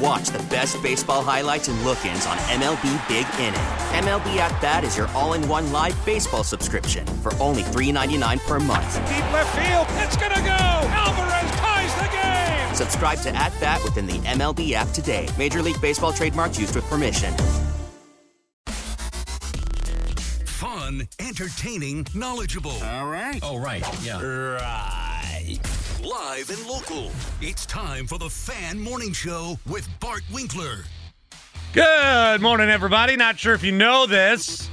And 0.00 0.06
watch 0.06 0.28
the 0.28 0.38
best 0.44 0.82
baseball 0.82 1.22
highlights 1.22 1.68
and 1.68 1.80
look-ins 1.84 2.26
on 2.26 2.36
MLB 2.38 3.08
Big 3.08 3.26
Inning. 3.38 3.60
MLB 4.04 4.36
At 4.36 4.60
Bat 4.60 4.84
is 4.84 4.96
your 4.96 5.08
all-in-one 5.08 5.72
live 5.72 6.04
baseball 6.06 6.44
subscription 6.44 7.06
for 7.06 7.34
only 7.34 7.62
$3.99 7.62 8.40
per 8.46 8.58
month. 8.60 8.94
Deep 9.08 9.32
left 9.32 9.56
field, 9.58 9.86
it's 10.02 10.16
gonna 10.16 10.40
go. 10.40 10.56
Alvarez 10.90 11.50
ties 11.60 11.94
the 11.96 12.08
game. 12.16 12.74
Subscribe 12.74 13.18
to 13.20 13.34
At 13.34 13.52
Bat 13.60 13.82
within 13.84 14.06
the 14.06 14.18
MLB 14.20 14.72
app 14.72 14.88
today. 14.88 15.28
Major 15.38 15.62
League 15.62 15.80
Baseball 15.80 16.12
trademarks 16.12 16.58
used 16.58 16.74
with 16.74 16.84
permission. 16.84 17.34
Fun, 20.46 21.08
entertaining, 21.18 22.06
knowledgeable. 22.14 22.82
All 22.82 23.08
right. 23.08 23.42
All 23.42 23.60
right. 23.60 23.84
Yeah. 24.02 24.20
Right. 24.22 25.58
Live 26.02 26.48
and 26.48 26.66
local. 26.66 27.10
It's 27.42 27.66
time 27.66 28.06
for 28.06 28.16
the 28.16 28.30
Fan 28.30 28.80
Morning 28.80 29.12
Show 29.12 29.58
with 29.68 29.86
Bart 30.00 30.22
Winkler. 30.32 30.84
Good 31.74 32.40
morning, 32.40 32.70
everybody. 32.70 33.16
Not 33.16 33.38
sure 33.38 33.52
if 33.52 33.62
you 33.62 33.72
know 33.72 34.06
this, 34.06 34.70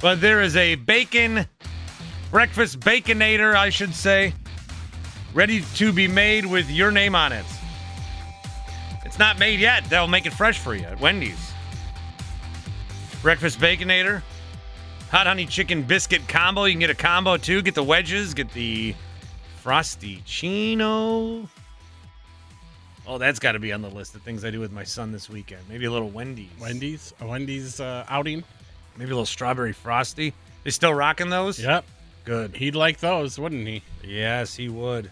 but 0.00 0.22
there 0.22 0.40
is 0.40 0.56
a 0.56 0.76
bacon 0.76 1.46
breakfast 2.30 2.80
baconator, 2.80 3.54
I 3.54 3.68
should 3.68 3.94
say, 3.94 4.32
ready 5.34 5.62
to 5.74 5.92
be 5.92 6.08
made 6.08 6.46
with 6.46 6.70
your 6.70 6.90
name 6.90 7.14
on 7.14 7.32
it. 7.32 7.44
It's 9.04 9.18
not 9.18 9.38
made 9.38 9.60
yet. 9.60 9.84
They'll 9.90 10.08
make 10.08 10.24
it 10.24 10.32
fresh 10.32 10.58
for 10.58 10.74
you 10.74 10.84
at 10.84 10.98
Wendy's. 10.98 11.52
Breakfast 13.20 13.58
baconator, 13.58 14.22
hot 15.10 15.26
honey 15.26 15.44
chicken 15.44 15.82
biscuit 15.82 16.26
combo. 16.26 16.64
You 16.64 16.72
can 16.72 16.80
get 16.80 16.90
a 16.90 16.94
combo 16.94 17.36
too. 17.36 17.60
Get 17.60 17.74
the 17.74 17.84
wedges. 17.84 18.32
Get 18.32 18.50
the 18.52 18.94
frosty 19.60 20.22
chino. 20.24 21.46
Oh, 23.06 23.18
that's 23.18 23.38
got 23.38 23.52
to 23.52 23.58
be 23.58 23.72
on 23.72 23.82
the 23.82 23.90
list 23.90 24.14
of 24.14 24.22
things 24.22 24.44
I 24.44 24.50
do 24.50 24.60
with 24.60 24.72
my 24.72 24.84
son 24.84 25.12
this 25.12 25.28
weekend. 25.28 25.62
Maybe 25.68 25.84
a 25.84 25.90
little 25.90 26.08
Wendy's. 26.08 26.48
Wendy's, 26.60 27.12
a 27.20 27.26
Wendy's 27.26 27.80
uh, 27.80 28.06
outing. 28.08 28.42
Maybe 28.96 29.10
a 29.10 29.14
little 29.14 29.26
strawberry 29.26 29.72
frosty. 29.72 30.32
They 30.64 30.70
still 30.70 30.94
rocking 30.94 31.28
those? 31.28 31.60
Yep. 31.60 31.84
Good. 32.24 32.56
He'd 32.56 32.74
like 32.74 33.00
those, 33.00 33.38
wouldn't 33.38 33.66
he? 33.66 33.82
Yes, 34.02 34.54
he 34.54 34.68
would. 34.68 35.10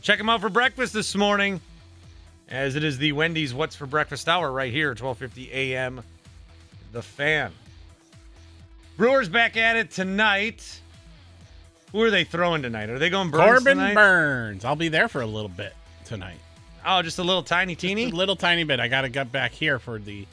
Check 0.00 0.20
him 0.20 0.28
out 0.28 0.40
for 0.40 0.48
breakfast 0.48 0.92
this 0.92 1.14
morning, 1.16 1.60
as 2.48 2.76
it 2.76 2.84
is 2.84 2.98
the 2.98 3.12
Wendy's 3.12 3.52
What's 3.52 3.74
for 3.74 3.86
Breakfast 3.86 4.28
hour 4.28 4.52
right 4.52 4.72
here, 4.72 4.94
12:50 4.94 5.50
a.m. 5.52 6.02
The 6.92 7.02
Fan. 7.02 7.52
Brewers 8.96 9.28
back 9.28 9.56
at 9.56 9.76
it 9.76 9.90
tonight. 9.90 10.80
Who 11.92 12.02
are 12.02 12.10
they 12.10 12.24
throwing 12.24 12.62
tonight? 12.62 12.90
Are 12.90 12.98
they 12.98 13.10
going 13.10 13.30
Burns 13.30 13.44
Corbin 13.62 13.78
tonight? 13.78 13.94
Burns. 13.94 14.64
I'll 14.64 14.76
be 14.76 14.88
there 14.88 15.08
for 15.08 15.20
a 15.20 15.26
little 15.26 15.48
bit 15.48 15.74
tonight. 16.04 16.38
Oh, 16.84 17.02
just 17.02 17.18
a 17.18 17.22
little 17.24 17.42
tiny 17.42 17.74
teeny. 17.74 18.10
A 18.10 18.14
little 18.14 18.36
tiny 18.36 18.64
bit. 18.64 18.80
I 18.80 18.88
got 18.88 19.02
to 19.02 19.08
get 19.08 19.32
back 19.32 19.52
here 19.52 19.78
for 19.78 19.98
the 19.98 20.26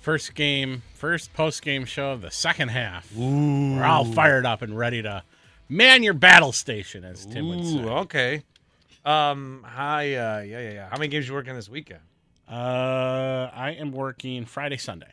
first 0.00 0.34
game, 0.34 0.82
first 0.94 1.32
post 1.32 1.62
game 1.62 1.84
show 1.84 2.10
of 2.12 2.20
the 2.22 2.30
second 2.30 2.68
half. 2.68 3.10
Ooh. 3.16 3.76
We're 3.76 3.84
all 3.84 4.04
fired 4.04 4.46
up 4.46 4.62
and 4.62 4.76
ready 4.76 5.02
to 5.02 5.22
man 5.68 6.02
your 6.02 6.14
battle 6.14 6.52
station, 6.52 7.04
as 7.04 7.26
Tim 7.26 7.48
would 7.48 7.60
Ooh, 7.60 7.64
say. 7.64 7.84
okay. 7.84 8.42
Um, 9.04 9.64
hi, 9.66 10.14
uh, 10.14 10.40
yeah, 10.40 10.60
yeah, 10.60 10.70
yeah. 10.72 10.88
How 10.88 10.96
many 10.96 11.08
games 11.08 11.26
you 11.26 11.34
working 11.34 11.54
this 11.56 11.68
weekend? 11.68 12.00
Uh, 12.48 13.50
I 13.52 13.76
am 13.78 13.92
working 13.92 14.44
Friday, 14.44 14.76
Sunday. 14.76 15.08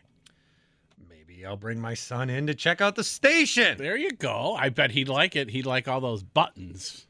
Maybe 1.40 1.48
I'll 1.48 1.56
bring 1.56 1.80
my 1.80 1.94
son 1.94 2.30
in 2.30 2.48
to 2.48 2.54
check 2.54 2.82
out 2.82 2.98
the 2.98 3.04
station. 3.04 3.78
There 3.78 3.96
you 3.96 4.12
go. 4.12 4.58
I 4.60 4.68
bet 4.68 4.92
he'd 4.92 5.08
like 5.08 5.38
it. 5.38 5.52
He'd 5.52 5.66
like 5.66 5.88
all 5.88 6.02
those 6.02 6.22
buttons 6.22 7.08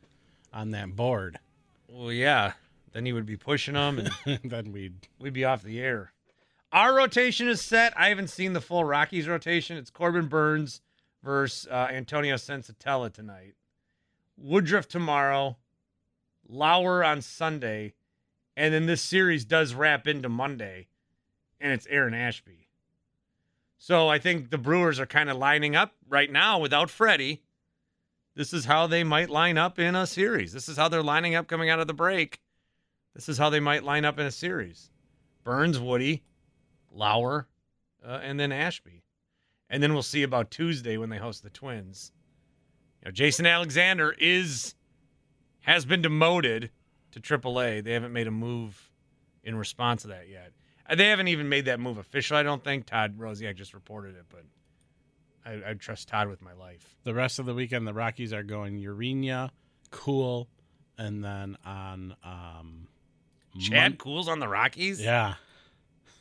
on 0.53 0.69
that 0.69 0.95
board. 0.95 1.39
Well, 1.87 2.11
yeah. 2.11 2.53
Then 2.91 3.07
he 3.07 3.13
would 3.13 3.25
be 3.25 3.37
pushing 3.37 3.73
them, 3.73 3.97
and 3.97 4.39
then 4.43 4.71
we'd 4.71 5.07
we'd 5.17 5.33
be 5.33 5.45
off 5.45 5.63
the 5.63 5.79
air. 5.79 6.13
Our 6.71 6.95
rotation 6.95 7.47
is 7.47 7.59
set. 7.59 7.91
I 7.97 8.09
haven't 8.09 8.29
seen 8.29 8.53
the 8.53 8.61
full 8.61 8.83
Rockies 8.83 9.27
rotation. 9.27 9.77
It's 9.77 9.89
Corbin 9.89 10.27
Burns 10.27 10.81
versus 11.23 11.67
uh, 11.67 11.87
Antonio 11.89 12.35
Senzatela 12.35 13.11
tonight. 13.11 13.55
Woodruff 14.37 14.87
tomorrow. 14.87 15.57
Lauer 16.47 17.03
on 17.03 17.23
Sunday, 17.23 17.95
and 18.55 18.75
then 18.75 18.85
this 18.85 19.01
series 19.01 19.43
does 19.43 19.73
wrap 19.73 20.07
into 20.07 20.29
Monday, 20.29 20.87
and 21.59 21.71
it's 21.73 21.87
Aaron 21.87 22.13
Ashby. 22.13 22.68
So 23.79 24.09
I 24.09 24.19
think 24.19 24.49
the 24.49 24.57
Brewers 24.57 24.99
are 24.99 25.05
kind 25.05 25.29
of 25.29 25.37
lining 25.37 25.75
up 25.75 25.95
right 26.07 26.29
now 26.29 26.59
without 26.59 26.89
Freddie. 26.89 27.41
This 28.35 28.53
is 28.53 28.65
how 28.65 28.87
they 28.87 29.05
might 29.05 29.29
line 29.29 29.57
up 29.57 29.79
in 29.79 29.95
a 29.95 30.05
series. 30.05 30.51
This 30.51 30.67
is 30.67 30.75
how 30.75 30.89
they're 30.89 31.01
lining 31.01 31.33
up 31.33 31.47
coming 31.47 31.69
out 31.69 31.79
of 31.79 31.87
the 31.87 31.93
break. 31.93 32.41
This 33.15 33.29
is 33.29 33.37
how 33.37 33.49
they 33.49 33.61
might 33.61 33.85
line 33.85 34.03
up 34.03 34.19
in 34.19 34.25
a 34.25 34.31
series. 34.31 34.91
Burns, 35.45 35.79
Woody, 35.79 36.23
Lauer, 36.91 37.47
uh, 38.05 38.19
and 38.21 38.37
then 38.37 38.51
Ashby. 38.51 39.03
And 39.69 39.81
then 39.81 39.93
we'll 39.93 40.03
see 40.03 40.23
about 40.23 40.51
Tuesday 40.51 40.97
when 40.97 41.09
they 41.09 41.17
host 41.17 41.41
the 41.41 41.49
Twins. 41.49 42.11
You 43.01 43.05
know, 43.05 43.11
Jason 43.11 43.45
Alexander 43.45 44.13
is 44.19 44.75
has 45.61 45.85
been 45.85 46.01
demoted 46.01 46.69
to 47.11 47.19
AAA. 47.21 47.83
They 47.83 47.93
haven't 47.93 48.13
made 48.13 48.27
a 48.27 48.31
move 48.31 48.91
in 49.43 49.55
response 49.55 50.01
to 50.01 50.09
that 50.09 50.27
yet. 50.27 50.51
Uh, 50.89 50.95
They 50.95 51.07
haven't 51.09 51.27
even 51.29 51.47
made 51.49 51.65
that 51.65 51.79
move 51.79 51.97
official. 51.97 52.35
I 52.37 52.43
don't 52.43 52.63
think 52.63 52.85
Todd 52.85 53.17
Rosiak 53.17 53.55
just 53.55 53.73
reported 53.73 54.15
it, 54.15 54.25
but 54.29 54.43
I, 55.45 55.71
I 55.71 55.73
trust 55.75 56.07
Todd 56.07 56.27
with 56.27 56.41
my 56.41 56.53
life. 56.53 56.95
the 57.03 57.13
rest 57.13 57.39
of 57.39 57.45
the 57.45 57.53
weekend 57.53 57.87
the 57.87 57.93
Rockies 57.93 58.33
are 58.33 58.43
going 58.43 58.79
Urena, 58.79 59.49
Kuhl, 59.91 60.47
and 60.97 61.23
then 61.23 61.57
on 61.65 62.15
um 62.23 62.87
Chad 63.59 63.91
Mon- 63.93 63.97
Kuhl's 63.97 64.27
on 64.27 64.39
the 64.39 64.47
Rockies. 64.47 65.01
Yeah. 65.01 65.35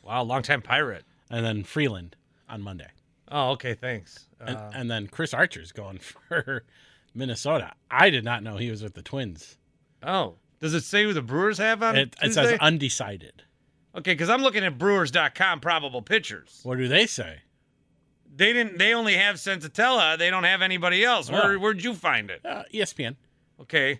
Wow, 0.03 0.23
longtime 0.23 0.61
pirate. 0.61 1.03
And 1.29 1.45
then 1.45 1.63
Freeland 1.63 2.15
on 2.47 2.61
Monday. 2.61 2.87
Oh, 3.31 3.51
okay, 3.51 3.75
thanks. 3.75 4.27
And, 4.39 4.57
Uh, 4.57 4.71
and 4.73 4.89
then 4.89 5.07
Chris 5.07 5.33
Archer's 5.33 5.71
going 5.71 5.99
for 5.99 6.63
Minnesota. 7.13 7.73
I 7.91 8.09
did 8.09 8.23
not 8.23 8.41
know 8.41 8.57
he 8.57 8.71
was 8.71 8.81
with 8.81 8.93
the 8.95 9.03
Twins. 9.03 9.57
oh, 10.01 10.35
does 10.59 10.73
it 10.73 10.81
say 10.83 11.03
who 11.03 11.13
the 11.13 11.21
Brewers 11.21 11.57
have 11.59 11.83
on 11.83 11.95
It, 11.95 12.01
it 12.01 12.15
Tuesday? 12.27 12.43
says 12.51 12.59
undecided. 12.59 13.43
Okay, 13.95 14.13
because 14.13 14.29
I'm 14.29 14.41
looking 14.43 14.63
at 14.63 14.77
Brewers.com 14.77 15.59
probable 15.61 16.01
pitchers. 16.01 16.59
What 16.63 16.77
do 16.77 16.87
they 16.87 17.05
say? 17.07 17.39
They 18.35 18.53
didn't. 18.53 18.77
They 18.77 18.93
only 18.93 19.15
have 19.15 19.35
Senzatela. 19.37 20.17
They 20.17 20.29
don't 20.29 20.43
have 20.43 20.61
anybody 20.61 21.03
else. 21.03 21.29
Where, 21.31 21.53
Oh. 21.53 21.59
where'd 21.59 21.83
you 21.83 21.95
find 21.95 22.29
it? 22.29 22.45
Uh, 22.45 22.63
ESPN. 22.73 23.15
Okay. 23.59 23.99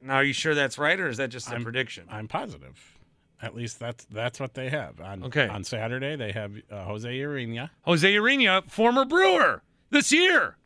Now, 0.00 0.14
are 0.16 0.24
you 0.24 0.32
sure 0.32 0.54
that's 0.54 0.78
right, 0.78 0.98
or 0.98 1.08
is 1.08 1.16
that 1.18 1.28
just 1.28 1.48
a 1.48 1.52
I'm- 1.52 1.62
prediction? 1.64 2.06
I'm 2.08 2.28
positive. 2.28 2.96
At 3.42 3.54
least 3.54 3.78
that's 3.80 4.04
that's 4.06 4.38
what 4.38 4.54
they 4.54 4.68
have. 4.68 5.00
On 5.00 5.24
Okay. 5.24 5.48
on 5.48 5.64
Saturday 5.64 6.14
they 6.14 6.30
have 6.32 6.52
uh, 6.70 6.84
Jose 6.84 7.08
Urena. 7.10 7.70
Jose 7.82 8.14
Urena, 8.14 8.70
former 8.70 9.04
Brewer, 9.04 9.62
this 9.90 10.12
year. 10.12 10.56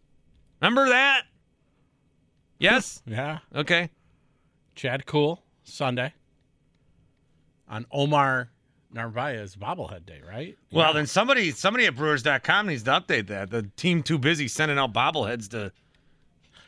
Remember 0.60 0.88
that? 0.88 1.22
Yes. 2.58 3.02
Yeah. 3.06 3.38
Okay. 3.54 3.90
Chad 4.74 5.06
Kuhl 5.06 5.42
Sunday. 5.62 6.12
On 7.68 7.86
Omar 7.90 8.50
Narvaez 8.92 9.56
bobblehead 9.56 10.06
day, 10.06 10.20
right? 10.28 10.56
Well, 10.70 10.92
then 10.92 11.06
somebody 11.06 11.50
somebody 11.50 11.86
at 11.86 11.96
Brewers.com 11.96 12.66
needs 12.68 12.82
to 12.84 12.90
update 12.92 13.26
that. 13.28 13.50
The 13.50 13.62
team 13.76 14.02
too 14.02 14.18
busy 14.18 14.48
sending 14.48 14.78
out 14.78 14.92
bobbleheads 14.92 15.48
to 15.50 15.72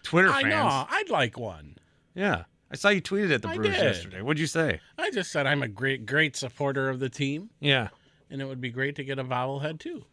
Twitter 0.02 0.30
I 0.30 0.42
fans. 0.42 0.54
know. 0.54 0.86
I'd 0.90 1.10
like 1.10 1.38
one. 1.38 1.76
Yeah. 2.14 2.44
I 2.70 2.76
saw 2.76 2.88
you 2.88 3.00
tweeted 3.00 3.32
at 3.32 3.42
the 3.42 3.48
I 3.48 3.54
Brewers 3.56 3.76
did. 3.76 3.82
yesterday. 3.84 4.22
What'd 4.22 4.40
you 4.40 4.46
say? 4.48 4.80
I 4.98 5.10
just 5.10 5.30
said 5.30 5.46
I'm 5.46 5.62
a 5.62 5.68
great, 5.68 6.04
great 6.06 6.34
supporter 6.34 6.88
of 6.88 6.98
the 6.98 7.08
team, 7.08 7.50
Yeah. 7.60 7.88
and 8.28 8.42
it 8.42 8.44
would 8.46 8.60
be 8.60 8.70
great 8.70 8.96
to 8.96 9.04
get 9.04 9.18
a 9.20 9.24
bobblehead 9.24 9.78
too. 9.78 10.04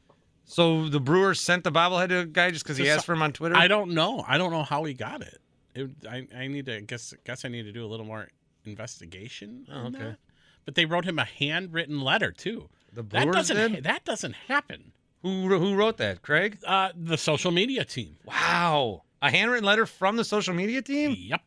So 0.46 0.88
the 0.90 1.00
Brewers 1.00 1.40
sent 1.40 1.64
the 1.64 1.72
bobblehead 1.72 2.10
to 2.10 2.20
a 2.20 2.26
guy 2.26 2.52
just 2.52 2.64
because 2.64 2.78
he 2.78 2.90
asked 2.90 3.06
for 3.08 3.14
him 3.14 3.24
on 3.24 3.32
Twitter? 3.34 3.56
I 3.56 3.68
don't 3.68 3.92
know. 3.92 4.24
I 4.28 4.38
don't 4.38 4.52
know 4.52 4.62
how 4.64 4.84
he 4.84 4.94
got 4.94 5.22
it. 5.22 5.40
it 5.74 5.90
I, 6.08 6.28
I 6.36 6.48
need 6.48 6.66
to 6.68 6.82
guess. 6.82 7.14
Guess 7.26 7.46
I 7.46 7.48
need 7.48 7.64
to 7.64 7.72
do 7.72 7.84
a 7.86 7.88
little 7.88 8.06
more 8.06 8.28
investigation. 8.66 9.66
Oh, 9.72 9.88
okay. 9.88 9.98
that. 10.00 10.18
But 10.66 10.76
they 10.76 10.86
wrote 10.86 11.06
him 11.06 11.20
a 11.20 11.26
handwritten 11.26 12.02
letter 12.02 12.32
too. 12.32 12.70
The 12.92 13.04
Brewers 13.04 13.26
That 13.26 13.34
doesn't 13.34 13.72
did? 13.74 13.84
that 13.86 14.06
doesn't 14.06 14.34
happen. 14.48 14.92
Who 15.22 15.48
who 15.48 15.76
wrote 15.76 15.98
that? 15.98 16.22
Craig? 16.22 16.58
Uh, 16.66 16.90
the 16.96 17.18
social 17.18 17.52
media 17.52 17.86
team. 17.86 18.18
Wow. 18.26 19.04
A 19.22 19.32
handwritten 19.32 19.66
letter 19.66 19.86
from 19.86 20.16
the 20.18 20.26
social 20.26 20.54
media 20.54 20.82
team? 20.82 21.16
Yep. 21.18 21.42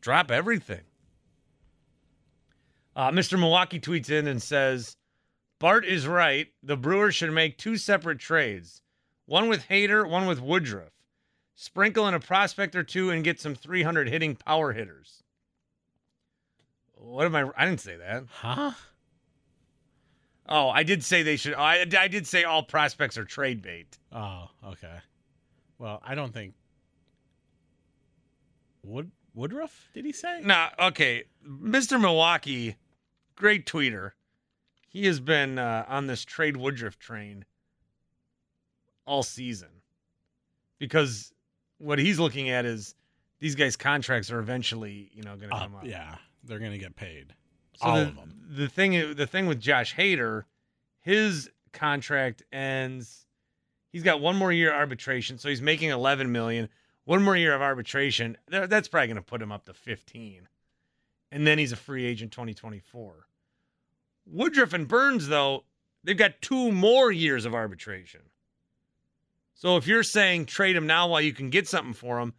Drop 0.00 0.30
everything. 0.30 0.80
Uh, 2.96 3.10
Mr. 3.10 3.38
Milwaukee 3.38 3.78
tweets 3.78 4.10
in 4.10 4.26
and 4.26 4.42
says, 4.42 4.96
Bart 5.60 5.84
is 5.84 6.06
right. 6.06 6.48
The 6.62 6.76
Brewers 6.76 7.14
should 7.14 7.32
make 7.32 7.58
two 7.58 7.76
separate 7.76 8.18
trades 8.18 8.82
one 9.26 9.48
with 9.48 9.68
Hader, 9.68 10.08
one 10.08 10.26
with 10.26 10.40
Woodruff. 10.40 10.92
Sprinkle 11.54 12.08
in 12.08 12.14
a 12.14 12.20
prospect 12.20 12.74
or 12.74 12.82
two 12.82 13.10
and 13.10 13.22
get 13.22 13.40
some 13.40 13.54
300 13.54 14.08
hitting 14.08 14.36
power 14.36 14.72
hitters. 14.72 15.22
What 17.08 17.24
am 17.26 17.34
I? 17.34 17.50
I 17.56 17.64
didn't 17.64 17.80
say 17.80 17.96
that. 17.96 18.24
Huh? 18.30 18.72
Oh, 20.48 20.68
I 20.68 20.82
did 20.82 21.02
say 21.02 21.22
they 21.22 21.36
should. 21.36 21.54
I, 21.54 21.86
I 21.98 22.08
did 22.08 22.26
say 22.26 22.44
all 22.44 22.62
prospects 22.62 23.16
are 23.18 23.24
trade 23.24 23.62
bait. 23.62 23.98
Oh, 24.12 24.48
okay. 24.66 24.96
Well, 25.78 26.02
I 26.04 26.14
don't 26.14 26.32
think 26.32 26.54
Wood 28.82 29.10
Woodruff. 29.34 29.88
Did 29.94 30.04
he 30.04 30.12
say? 30.12 30.40
Nah, 30.42 30.70
okay. 30.78 31.24
Mr. 31.46 32.00
Milwaukee, 32.00 32.76
great 33.36 33.66
tweeter. 33.66 34.12
He 34.88 35.06
has 35.06 35.20
been 35.20 35.58
uh, 35.58 35.84
on 35.88 36.06
this 36.06 36.24
trade 36.24 36.56
Woodruff 36.56 36.98
train 36.98 37.44
all 39.06 39.22
season 39.22 39.68
because 40.78 41.32
what 41.78 41.98
he's 41.98 42.18
looking 42.18 42.50
at 42.50 42.64
is 42.64 42.94
these 43.38 43.54
guys' 43.54 43.76
contracts 43.76 44.30
are 44.30 44.40
eventually, 44.40 45.10
you 45.12 45.22
know, 45.22 45.36
going 45.36 45.50
to 45.50 45.56
come 45.56 45.74
up. 45.74 45.84
yeah, 45.84 46.16
they're 46.48 46.58
gonna 46.58 46.78
get 46.78 46.96
paid. 46.96 47.34
So 47.76 47.86
All 47.86 47.96
the, 47.96 48.02
of 48.02 48.16
them. 48.16 48.34
The 48.48 48.68
thing, 48.68 49.14
the 49.14 49.26
thing 49.26 49.46
with 49.46 49.60
Josh 49.60 49.94
Hader, 49.94 50.44
his 51.00 51.50
contract 51.72 52.42
ends. 52.52 53.26
He's 53.92 54.02
got 54.02 54.20
one 54.20 54.36
more 54.36 54.52
year 54.52 54.72
arbitration, 54.72 55.38
so 55.38 55.48
he's 55.48 55.62
making 55.62 55.90
11 55.90 56.30
million. 56.30 56.68
One 57.04 57.22
more 57.22 57.36
year 57.36 57.54
of 57.54 57.62
arbitration, 57.62 58.36
that's 58.48 58.88
probably 58.88 59.06
going 59.06 59.16
to 59.16 59.22
put 59.22 59.40
him 59.40 59.50
up 59.50 59.64
to 59.64 59.72
15, 59.72 60.46
and 61.32 61.46
then 61.46 61.58
he's 61.58 61.72
a 61.72 61.76
free 61.76 62.04
agent 62.04 62.32
2024. 62.32 63.26
Woodruff 64.26 64.74
and 64.74 64.86
Burns, 64.86 65.28
though, 65.28 65.64
they've 66.04 66.18
got 66.18 66.42
two 66.42 66.70
more 66.70 67.10
years 67.10 67.46
of 67.46 67.54
arbitration. 67.54 68.20
So 69.54 69.78
if 69.78 69.86
you're 69.86 70.02
saying 70.02 70.46
trade 70.46 70.76
him 70.76 70.86
now 70.86 71.08
while 71.08 71.22
you 71.22 71.32
can 71.32 71.48
get 71.48 71.66
something 71.66 71.94
for 71.94 72.20
him, 72.20 72.34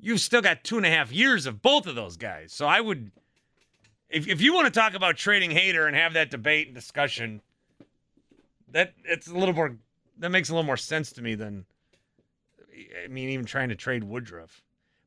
you've 0.00 0.20
still 0.20 0.42
got 0.42 0.64
two 0.64 0.76
and 0.76 0.84
a 0.84 0.90
half 0.90 1.12
years 1.12 1.46
of 1.46 1.62
both 1.62 1.86
of 1.86 1.94
those 1.94 2.16
guys. 2.16 2.52
So 2.52 2.66
I 2.66 2.80
would 2.80 3.12
if 4.08 4.28
if 4.28 4.40
you 4.40 4.54
want 4.54 4.66
to 4.66 4.70
talk 4.70 4.94
about 4.94 5.16
trading 5.16 5.50
Hader 5.50 5.86
and 5.86 5.96
have 5.96 6.14
that 6.14 6.30
debate 6.30 6.68
and 6.68 6.74
discussion, 6.74 7.40
that 8.70 8.94
it's 9.04 9.28
a 9.28 9.34
little 9.34 9.54
more 9.54 9.76
that 10.18 10.30
makes 10.30 10.48
a 10.48 10.52
little 10.52 10.66
more 10.66 10.76
sense 10.76 11.12
to 11.12 11.22
me 11.22 11.34
than 11.34 11.64
I 13.02 13.08
mean 13.08 13.28
even 13.30 13.46
trying 13.46 13.68
to 13.70 13.76
trade 13.76 14.04
Woodruff. 14.04 14.62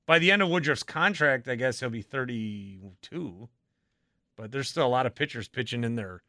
By 0.05 0.19
the 0.19 0.31
end 0.31 0.41
of 0.41 0.49
Woodruff's 0.49 0.83
contract, 0.83 1.49
I 1.49 1.55
guess 1.55 1.81
he'll 1.81 1.89
be 1.89 2.01
32, 2.01 3.49
but 4.37 4.51
there's 4.53 4.69
still 4.69 4.85
a 4.85 4.87
lot 4.87 5.05
of 5.05 5.15
pitchers 5.15 5.49
pitching 5.49 5.83
in 5.83 5.95
their 5.95 6.23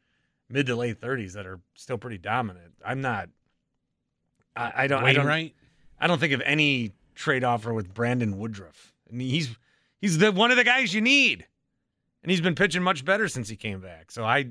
mid 0.49 0.65
to 0.65 0.75
late 0.75 0.99
30s 0.99 1.33
that 1.33 1.45
are 1.45 1.61
still 1.75 1.97
pretty 1.97 2.17
dominant. 2.17 2.73
I'm 2.85 2.99
not. 2.99 3.29
I, 4.55 4.83
I 4.83 4.87
don't. 4.87 5.03
I 5.03 5.13
don't. 5.13 5.25
Wainwright? 5.25 5.55
I 5.99 6.07
don't 6.07 6.19
think 6.19 6.33
of 6.33 6.41
any 6.41 6.93
trade 7.15 7.43
offer 7.43 7.73
with 7.73 7.93
Brandon 7.93 8.37
Woodruff. 8.37 8.93
I 9.09 9.15
mean, 9.15 9.29
he's 9.29 9.55
he's 10.01 10.17
the 10.17 10.31
one 10.31 10.51
of 10.51 10.57
the 10.57 10.63
guys 10.63 10.93
you 10.93 11.01
need 11.01 11.45
and 12.23 12.31
he's 12.31 12.41
been 12.41 12.55
pitching 12.55 12.83
much 12.83 13.03
better 13.05 13.27
since 13.27 13.49
he 13.49 13.55
came 13.55 13.79
back. 13.81 14.11
So 14.11 14.23
I, 14.25 14.49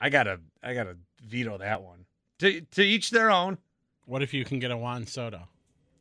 I 0.00 0.08
gotta, 0.10 0.40
I 0.62 0.74
gotta 0.74 0.96
veto 1.24 1.58
that 1.58 1.82
one. 1.82 2.04
To 2.40 2.60
to 2.60 2.82
each 2.82 3.10
their 3.10 3.30
own. 3.30 3.58
What 4.06 4.22
if 4.22 4.32
you 4.34 4.44
can 4.44 4.58
get 4.58 4.70
a 4.70 4.76
Juan 4.76 5.06
Soto? 5.06 5.42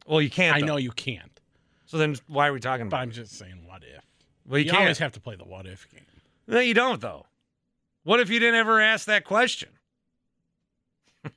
Well, 0.07 0.21
you 0.21 0.29
can't. 0.29 0.55
I 0.55 0.61
though. 0.61 0.65
know 0.67 0.77
you 0.77 0.91
can't, 0.91 1.39
So 1.85 1.97
then, 1.97 2.15
why 2.27 2.47
are 2.47 2.53
we 2.53 2.59
talking 2.59 2.89
but 2.89 2.95
about? 2.95 3.01
I'm 3.03 3.09
it? 3.09 3.13
just 3.13 3.33
saying, 3.33 3.63
what 3.67 3.83
if? 3.83 4.03
well, 4.47 4.57
you, 4.57 4.65
You, 4.65 4.71
can't. 4.71 4.81
always 4.83 4.97
have 4.99 5.11
to 5.11 5.19
play 5.19 5.35
the 5.35 5.43
what 5.43 5.67
if 5.67 5.87
game. 5.91 6.05
No, 6.47 6.59
you 6.59 6.73
don't 6.73 6.99
though. 7.01 7.25
What 8.03 8.19
if 8.19 8.29
you 8.29 8.39
didn't 8.39 8.55
ever 8.55 8.79
ask 8.79 9.05
that 9.05 9.25
question? 9.25 9.69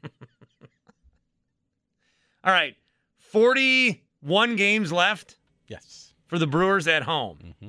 All 2.45 2.53
right, 2.53 2.77
forty-one 3.19 4.56
games 4.56 4.91
left 4.93 5.37
Yes. 5.69 6.12
for 6.27 6.38
the 6.38 6.47
Brewers 6.47 6.88
at 6.88 7.03
home. 7.05 7.38
Mm-hmm. 7.45 7.69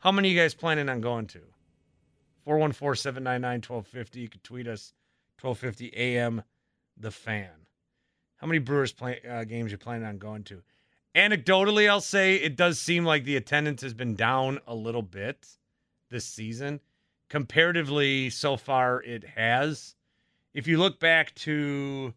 How 0.00 0.12
many 0.12 0.28
of 0.28 0.34
you 0.34 0.40
guys 0.40 0.54
planning 0.54 0.88
on 0.88 1.00
going 1.00 1.26
to? 1.28 1.40
414-799-1250. 2.46 4.14
You 4.16 4.28
can 4.28 4.40
tweet 4.42 4.68
us 4.68 4.92
1250 5.40 5.96
AM 5.96 6.42
the 6.96 7.10
fan. 7.10 7.50
How 8.36 8.46
many 8.46 8.60
Brewers 8.60 8.92
play, 8.92 9.20
uh, 9.28 9.42
games 9.42 9.72
you 9.72 9.78
planning 9.78 10.06
on 10.06 10.18
going 10.18 10.44
to? 10.44 10.62
Anecdotally, 11.16 11.90
I'll 11.90 12.00
say 12.00 12.36
it 12.36 12.54
does 12.54 12.78
seem 12.78 13.04
like 13.04 13.24
the 13.24 13.36
attendance 13.36 13.82
has 13.82 13.92
been 13.92 14.14
down 14.14 14.60
a 14.68 14.74
little 14.74 15.02
bit 15.02 15.48
this 16.10 16.24
season. 16.24 16.78
Comparatively, 17.28 18.30
so 18.30 18.56
far 18.56 19.02
it 19.02 19.24
has. 19.24 19.96
If 20.54 20.68
you 20.68 20.78
look 20.78 21.00
back 21.00 21.34
to 21.36 22.14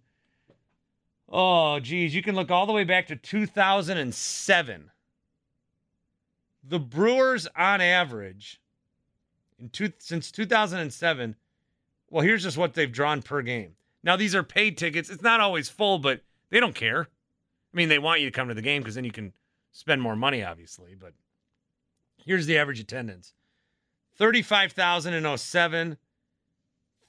oh 1.27 1.79
geez, 1.79 2.13
you 2.13 2.21
can 2.21 2.35
look 2.35 2.51
all 2.51 2.67
the 2.67 2.73
way 2.73 2.83
back 2.83 3.07
to 3.07 3.15
2007 3.15 4.90
the 6.63 6.79
Brewers 6.79 7.47
on 7.55 7.81
average 7.81 8.61
in 9.59 9.69
two, 9.69 9.91
since 9.97 10.31
2007 10.31 11.35
well 12.09 12.23
here's 12.23 12.43
just 12.43 12.57
what 12.57 12.73
they've 12.73 12.91
drawn 12.91 13.21
per 13.21 13.41
game. 13.41 13.75
Now 14.03 14.15
these 14.15 14.35
are 14.35 14.43
paid 14.43 14.77
tickets. 14.77 15.09
It's 15.09 15.21
not 15.21 15.39
always 15.39 15.69
full 15.69 15.99
but 15.99 16.21
they 16.49 16.59
don't 16.59 16.75
care. 16.75 17.01
I 17.03 17.77
mean 17.77 17.89
they 17.89 17.99
want 17.99 18.21
you 18.21 18.27
to 18.27 18.35
come 18.35 18.47
to 18.47 18.53
the 18.53 18.61
game 18.61 18.81
because 18.81 18.95
then 18.95 19.05
you 19.05 19.11
can 19.11 19.33
spend 19.71 20.01
more 20.01 20.15
money 20.15 20.43
obviously 20.43 20.95
but 20.95 21.13
here's 22.25 22.45
the 22.45 22.57
average 22.57 22.79
attendance. 22.79 23.33
35007 24.17 25.97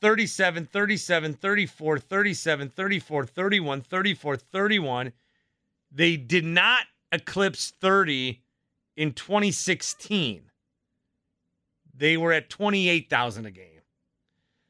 37 0.00 0.66
37 0.66 1.34
34 1.34 1.98
37 1.98 2.68
34 2.68 3.26
31 3.26 3.80
34 3.82 4.36
31 4.36 5.12
they 5.92 6.16
did 6.16 6.44
not 6.44 6.80
eclipse 7.12 7.72
30 7.80 8.41
in 8.96 9.12
2016 9.12 10.42
they 11.94 12.16
were 12.16 12.32
at 12.32 12.48
28,000 12.48 13.46
a 13.46 13.50
game. 13.50 13.82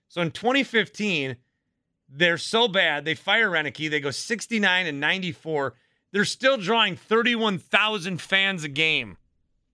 So 0.09 0.21
in 0.21 0.31
2015 0.31 1.37
they're 2.09 2.39
so 2.39 2.69
bad 2.69 3.05
they 3.05 3.15
fire 3.15 3.51
Roenicke 3.51 3.91
they 3.91 4.01
go 4.01 4.11
69 4.11 4.87
and 4.87 5.01
94 5.01 5.75
they're 6.13 6.25
still 6.25 6.59
drawing 6.59 6.97
31,000 6.97 8.21
fans 8.21 8.65
a 8.65 8.69
game 8.69 9.17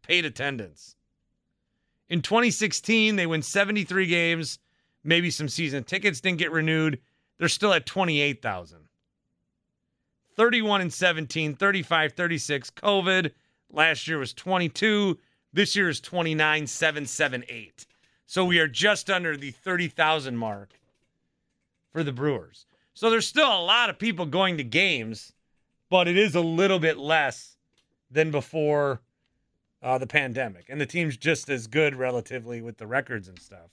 paid 0.03 0.25
attendance. 0.25 0.97
In 2.09 2.23
2016 2.23 3.17
they 3.17 3.27
win 3.27 3.43
73 3.43 4.07
games, 4.07 4.59
maybe 5.05 5.31
some 5.31 5.49
season 5.49 5.85
tickets 5.85 6.21
didn't 6.21 6.39
get 6.39 6.53
renewed. 6.53 7.01
They're 7.39 7.49
still 7.49 7.73
at 7.73 7.87
28,000. 7.87 8.89
31 10.37 10.81
and 10.81 10.93
17, 10.93 11.57
35, 11.57 12.13
36 12.13 12.71
COVID. 12.71 13.33
Last 13.73 14.09
year 14.09 14.19
was 14.19 14.33
22. 14.33 15.19
This 15.53 15.77
year 15.77 15.89
is 15.89 16.01
29, 16.01 16.67
7, 16.67 17.07
7, 17.07 17.45
8. 17.49 17.87
So 18.27 18.45
we 18.45 18.59
are 18.59 18.69
just 18.69 19.11
under 19.11 19.37
the 19.37 19.51
30,000 19.51 20.37
mark 20.37 20.79
for 21.91 22.03
the 22.03 22.13
Brewers. 22.13 22.67
So 22.95 23.11
there's 23.11 23.27
still 23.27 23.49
a 23.49 23.63
lot 23.63 23.91
of 23.91 23.99
people 23.99 24.27
going 24.27 24.57
to 24.59 24.65
games, 24.65 25.33
but 25.89 26.09
it 26.09 26.19
is 26.19 26.35
a 26.35 26.41
little 26.41 26.79
bit 26.79 26.99
less 26.99 27.57
than 28.11 28.31
before 28.31 29.01
uh, 29.83 29.99
the 29.99 30.07
pandemic. 30.07 30.67
And 30.69 30.81
the 30.81 30.87
team's 30.87 31.17
just 31.17 31.49
as 31.49 31.67
good 31.67 31.95
relatively 31.95 32.61
with 32.61 32.79
the 32.79 32.87
records 32.87 33.29
and 33.29 33.39
stuff. 33.39 33.71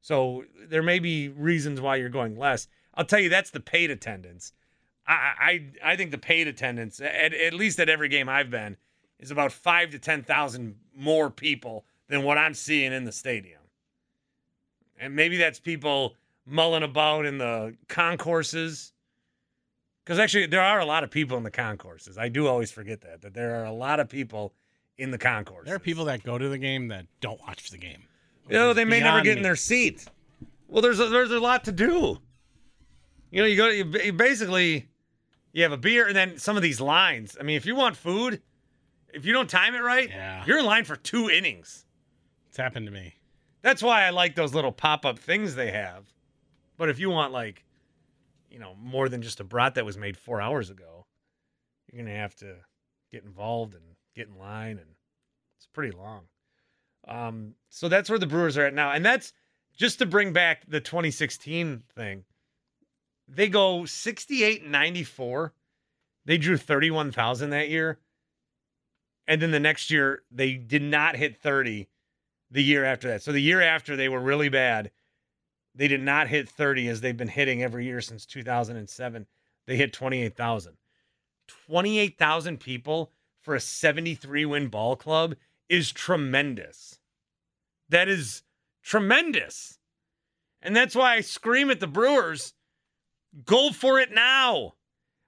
So 0.00 0.44
there 0.68 0.82
may 0.82 0.98
be 0.98 1.28
reasons 1.30 1.80
why 1.80 1.96
you're 1.96 2.08
going 2.08 2.38
less. 2.38 2.68
I'll 2.94 3.04
tell 3.04 3.18
you, 3.18 3.28
that's 3.28 3.50
the 3.50 3.60
paid 3.60 3.90
attendance. 3.90 4.52
I 5.06 5.12
I, 5.82 5.92
I 5.92 5.96
think 5.96 6.10
the 6.10 6.18
paid 6.18 6.46
attendance, 6.46 7.00
at, 7.00 7.34
at 7.34 7.54
least 7.54 7.80
at 7.80 7.88
every 7.88 8.08
game 8.08 8.28
I've 8.28 8.50
been, 8.50 8.76
is 9.18 9.30
about 9.30 9.52
five 9.52 9.90
to 9.90 9.98
ten 9.98 10.22
thousand 10.22 10.76
more 10.94 11.30
people 11.30 11.84
than 12.08 12.22
what 12.22 12.38
I'm 12.38 12.54
seeing 12.54 12.92
in 12.92 13.04
the 13.04 13.12
stadium. 13.12 13.60
And 14.98 15.14
maybe 15.14 15.36
that's 15.36 15.60
people 15.60 16.14
mulling 16.46 16.82
about 16.82 17.26
in 17.26 17.38
the 17.38 17.76
concourses. 17.88 18.92
Because 20.04 20.18
actually, 20.18 20.46
there 20.46 20.62
are 20.62 20.78
a 20.78 20.84
lot 20.84 21.02
of 21.02 21.10
people 21.10 21.36
in 21.36 21.42
the 21.42 21.50
concourses. 21.50 22.16
I 22.16 22.28
do 22.28 22.46
always 22.46 22.70
forget 22.70 23.00
that 23.02 23.22
that 23.22 23.34
there 23.34 23.60
are 23.60 23.64
a 23.64 23.72
lot 23.72 24.00
of 24.00 24.08
people 24.08 24.54
in 24.98 25.10
the 25.10 25.18
concourses. 25.18 25.66
There 25.66 25.74
are 25.74 25.80
people 25.80 26.04
that 26.06 26.22
go 26.22 26.38
to 26.38 26.48
the 26.48 26.58
game 26.58 26.88
that 26.88 27.06
don't 27.20 27.40
watch 27.40 27.70
the 27.70 27.78
game. 27.78 28.02
You 28.48 28.54
know, 28.54 28.72
they 28.72 28.84
may 28.84 29.00
never 29.00 29.22
get 29.22 29.36
in 29.36 29.42
their 29.42 29.56
seat. 29.56 30.06
Well, 30.68 30.80
there's 30.80 31.00
a, 31.00 31.08
there's 31.08 31.32
a 31.32 31.40
lot 31.40 31.64
to 31.64 31.72
do. 31.72 32.18
You 33.30 33.42
know, 33.42 33.46
you 33.46 33.56
go 33.56 33.68
you, 33.68 33.84
you 34.04 34.12
basically 34.12 34.88
you 35.52 35.62
have 35.62 35.72
a 35.72 35.76
beer 35.76 36.06
and 36.06 36.16
then 36.16 36.38
some 36.38 36.56
of 36.56 36.62
these 36.62 36.80
lines. 36.80 37.36
I 37.38 37.42
mean, 37.42 37.56
if 37.56 37.66
you 37.66 37.74
want 37.74 37.96
food, 37.96 38.40
if 39.16 39.24
you 39.24 39.32
don't 39.32 39.48
time 39.50 39.74
it 39.74 39.80
right, 39.80 40.08
Yeah. 40.08 40.44
you're 40.46 40.58
in 40.58 40.64
line 40.66 40.84
for 40.84 40.94
two 40.96 41.28
innings. 41.30 41.84
It's 42.48 42.56
happened 42.56 42.86
to 42.86 42.92
me. 42.92 43.14
That's 43.62 43.82
why 43.82 44.04
I 44.04 44.10
like 44.10 44.34
those 44.34 44.54
little 44.54 44.72
pop 44.72 45.04
up 45.04 45.18
things 45.18 45.54
they 45.54 45.70
have. 45.72 46.06
But 46.76 46.88
if 46.90 46.98
you 46.98 47.10
want 47.10 47.32
like, 47.32 47.64
you 48.50 48.58
know, 48.58 48.74
more 48.80 49.08
than 49.08 49.22
just 49.22 49.40
a 49.40 49.44
brat 49.44 49.74
that 49.74 49.84
was 49.84 49.96
made 49.96 50.16
four 50.16 50.40
hours 50.40 50.70
ago, 50.70 51.06
you're 51.90 52.04
gonna 52.04 52.16
have 52.16 52.34
to 52.36 52.56
get 53.10 53.24
involved 53.24 53.74
and 53.74 53.82
get 54.14 54.28
in 54.28 54.38
line, 54.38 54.78
and 54.78 54.94
it's 55.56 55.66
pretty 55.72 55.96
long. 55.96 56.28
Um, 57.08 57.54
so 57.68 57.88
that's 57.88 58.08
where 58.10 58.18
the 58.18 58.26
Brewers 58.26 58.56
are 58.58 58.66
at 58.66 58.74
now, 58.74 58.90
and 58.92 59.04
that's 59.04 59.32
just 59.76 59.98
to 59.98 60.06
bring 60.06 60.32
back 60.32 60.64
the 60.68 60.80
2016 60.80 61.82
thing. 61.94 62.24
They 63.28 63.48
go 63.48 63.84
68 63.84 64.64
94. 64.64 65.52
They 66.24 66.38
drew 66.38 66.56
31,000 66.56 67.50
that 67.50 67.68
year. 67.68 67.98
And 69.28 69.42
then 69.42 69.50
the 69.50 69.60
next 69.60 69.90
year, 69.90 70.22
they 70.30 70.54
did 70.54 70.82
not 70.82 71.16
hit 71.16 71.36
30 71.36 71.88
the 72.50 72.62
year 72.62 72.84
after 72.84 73.08
that. 73.08 73.22
So 73.22 73.32
the 73.32 73.40
year 73.40 73.60
after 73.60 73.96
they 73.96 74.08
were 74.08 74.20
really 74.20 74.48
bad, 74.48 74.90
they 75.74 75.88
did 75.88 76.02
not 76.02 76.28
hit 76.28 76.48
30 76.48 76.88
as 76.88 77.00
they've 77.00 77.16
been 77.16 77.28
hitting 77.28 77.62
every 77.62 77.84
year 77.84 78.00
since 78.00 78.24
2007. 78.24 79.26
They 79.66 79.76
hit 79.76 79.92
28,000. 79.92 80.76
28,000 81.68 82.60
people 82.60 83.12
for 83.40 83.54
a 83.54 83.60
73 83.60 84.44
win 84.46 84.68
ball 84.68 84.96
club 84.96 85.34
is 85.68 85.92
tremendous. 85.92 86.98
That 87.88 88.08
is 88.08 88.42
tremendous. 88.82 89.78
And 90.62 90.74
that's 90.74 90.94
why 90.94 91.14
I 91.14 91.20
scream 91.20 91.70
at 91.70 91.80
the 91.80 91.86
Brewers 91.86 92.54
go 93.44 93.70
for 93.70 94.00
it 94.00 94.12
now. 94.12 94.74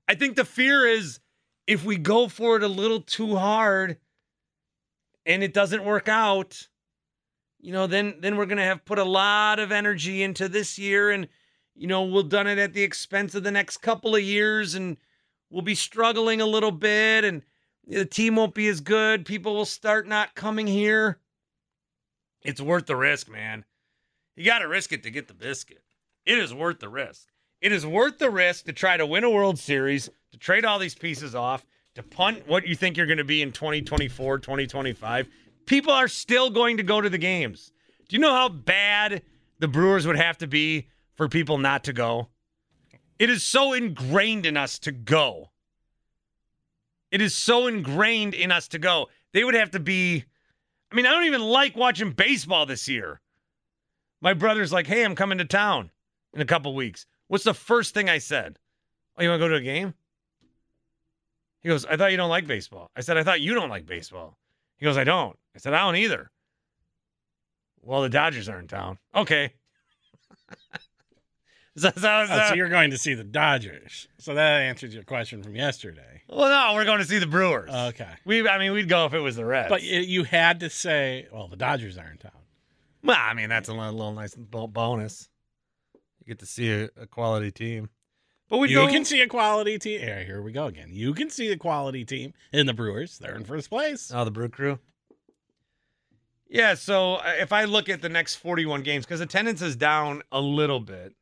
I 0.08 0.14
think 0.14 0.36
the 0.36 0.44
fear 0.44 0.86
is 0.86 1.20
if 1.68 1.84
we 1.84 1.98
go 1.98 2.28
for 2.28 2.56
it 2.56 2.62
a 2.62 2.68
little 2.68 3.02
too 3.02 3.36
hard 3.36 3.98
and 5.26 5.42
it 5.44 5.52
doesn't 5.52 5.84
work 5.84 6.08
out, 6.08 6.66
you 7.60 7.72
know, 7.72 7.86
then 7.86 8.16
then 8.20 8.36
we're 8.38 8.46
gonna 8.46 8.64
have 8.64 8.86
put 8.86 8.98
a 8.98 9.04
lot 9.04 9.58
of 9.58 9.70
energy 9.70 10.22
into 10.22 10.48
this 10.48 10.78
year, 10.78 11.10
and 11.10 11.28
you 11.76 11.86
know, 11.86 12.04
we'll 12.04 12.22
done 12.22 12.46
it 12.46 12.58
at 12.58 12.72
the 12.72 12.82
expense 12.82 13.34
of 13.34 13.44
the 13.44 13.50
next 13.50 13.76
couple 13.76 14.16
of 14.16 14.22
years, 14.22 14.74
and 14.74 14.96
we'll 15.50 15.62
be 15.62 15.74
struggling 15.74 16.40
a 16.40 16.46
little 16.46 16.72
bit, 16.72 17.24
and 17.24 17.42
the 17.86 18.06
team 18.06 18.36
won't 18.36 18.54
be 18.54 18.66
as 18.68 18.80
good. 18.80 19.26
People 19.26 19.54
will 19.54 19.66
start 19.66 20.08
not 20.08 20.34
coming 20.34 20.66
here. 20.66 21.20
It's 22.40 22.62
worth 22.62 22.86
the 22.86 22.96
risk, 22.96 23.28
man. 23.28 23.66
You 24.36 24.44
got 24.46 24.60
to 24.60 24.68
risk 24.68 24.92
it 24.92 25.02
to 25.02 25.10
get 25.10 25.28
the 25.28 25.34
biscuit. 25.34 25.82
It 26.24 26.38
is 26.38 26.54
worth 26.54 26.78
the 26.78 26.88
risk. 26.88 27.28
It 27.60 27.72
is 27.72 27.84
worth 27.84 28.18
the 28.18 28.30
risk 28.30 28.66
to 28.66 28.72
try 28.72 28.96
to 28.96 29.06
win 29.06 29.24
a 29.24 29.30
World 29.30 29.58
Series, 29.58 30.08
to 30.32 30.38
trade 30.38 30.64
all 30.64 30.78
these 30.78 30.94
pieces 30.94 31.34
off, 31.34 31.64
to 31.96 32.02
punt 32.02 32.46
what 32.46 32.66
you 32.66 32.76
think 32.76 32.96
you're 32.96 33.06
going 33.06 33.18
to 33.18 33.24
be 33.24 33.42
in 33.42 33.50
2024, 33.50 34.38
2025. 34.38 35.28
People 35.66 35.92
are 35.92 36.08
still 36.08 36.50
going 36.50 36.76
to 36.76 36.84
go 36.84 37.00
to 37.00 37.10
the 37.10 37.18
games. 37.18 37.72
Do 38.08 38.14
you 38.14 38.20
know 38.20 38.32
how 38.32 38.48
bad 38.48 39.22
the 39.58 39.68
Brewers 39.68 40.06
would 40.06 40.16
have 40.16 40.38
to 40.38 40.46
be 40.46 40.86
for 41.16 41.28
people 41.28 41.58
not 41.58 41.84
to 41.84 41.92
go? 41.92 42.28
It 43.18 43.28
is 43.28 43.42
so 43.42 43.72
ingrained 43.72 44.46
in 44.46 44.56
us 44.56 44.78
to 44.80 44.92
go. 44.92 45.50
It 47.10 47.20
is 47.20 47.34
so 47.34 47.66
ingrained 47.66 48.34
in 48.34 48.52
us 48.52 48.68
to 48.68 48.78
go. 48.78 49.08
They 49.32 49.42
would 49.42 49.54
have 49.54 49.72
to 49.72 49.80
be. 49.80 50.24
I 50.92 50.94
mean, 50.94 51.06
I 51.06 51.10
don't 51.10 51.24
even 51.24 51.42
like 51.42 51.76
watching 51.76 52.12
baseball 52.12 52.66
this 52.66 52.88
year. 52.88 53.20
My 54.20 54.34
brother's 54.34 54.72
like, 54.72 54.86
hey, 54.86 55.04
I'm 55.04 55.16
coming 55.16 55.38
to 55.38 55.44
town 55.44 55.90
in 56.32 56.40
a 56.40 56.46
couple 56.46 56.74
weeks. 56.74 57.06
What's 57.28 57.44
the 57.44 57.54
first 57.54 57.94
thing 57.94 58.08
I 58.08 58.18
said? 58.18 58.58
Oh, 59.16 59.22
you 59.22 59.28
want 59.28 59.40
to 59.40 59.44
go 59.44 59.48
to 59.48 59.56
a 59.56 59.60
game? 59.60 59.94
He 61.60 61.68
goes, 61.68 61.84
I 61.84 61.96
thought 61.96 62.10
you 62.10 62.16
don't 62.16 62.30
like 62.30 62.46
baseball. 62.46 62.90
I 62.96 63.00
said, 63.00 63.16
I 63.16 63.24
thought 63.24 63.40
you 63.40 63.54
don't 63.54 63.68
like 63.68 63.86
baseball. 63.86 64.38
He 64.76 64.84
goes, 64.84 64.96
I 64.96 65.04
don't. 65.04 65.36
I 65.54 65.58
said, 65.58 65.74
I 65.74 65.80
don't 65.80 65.96
either. 65.96 66.30
Well, 67.82 68.02
the 68.02 68.08
Dodgers 68.08 68.48
are 68.48 68.58
in 68.58 68.68
town. 68.68 68.98
Okay. 69.14 69.52
so, 71.76 71.90
so, 71.96 72.00
so, 72.00 72.26
oh, 72.30 72.46
so, 72.48 72.54
you're 72.54 72.68
going 72.68 72.90
to 72.90 72.98
see 72.98 73.14
the 73.14 73.24
Dodgers. 73.24 74.08
So 74.18 74.34
that 74.34 74.62
answers 74.62 74.94
your 74.94 75.02
question 75.02 75.42
from 75.42 75.56
yesterday. 75.56 76.22
Well, 76.28 76.48
no, 76.48 76.74
we're 76.74 76.84
going 76.84 77.00
to 77.00 77.04
see 77.04 77.18
the 77.18 77.26
Brewers. 77.26 77.70
Okay. 77.70 78.10
We, 78.24 78.48
I 78.48 78.58
mean, 78.58 78.72
we'd 78.72 78.88
go 78.88 79.06
if 79.06 79.14
it 79.14 79.20
was 79.20 79.36
the 79.36 79.44
Reds. 79.44 79.68
But 79.68 79.82
you 79.82 80.24
had 80.24 80.60
to 80.60 80.70
say, 80.70 81.26
well, 81.32 81.48
the 81.48 81.56
Dodgers 81.56 81.98
are 81.98 82.10
in 82.10 82.18
town. 82.18 82.32
Well, 83.02 83.18
I 83.18 83.34
mean, 83.34 83.48
that's 83.48 83.68
a 83.68 83.72
little, 83.72 83.92
little 83.92 84.12
nice 84.12 84.34
bonus. 84.36 85.28
Get 86.28 86.38
to 86.40 86.46
see 86.46 86.70
a, 86.70 86.90
a 87.00 87.06
quality 87.06 87.50
team. 87.50 87.88
But 88.50 88.58
we 88.58 88.68
you 88.68 88.76
go, 88.76 88.86
can 88.86 89.06
see 89.06 89.22
a 89.22 89.26
quality 89.26 89.78
team. 89.78 90.00
Yeah, 90.02 90.22
here 90.22 90.42
we 90.42 90.52
go 90.52 90.66
again. 90.66 90.90
You 90.92 91.14
can 91.14 91.30
see 91.30 91.50
a 91.50 91.56
quality 91.56 92.04
team 92.04 92.34
in 92.52 92.66
the 92.66 92.74
Brewers. 92.74 93.18
They're 93.18 93.34
in 93.34 93.44
first 93.44 93.70
place. 93.70 94.12
Oh, 94.14 94.24
the 94.24 94.30
Brew 94.30 94.50
Crew. 94.50 94.78
Yeah, 96.48 96.74
so 96.74 97.16
uh, 97.16 97.34
if 97.40 97.52
I 97.52 97.64
look 97.64 97.88
at 97.88 98.02
the 98.02 98.08
next 98.10 98.36
41 98.36 98.82
games, 98.82 99.06
because 99.06 99.20
attendance 99.20 99.62
is 99.62 99.74
down 99.74 100.22
a 100.30 100.40
little 100.40 100.80
bit, 100.80 101.14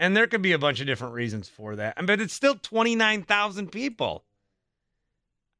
and 0.00 0.16
there 0.16 0.26
could 0.28 0.42
be 0.42 0.52
a 0.52 0.58
bunch 0.58 0.80
of 0.80 0.86
different 0.86 1.14
reasons 1.14 1.48
for 1.48 1.76
that, 1.76 1.94
but 2.06 2.20
it's 2.20 2.34
still 2.34 2.56
29,000 2.56 3.70
people. 3.70 4.24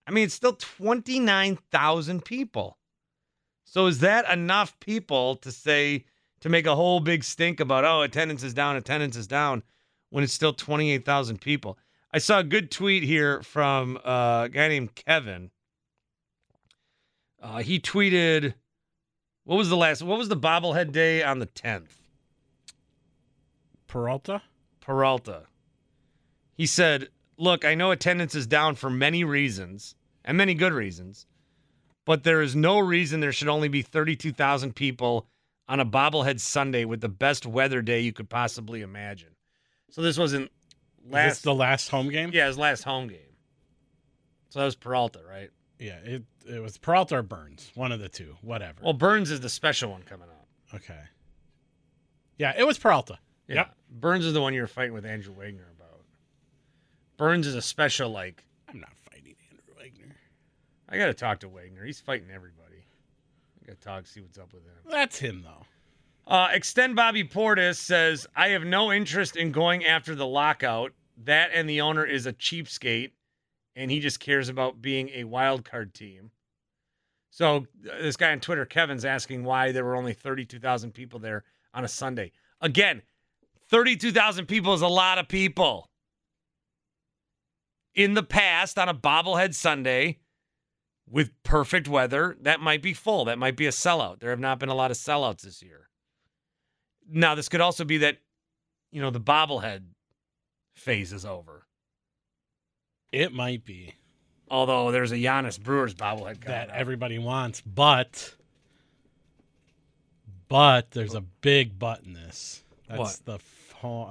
I 0.06 0.10
mean, 0.10 0.24
it's 0.24 0.34
still 0.34 0.54
29,000 0.54 2.24
people. 2.24 2.78
So 3.64 3.86
is 3.86 4.00
that 4.00 4.30
enough 4.30 4.78
people 4.80 5.36
to 5.36 5.52
say 5.52 6.06
to 6.42 6.48
make 6.48 6.66
a 6.66 6.76
whole 6.76 7.00
big 7.00 7.24
stink 7.24 7.60
about 7.60 7.84
oh 7.84 8.02
attendance 8.02 8.42
is 8.42 8.52
down, 8.52 8.76
attendance 8.76 9.16
is 9.16 9.26
down, 9.26 9.62
when 10.10 10.22
it's 10.22 10.32
still 10.32 10.52
twenty 10.52 10.92
eight 10.92 11.04
thousand 11.04 11.40
people? 11.40 11.78
I 12.12 12.18
saw 12.18 12.40
a 12.40 12.44
good 12.44 12.70
tweet 12.70 13.02
here 13.02 13.42
from 13.42 13.96
uh, 14.04 14.42
a 14.44 14.48
guy 14.50 14.68
named 14.68 14.94
Kevin. 14.94 15.50
Uh, 17.40 17.58
he 17.58 17.80
tweeted, 17.80 18.54
"What 19.44 19.56
was 19.56 19.70
the 19.70 19.76
last? 19.76 20.02
What 20.02 20.18
was 20.18 20.28
the 20.28 20.36
bobblehead 20.36 20.92
day 20.92 21.22
on 21.22 21.38
the 21.38 21.46
tenth? 21.46 22.00
Peralta. 23.86 24.42
Peralta. 24.80 25.44
He 26.54 26.66
said, 26.66 27.08
"Look, 27.38 27.64
I 27.64 27.74
know 27.74 27.90
attendance 27.92 28.34
is 28.34 28.46
down 28.46 28.74
for 28.74 28.90
many 28.90 29.24
reasons 29.24 29.94
and 30.24 30.36
many 30.36 30.54
good 30.54 30.72
reasons." 30.72 31.26
but 32.04 32.24
there 32.24 32.42
is 32.42 32.56
no 32.56 32.78
reason 32.78 33.20
there 33.20 33.32
should 33.32 33.48
only 33.48 33.68
be 33.68 33.82
32,000 33.82 34.74
people 34.74 35.26
on 35.68 35.80
a 35.80 35.86
bobblehead 35.86 36.40
Sunday 36.40 36.84
with 36.84 37.00
the 37.00 37.08
best 37.08 37.46
weather 37.46 37.82
day 37.82 38.00
you 38.00 38.12
could 38.12 38.28
possibly 38.28 38.82
imagine. 38.82 39.30
So 39.90 40.02
this 40.02 40.18
wasn't 40.18 40.50
last 41.08 41.28
this 41.28 41.40
the 41.42 41.54
last 41.54 41.88
home 41.88 42.08
game? 42.08 42.30
Yeah, 42.32 42.46
his 42.46 42.58
last 42.58 42.82
home 42.82 43.08
game. 43.08 43.18
So 44.50 44.58
that 44.58 44.64
was 44.64 44.76
Peralta, 44.76 45.20
right? 45.28 45.50
Yeah, 45.78 45.98
it 46.04 46.22
it 46.48 46.62
was 46.62 46.78
Peralta 46.78 47.16
or 47.16 47.22
Burns, 47.22 47.70
one 47.74 47.92
of 47.92 48.00
the 48.00 48.08
two, 48.08 48.36
whatever. 48.42 48.80
Well, 48.82 48.92
Burns 48.92 49.30
is 49.30 49.40
the 49.40 49.48
special 49.48 49.90
one 49.90 50.02
coming 50.02 50.28
up. 50.28 50.48
Okay. 50.74 51.00
Yeah, 52.38 52.52
it 52.56 52.66
was 52.66 52.78
Peralta. 52.78 53.18
Yeah. 53.48 53.54
Yep. 53.56 53.74
Burns 53.90 54.24
is 54.24 54.32
the 54.32 54.40
one 54.40 54.54
you 54.54 54.62
were 54.62 54.66
fighting 54.66 54.94
with 54.94 55.04
Andrew 55.04 55.34
Wagner 55.34 55.68
about. 55.76 56.00
Burns 57.16 57.46
is 57.46 57.54
a 57.54 57.62
special 57.62 58.10
like 58.10 58.44
I'm 58.68 58.80
not 58.80 58.96
fighting 59.10 59.34
Andrew 59.50 59.74
Wagner. 59.78 60.16
I 60.88 60.98
got 60.98 61.06
to 61.06 61.14
talk 61.14 61.40
to 61.40 61.48
Wagner. 61.48 61.84
He's 61.84 62.00
fighting 62.00 62.28
everybody. 62.32 62.61
Got 63.66 63.80
to 63.80 63.80
talk, 63.80 64.06
see 64.06 64.20
what's 64.20 64.38
up 64.38 64.52
with 64.52 64.64
him. 64.64 64.72
That's 64.90 65.18
him, 65.18 65.42
though. 65.42 65.64
Uh, 66.26 66.48
Extend 66.52 66.96
Bobby 66.96 67.24
Portis 67.24 67.76
says, 67.76 68.26
I 68.36 68.48
have 68.48 68.64
no 68.64 68.92
interest 68.92 69.36
in 69.36 69.52
going 69.52 69.84
after 69.84 70.14
the 70.14 70.26
lockout. 70.26 70.92
That 71.24 71.50
and 71.52 71.68
the 71.68 71.80
owner 71.80 72.04
is 72.04 72.26
a 72.26 72.32
cheapskate, 72.32 73.10
and 73.76 73.90
he 73.90 74.00
just 74.00 74.20
cares 74.20 74.48
about 74.48 74.80
being 74.80 75.10
a 75.10 75.24
wild 75.24 75.64
card 75.64 75.94
team. 75.94 76.30
So 77.30 77.66
uh, 77.88 78.02
this 78.02 78.16
guy 78.16 78.32
on 78.32 78.40
Twitter, 78.40 78.64
Kevin's 78.64 79.04
asking 79.04 79.44
why 79.44 79.72
there 79.72 79.84
were 79.84 79.96
only 79.96 80.12
32,000 80.12 80.92
people 80.92 81.18
there 81.18 81.44
on 81.74 81.84
a 81.84 81.88
Sunday. 81.88 82.32
Again, 82.60 83.02
32,000 83.68 84.46
people 84.46 84.74
is 84.74 84.82
a 84.82 84.88
lot 84.88 85.18
of 85.18 85.28
people. 85.28 85.88
In 87.94 88.14
the 88.14 88.22
past, 88.22 88.78
on 88.78 88.88
a 88.88 88.94
bobblehead 88.94 89.54
Sunday, 89.54 90.18
with 91.12 91.30
perfect 91.42 91.86
weather, 91.86 92.36
that 92.40 92.60
might 92.60 92.82
be 92.82 92.94
full. 92.94 93.26
That 93.26 93.38
might 93.38 93.54
be 93.54 93.66
a 93.66 93.70
sellout. 93.70 94.20
There 94.20 94.30
have 94.30 94.40
not 94.40 94.58
been 94.58 94.70
a 94.70 94.74
lot 94.74 94.90
of 94.90 94.96
sellouts 94.96 95.42
this 95.42 95.62
year. 95.62 95.90
Now, 97.08 97.34
this 97.34 97.50
could 97.50 97.60
also 97.60 97.84
be 97.84 97.98
that, 97.98 98.16
you 98.90 99.02
know, 99.02 99.10
the 99.10 99.20
bobblehead 99.20 99.82
phase 100.74 101.12
is 101.12 101.26
over. 101.26 101.66
It 103.12 103.32
might 103.34 103.64
be. 103.64 103.94
Although 104.50 104.90
there's 104.90 105.12
a 105.12 105.16
Giannis 105.16 105.60
Brewers 105.60 105.94
bobblehead 105.94 106.44
that 106.44 106.70
out. 106.70 106.76
everybody 106.76 107.18
wants, 107.18 107.60
but 107.60 108.34
but 110.48 110.90
there's 110.90 111.14
a 111.14 111.22
big 111.22 111.78
butt 111.78 112.02
in 112.04 112.12
this. 112.12 112.62
That's 112.88 112.98
what? 112.98 113.20
the 113.24 113.38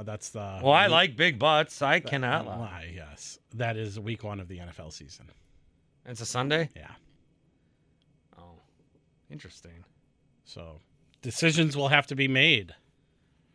that's 0.04 0.30
the 0.30 0.60
Well, 0.62 0.74
I 0.74 0.88
like 0.88 1.16
big 1.16 1.40
butts. 1.40 1.82
I 1.82 2.00
cannot 2.00 2.46
lie. 2.46 2.92
Yes. 2.94 3.40
That 3.56 3.78
is 3.78 4.00
week 4.00 4.24
1 4.24 4.40
of 4.40 4.48
the 4.48 4.58
NFL 4.58 4.92
season. 4.92 5.30
It's 6.06 6.22
a 6.22 6.26
Sunday? 6.26 6.70
Yeah. 6.76 6.92
Oh, 8.38 8.60
interesting. 9.30 9.84
So 10.46 10.80
decisions 11.22 11.78
will 11.78 11.90
have 11.90 12.08
to 12.08 12.16
be 12.16 12.28
made. 12.28 12.74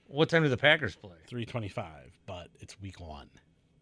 What 0.07 0.29
time 0.29 0.43
do 0.45 0.49
the 0.49 0.57
Packers 0.57 0.95
play? 0.95 1.17
325, 1.27 1.87
but 2.27 2.49
it's 2.61 2.81
week 2.81 3.01
one. 3.01 3.29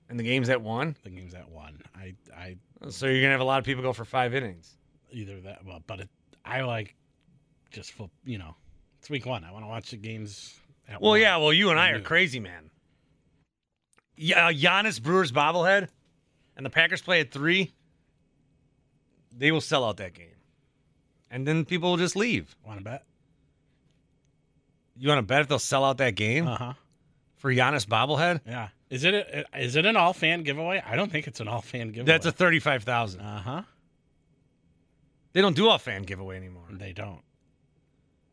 And 0.08 0.18
the 0.18 0.24
game's 0.24 0.48
at 0.48 0.60
one? 0.60 0.96
The 1.04 1.10
game's 1.10 1.34
at 1.34 1.48
one. 1.50 1.80
I, 1.94 2.14
I. 2.34 2.56
So 2.88 3.06
you're 3.06 3.20
gonna 3.20 3.32
have 3.32 3.40
a 3.40 3.44
lot 3.44 3.58
of 3.58 3.64
people 3.64 3.82
go 3.82 3.92
for 3.92 4.04
five 4.04 4.34
innings. 4.34 4.76
Either 5.10 5.40
that, 5.42 5.64
well, 5.64 5.82
but 5.86 6.00
it, 6.00 6.08
I 6.44 6.62
like 6.62 6.94
just 7.70 7.92
for 7.92 8.08
you 8.24 8.38
know, 8.38 8.54
it's 8.98 9.08
week 9.10 9.26
one. 9.26 9.44
I 9.44 9.52
want 9.52 9.64
to 9.64 9.68
watch 9.68 9.90
the 9.90 9.96
games 9.96 10.58
at 10.88 11.00
Well, 11.00 11.12
one. 11.12 11.20
yeah. 11.20 11.36
Well, 11.36 11.52
you 11.52 11.70
and 11.70 11.78
I 11.78 11.88
I 11.88 11.90
are 11.92 12.00
crazy, 12.00 12.40
man. 12.40 12.70
Yeah, 14.16 14.46
uh, 14.48 14.52
Giannis 14.52 15.02
Brewers 15.02 15.32
bobblehead, 15.32 15.88
and 16.56 16.64
the 16.64 16.70
Packers 16.70 17.02
play 17.02 17.20
at 17.20 17.30
three. 17.30 17.72
They 19.36 19.50
will 19.52 19.60
sell 19.60 19.84
out 19.84 19.96
that 19.98 20.14
game, 20.14 20.36
and 21.30 21.46
then 21.46 21.64
people 21.64 21.90
will 21.90 21.96
just 21.96 22.16
leave. 22.16 22.54
Want 22.64 22.78
to 22.78 22.84
bet? 22.84 23.04
You 24.96 25.08
want 25.08 25.18
to 25.18 25.22
bet 25.22 25.40
if 25.42 25.48
they'll 25.48 25.58
sell 25.58 25.84
out 25.84 25.98
that 25.98 26.14
game 26.14 26.46
Uh 26.46 26.56
huh. 26.56 26.72
for 27.36 27.52
Giannis 27.52 27.86
bobblehead? 27.86 28.40
Yeah. 28.46 28.68
Is 28.90 29.02
it 29.02 29.14
a, 29.14 29.44
is 29.60 29.74
it 29.74 29.86
an 29.86 29.96
all 29.96 30.12
fan 30.12 30.42
giveaway? 30.44 30.80
I 30.86 30.94
don't 30.94 31.10
think 31.10 31.26
it's 31.26 31.40
an 31.40 31.48
all 31.48 31.62
fan 31.62 31.88
giveaway. 31.88 32.06
That's 32.06 32.26
a 32.26 32.32
thirty-five 32.32 32.84
thousand. 32.84 33.20
uh 33.22 33.40
huh. 33.40 33.62
They 35.32 35.40
don't 35.40 35.56
do 35.56 35.68
a 35.70 35.78
fan 35.80 36.02
giveaway 36.04 36.36
anymore. 36.36 36.66
They 36.70 36.92
don't. 36.92 37.22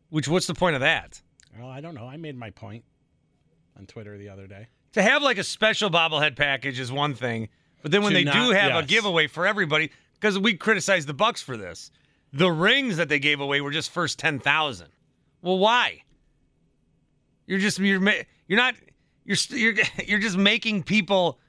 Which 0.09 0.27
what's 0.27 0.45
the 0.45 0.53
point 0.53 0.75
of 0.75 0.81
that? 0.81 1.19
Well, 1.57 1.67
I 1.69 1.81
don't 1.81 1.95
know. 1.95 2.05
I 2.05 2.17
made 2.17 2.37
my 2.37 2.51
point 2.51 2.83
on 3.77 3.87
Twitter 3.87 4.17
the 4.19 4.29
other 4.29 4.45
day. 4.45 4.67
To 4.93 5.01
have 5.01 5.23
like 5.23 5.39
a 5.39 5.43
special 5.43 5.89
bobblehead 5.89 6.35
package 6.35 6.79
is 6.79 6.91
one 6.91 7.15
thing, 7.15 7.49
but 7.81 7.91
then 7.91 8.03
when 8.03 8.11
To 8.11 8.17
they 8.19 8.23
do 8.25 8.29
not- 8.51 8.55
have 8.55 8.71
a 8.73 8.79
yes. 8.81 8.85
giveaway 8.87 9.25
for 9.27 9.47
everybody, 9.47 9.89
because 10.21 10.37
we 10.37 10.53
criticized 10.53 11.07
the 11.07 11.13
Bucks 11.13 11.41
for 11.41 11.57
this, 11.57 11.91
the 12.31 12.51
rings 12.51 12.97
that 12.97 13.09
they 13.09 13.19
gave 13.19 13.41
away 13.41 13.59
were 13.59 13.71
just 13.71 13.89
first 13.89 14.19
ten 14.19 14.39
thousand. 14.39 14.89
Well, 15.41 15.57
why? 15.57 16.03
You're 17.47 17.59
just 17.59 17.79
you're 17.79 18.01
you're 18.47 18.57
not 18.57 18.75
you're 19.25 19.37
you're 19.49 19.73
you're 20.05 20.19
just 20.19 20.37
making 20.37 20.83
people 20.83 21.39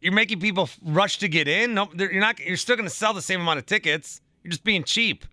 you're 0.00 0.12
making 0.12 0.40
people 0.40 0.68
rush 0.84 1.18
to 1.18 1.28
get 1.28 1.48
in. 1.48 1.74
No, 1.74 1.88
you're 1.94 2.20
not. 2.20 2.38
You're 2.38 2.56
still 2.56 2.76
going 2.76 2.88
to 2.88 2.94
sell 2.94 3.14
the 3.14 3.22
same 3.22 3.40
amount 3.40 3.58
of 3.58 3.66
tickets. 3.66 4.20
You're 4.42 4.50
just 4.50 4.64
being 4.64 4.84
cheap. 4.84 5.24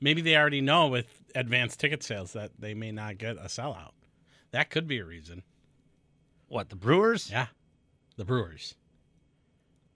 Maybe 0.00 0.22
they 0.22 0.36
already 0.36 0.60
know 0.60 0.88
with 0.88 1.22
advanced 1.34 1.78
ticket 1.80 2.02
sales 2.02 2.32
that 2.32 2.50
they 2.58 2.74
may 2.74 2.92
not 2.92 3.18
get 3.18 3.36
a 3.36 3.44
sellout. 3.44 3.92
That 4.50 4.70
could 4.70 4.88
be 4.88 4.98
a 4.98 5.04
reason. 5.04 5.42
What 6.48 6.68
the 6.70 6.76
Brewers? 6.76 7.30
Yeah. 7.30 7.46
The 8.16 8.24
Brewers. 8.24 8.74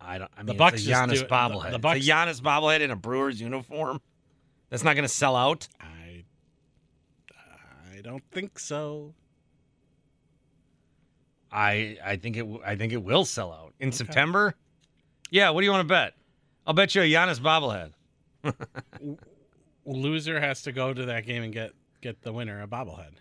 I 0.01 0.19
don't. 0.19 0.31
I 0.37 0.41
mean, 0.41 0.47
The 0.47 0.53
it's 0.53 0.59
Bucks 0.59 0.83
a 0.83 0.87
just 0.87 1.01
Giannis 1.03 1.15
do 1.15 1.21
it- 1.21 1.29
the- 1.29 1.35
bobblehead. 1.35 1.71
the 1.73 1.79
Bucks- 1.79 1.99
It's 2.01 2.09
a 2.09 2.11
Giannis 2.11 2.41
bobblehead 2.41 2.81
in 2.81 2.91
a 2.91 2.97
Brewers 2.97 3.41
uniform. 3.41 4.01
That's 4.71 4.85
not 4.85 4.95
going 4.95 5.05
to 5.05 5.13
sell 5.13 5.35
out. 5.37 5.67
I 5.81 6.25
I 7.97 8.01
don't 8.03 8.23
think 8.31 8.59
so. 8.59 9.15
I 11.51 11.97
I 12.05 12.17
think 12.17 12.37
it 12.37 12.47
I 12.65 12.77
think 12.77 12.93
it 12.93 13.03
will 13.03 13.25
sell 13.25 13.53
out 13.53 13.75
in 13.81 13.91
September. 13.93 14.55
Yeah, 15.31 15.51
what 15.51 15.63
do 15.63 15.65
you 15.67 15.71
want 15.73 15.87
to 15.89 15.93
bet? 15.93 16.15
I'll 16.67 16.75
bet 16.75 16.95
you 16.95 17.03
a 17.03 17.05
Giannis 17.11 17.41
bobblehead. 17.41 17.93
Loser 19.85 20.39
has 20.41 20.63
to 20.63 20.73
go 20.73 20.93
to 20.93 21.07
that 21.07 21.25
game 21.27 21.43
and 21.43 21.53
get 21.53 21.73
get 22.03 22.21
the 22.23 22.33
winner 22.33 22.63
a 22.63 22.67
bobblehead. 22.67 23.13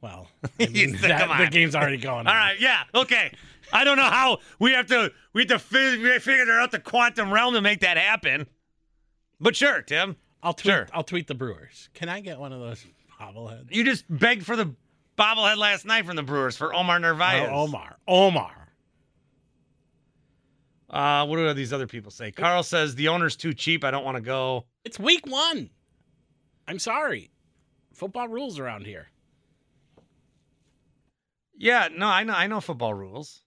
Well, 0.00 0.28
I 0.60 0.66
mean, 0.66 0.92
that- 1.02 1.26
come 1.28 1.38
the 1.38 1.50
game's 1.50 1.74
already 1.74 1.96
going 1.96 2.20
on. 2.20 2.28
All 2.28 2.34
right, 2.34 2.58
yeah, 2.60 2.84
okay. 2.94 3.32
I 3.72 3.84
don't 3.84 3.96
know 3.96 4.04
how 4.04 4.38
we 4.58 4.72
have 4.72 4.86
to 4.86 5.12
we 5.34 5.42
have 5.42 5.48
to 5.48 5.58
fi- 5.58 6.18
figure 6.20 6.58
out 6.58 6.70
the 6.70 6.78
quantum 6.78 7.32
realm 7.32 7.54
to 7.54 7.60
make 7.60 7.80
that 7.80 7.96
happen. 7.98 8.46
But 9.40 9.56
sure, 9.56 9.82
Tim. 9.82 10.16
I'll 10.42 10.54
tweet. 10.54 10.72
Sure. 10.72 10.86
I'll 10.92 11.02
tweet 11.02 11.26
the 11.26 11.34
Brewers. 11.34 11.90
Can 11.94 12.08
I 12.08 12.20
get 12.20 12.38
one 12.38 12.52
of 12.52 12.60
those 12.60 12.84
bobbleheads? 13.20 13.74
You 13.74 13.84
just 13.84 14.04
begged 14.08 14.46
for 14.46 14.56
the 14.56 14.74
bobblehead 15.18 15.56
last 15.56 15.84
night 15.84 16.06
from 16.06 16.16
the 16.16 16.22
Brewers 16.22 16.56
for 16.56 16.72
Omar 16.74 16.98
Narvaez. 17.00 17.48
Oh, 17.50 17.64
Omar. 17.64 17.96
Omar. 18.06 18.52
Uh, 20.88 21.26
what 21.26 21.36
do 21.36 21.52
these 21.52 21.72
other 21.72 21.86
people 21.86 22.10
say? 22.10 22.30
Carl 22.30 22.62
says 22.62 22.94
the 22.94 23.08
owner's 23.08 23.36
too 23.36 23.52
cheap. 23.52 23.84
I 23.84 23.90
don't 23.90 24.04
want 24.04 24.16
to 24.16 24.22
go. 24.22 24.64
It's 24.84 24.98
week 24.98 25.26
one. 25.26 25.70
I'm 26.66 26.78
sorry. 26.78 27.30
Football 27.92 28.28
rules 28.28 28.58
around 28.58 28.86
here. 28.86 29.08
Yeah, 31.60 31.88
no, 31.94 32.06
I 32.06 32.22
know, 32.22 32.34
I 32.34 32.46
know 32.46 32.60
football 32.60 32.94
rules, 32.94 33.42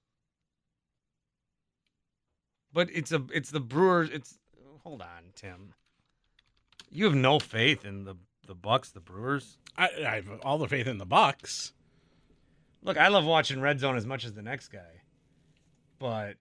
but 2.73 2.89
it's 2.93 3.13
a, 3.13 3.23
it's 3.33 3.51
the 3.51 3.61
Brewers. 3.61 4.09
It's 4.11 4.37
hold 4.83 5.01
on, 5.01 5.31
Tim. 5.33 5.73
You 6.89 7.05
have 7.05 7.15
no 7.15 7.39
faith 7.39 7.85
in 7.85 8.03
the 8.03 8.15
the 8.45 8.53
Bucks, 8.53 8.89
the 8.89 8.99
Brewers. 8.99 9.57
I, 9.77 9.89
I 10.05 10.15
have 10.15 10.41
all 10.43 10.57
the 10.57 10.67
faith 10.67 10.87
in 10.87 10.97
the 10.97 11.05
Bucks. 11.05 11.71
Look, 12.83 12.97
I 12.97 13.07
love 13.07 13.23
watching 13.23 13.61
Red 13.61 13.79
Zone 13.79 13.95
as 13.95 14.05
much 14.05 14.25
as 14.25 14.33
the 14.33 14.41
next 14.41 14.67
guy, 14.67 15.03
but 15.97 16.35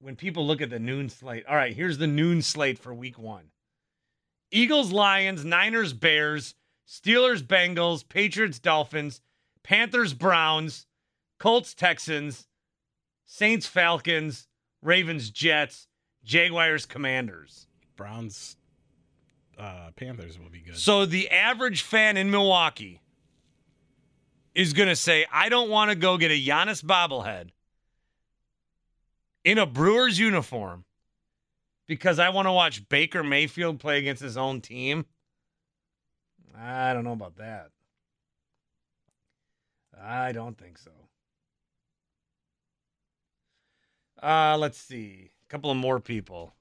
when 0.00 0.16
people 0.16 0.46
look 0.46 0.62
at 0.62 0.70
the 0.70 0.78
noon 0.78 1.10
slate, 1.10 1.44
all 1.46 1.56
right, 1.56 1.76
here's 1.76 1.98
the 1.98 2.06
noon 2.06 2.40
slate 2.40 2.78
for 2.78 2.94
Week 2.94 3.18
One: 3.18 3.50
Eagles, 4.50 4.90
Lions, 4.90 5.44
Niners, 5.44 5.92
Bears, 5.92 6.54
Steelers, 6.88 7.42
Bengals, 7.42 8.08
Patriots, 8.08 8.58
Dolphins, 8.58 9.20
Panthers, 9.62 10.14
Browns, 10.14 10.86
Colts, 11.38 11.74
Texans, 11.74 12.48
Saints, 13.24 13.66
Falcons, 13.66 14.48
Ravens, 14.82 15.30
Jets, 15.30 15.88
Jaguars, 16.24 16.86
Commanders. 16.86 17.66
Browns, 17.96 18.56
uh, 19.58 19.90
Panthers 19.96 20.38
will 20.38 20.50
be 20.50 20.60
good. 20.60 20.76
So 20.76 21.06
the 21.06 21.30
average 21.30 21.82
fan 21.82 22.16
in 22.16 22.30
Milwaukee 22.30 23.00
is 24.54 24.72
going 24.72 24.88
to 24.88 24.96
say, 24.96 25.26
I 25.32 25.48
don't 25.48 25.70
want 25.70 25.90
to 25.90 25.94
go 25.94 26.18
get 26.18 26.30
a 26.30 26.40
Giannis 26.40 26.82
bobblehead 26.82 27.50
in 29.44 29.58
a 29.58 29.66
Brewers 29.66 30.18
uniform 30.18 30.84
because 31.86 32.18
I 32.18 32.28
want 32.30 32.46
to 32.46 32.52
watch 32.52 32.88
Baker 32.88 33.22
Mayfield 33.22 33.80
play 33.80 33.98
against 33.98 34.22
his 34.22 34.36
own 34.36 34.60
team. 34.60 35.06
I 36.56 36.92
don't 36.92 37.04
know 37.04 37.12
about 37.12 37.36
that. 37.36 37.70
I 40.02 40.32
don't 40.32 40.56
think 40.56 40.78
so. 40.78 40.90
Uh, 44.22 44.56
let's 44.58 44.78
see. 44.78 45.30
A 45.46 45.48
couple 45.48 45.70
of 45.70 45.76
more 45.76 46.00
people 46.00 46.54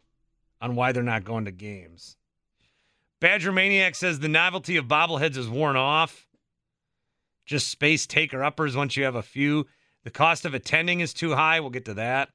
on 0.62 0.76
why 0.76 0.92
they're 0.92 1.04
not 1.04 1.24
going 1.24 1.46
to 1.46 1.52
games. 1.52 2.18
Badger 3.20 3.52
Maniac 3.52 3.96
says 3.96 4.20
the 4.20 4.28
novelty 4.28 4.78
of 4.78 4.88
bobbleheads 4.88 5.38
is 5.38 5.50
worn 5.50 5.76
off. 5.76 6.28
Just 7.46 7.68
space 7.68 8.06
taker 8.06 8.44
uppers 8.44 8.76
once 8.76 8.96
you 8.96 9.04
have 9.04 9.16
a 9.16 9.22
few. 9.22 9.68
The 10.04 10.12
cost 10.12 10.46
of 10.46 10.54
attending 10.54 11.02
is 11.02 11.14
too 11.14 11.36
high. 11.36 11.60
We'll 11.60 11.70
get 11.70 11.86
to 11.86 11.96
that. 11.96 12.30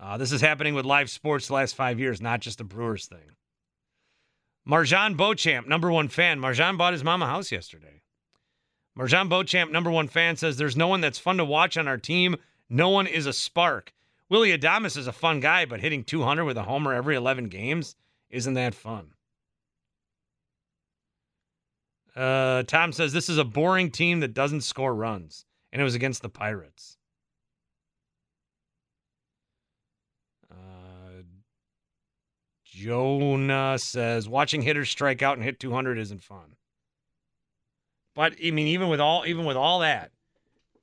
Uh, 0.00 0.16
this 0.18 0.32
is 0.32 0.40
happening 0.40 0.74
with 0.74 0.84
live 0.84 1.10
sports 1.10 1.48
the 1.48 1.54
last 1.54 1.74
five 1.74 1.98
years, 1.98 2.20
not 2.20 2.40
just 2.40 2.58
the 2.58 2.64
Brewers 2.64 3.06
thing. 3.06 3.36
Marjon 4.66 5.16
Beauchamp, 5.16 5.66
number 5.66 5.90
one 5.90 6.08
fan. 6.08 6.38
Marjon 6.38 6.76
bought 6.76 6.92
his 6.92 7.04
mom 7.04 7.22
a 7.22 7.26
house 7.26 7.52
yesterday. 7.52 8.02
Marjon 8.96 9.28
Beauchamp, 9.28 9.70
number 9.70 9.90
one 9.90 10.08
fan, 10.08 10.36
says 10.36 10.56
there's 10.56 10.76
no 10.76 10.88
one 10.88 11.00
that's 11.00 11.18
fun 11.18 11.36
to 11.36 11.44
watch 11.44 11.76
on 11.76 11.86
our 11.86 11.98
team. 11.98 12.36
No 12.68 12.88
one 12.88 13.06
is 13.06 13.26
a 13.26 13.32
spark. 13.32 13.92
Willy 14.28 14.56
Adames 14.56 14.96
is 14.96 15.06
a 15.06 15.12
fun 15.12 15.38
guy, 15.38 15.66
but 15.66 15.80
hitting 15.80 16.02
200 16.02 16.44
with 16.44 16.56
a 16.56 16.64
homer 16.64 16.92
every 16.92 17.14
11 17.14 17.48
games 17.48 17.94
isn't 18.30 18.54
that 18.54 18.74
fun? 18.74 19.12
Uh, 22.14 22.62
Tom 22.64 22.92
says 22.92 23.12
this 23.12 23.28
is 23.28 23.38
a 23.38 23.44
boring 23.44 23.90
team 23.90 24.20
that 24.20 24.34
doesn't 24.34 24.62
score 24.62 24.94
runs, 24.94 25.44
and 25.72 25.80
it 25.80 25.84
was 25.84 25.94
against 25.94 26.22
the 26.22 26.28
Pirates. 26.28 26.96
Uh, 30.50 31.22
Jonah 32.64 33.78
says 33.78 34.28
watching 34.28 34.62
hitters 34.62 34.88
strike 34.88 35.22
out 35.22 35.36
and 35.36 35.44
hit 35.44 35.60
200 35.60 35.98
isn't 35.98 36.22
fun. 36.22 36.56
But 38.16 38.32
I 38.42 38.50
mean, 38.50 38.66
even 38.68 38.88
with 38.88 38.98
all 38.98 39.24
even 39.26 39.44
with 39.44 39.58
all 39.58 39.80
that, 39.80 40.10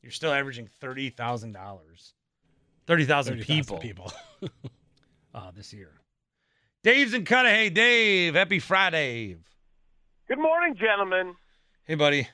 you're 0.04 0.12
still 0.12 0.32
averaging 0.32 0.69
thirty 0.80 1.10
thousand 1.10 1.54
dollars, 1.54 2.13
thirty 2.86 3.06
thousand 3.06 3.39
30,000 3.39 3.56
people 3.56 3.80
people. 3.80 4.13
uh, 5.36 5.52
this 5.56 5.74
year. 5.74 5.91
Dave's 6.84 7.13
in 7.13 7.26
Cudahy. 7.26 7.72
Dave, 7.72 8.36
happy 8.36 8.60
Friday. 8.60 9.38
Good 10.28 10.38
morning, 10.38 10.76
gentlemen. 10.76 11.34
Hey, 11.86 11.96
buddy. 11.96 12.28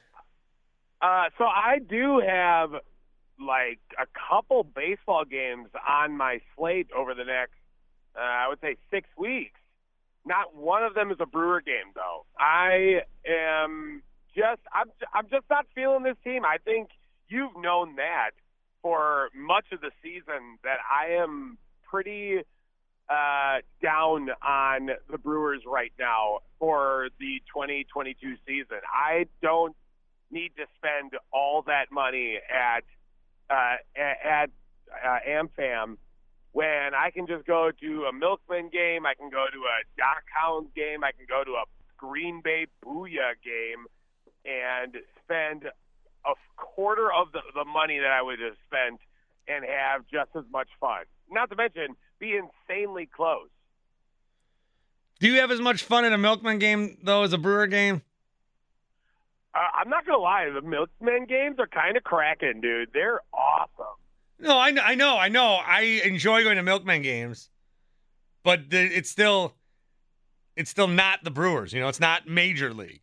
Uh, 1.02 1.30
so 1.38 1.46
I 1.46 1.80
do 1.80 2.20
have 2.20 2.72
like 3.40 3.80
a 3.98 4.06
couple 4.30 4.66
baseball 4.66 5.24
games 5.24 5.70
on 5.88 6.18
my 6.18 6.42
slate 6.58 6.90
over 6.94 7.14
the 7.14 7.24
next, 7.24 7.54
uh, 8.18 8.22
I 8.22 8.50
would 8.50 8.60
say, 8.60 8.76
six 8.92 9.08
weeks. 9.18 9.60
Not 10.26 10.56
one 10.56 10.84
of 10.84 10.94
them 10.94 11.10
is 11.10 11.18
a 11.22 11.26
Brewer 11.26 11.62
game, 11.62 11.94
though. 11.96 12.26
I 12.38 13.04
am 13.26 14.04
just, 14.40 14.62
I'm, 14.74 14.90
I'm 15.14 15.28
just 15.30 15.46
not 15.50 15.66
feeling 15.76 16.04
this 16.04 16.18
team. 16.24 16.46
I 16.46 16.58
think 16.64 16.90
you've 17.28 17.56
known 17.58 17.96
that 17.98 18.32
for 18.82 19.30
much 19.36 19.66
of 19.72 19.82
the 19.82 19.92
season 20.02 20.58
that 20.64 20.78
I 20.90 21.22
am 21.22 21.58
pretty 21.90 22.40
uh, 23.10 23.58
down 23.82 24.30
on 24.46 24.92
the 25.10 25.18
Brewers 25.18 25.64
right 25.68 25.92
now 26.00 26.40
for 26.60 27.10
the 27.20 27.42
2022 27.54 28.36
season. 28.48 28.78
I 28.94 29.26
don't 29.42 29.76
need 30.32 30.52
to 30.58 30.66
spend 30.78 31.14
all 31.34 31.64
that 31.64 31.92
money 31.92 32.38
at 32.50 32.84
uh, 33.50 33.78
at 34.00 34.52
uh, 35.04 35.18
AmFam 35.28 35.98
when 36.52 36.94
I 36.96 37.12
can 37.12 37.28
just 37.28 37.46
go 37.46 37.72
to 37.82 38.04
a 38.06 38.14
Milkman 38.14 38.70
game, 38.70 39.06
I 39.06 39.14
can 39.14 39.30
go 39.30 39.46
to 39.52 39.60
a 39.60 39.78
Doc 39.98 40.24
Hounds 40.34 40.70
game, 40.76 41.04
I 41.04 41.12
can 41.12 41.26
go 41.28 41.44
to 41.44 41.52
a 41.52 41.64
Green 41.98 42.42
Bay 42.44 42.68
Booyah 42.84 43.38
game 43.44 43.86
and 44.46 44.96
spend 45.24 45.66
a 46.26 46.34
quarter 46.58 47.12
of 47.12 47.32
the, 47.32 47.42
the 47.56 47.66
money 47.66 48.00
that 48.00 48.12
I 48.12 48.22
would 48.22 48.40
have 48.40 48.56
spent 48.68 49.00
and 49.48 49.66
have 49.66 50.04
just 50.12 50.30
as 50.36 50.44
much 50.52 50.70
fun. 50.80 51.04
Not 51.32 51.50
to 51.50 51.56
mention 51.56 51.96
be 52.20 52.38
insanely 52.38 53.08
close. 53.08 53.50
Do 55.20 55.28
you 55.28 55.40
have 55.40 55.52
as 55.52 55.60
much 55.60 55.84
fun 55.84 56.06
in 56.06 56.14
a 56.14 56.18
Milkman 56.18 56.60
game 56.60 56.98
though 57.04 57.24
as 57.24 57.34
a 57.34 57.38
Brewer 57.38 57.68
game? 57.68 58.02
Uh, 59.54 59.60
I'm 59.76 59.90
not 59.90 60.06
gonna 60.06 60.20
lie, 60.20 60.50
the 60.50 60.62
Milkman 60.62 61.26
games 61.26 61.58
are 61.60 61.68
kind 61.68 61.98
of 61.98 62.04
cracking, 62.04 62.62
dude. 62.62 62.90
They're 62.94 63.22
awesome. 63.34 63.96
No, 64.40 64.58
I, 64.58 64.74
I 64.82 64.96
know, 64.96 65.18
I 65.18 65.28
know. 65.28 65.56
I 65.56 66.02
enjoy 66.06 66.44
going 66.44 66.56
to 66.56 66.64
Milkman 66.64 67.02
games, 67.02 67.50
but 68.44 68.70
the, 68.70 68.80
it's 68.80 69.10
still, 69.10 69.54
it's 70.56 70.70
still 70.70 70.88
not 70.88 71.24
the 71.24 71.32
Brewers. 71.32 71.74
You 71.74 71.82
know, 71.82 71.90
it's 71.90 72.00
not 72.00 72.28
Major 72.28 72.74
League. 72.74 73.02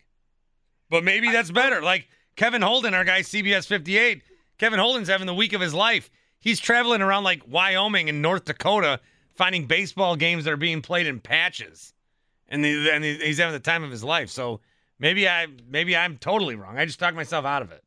But 0.91 1.05
maybe 1.05 1.31
that's 1.31 1.51
better. 1.51 1.83
Like 1.83 2.09
Kevin 2.37 2.63
Holden, 2.63 2.95
our 2.95 3.05
guy 3.05 3.21
CBS 3.21 3.67
58. 3.67 4.23
Kevin 4.59 4.79
Holden's 4.79 5.09
having 5.09 5.27
the 5.27 5.35
week 5.35 5.53
of 5.53 5.61
his 5.61 5.75
life. 5.75 6.11
He's 6.39 6.61
traveling 6.61 7.03
around 7.03 7.25
like 7.25 7.43
Wyoming 7.47 8.09
and 8.09 8.23
North 8.23 8.45
Dakota, 8.45 9.01
finding 9.35 9.67
baseball 9.67 10.17
games 10.17 10.45
that 10.45 10.53
are 10.53 10.57
being 10.57 10.81
played 10.81 11.07
in 11.07 11.21
patches, 11.21 11.93
and, 12.49 12.65
the, 12.65 12.91
and 12.91 13.05
he's 13.05 13.39
having 13.39 13.53
the 13.53 13.61
time 13.61 13.83
of 13.83 13.91
his 13.91 14.05
life. 14.05 14.31
So 14.31 14.61
maybe 14.99 15.29
I, 15.29 15.47
maybe 15.69 15.97
I'm 15.97 16.17
totally 16.19 16.55
wrong. 16.55 16.79
I 16.79 16.85
just 16.85 16.99
talked 16.99 17.17
myself 17.17 17.45
out 17.45 17.63
of 17.63 17.73
it. 17.73 17.83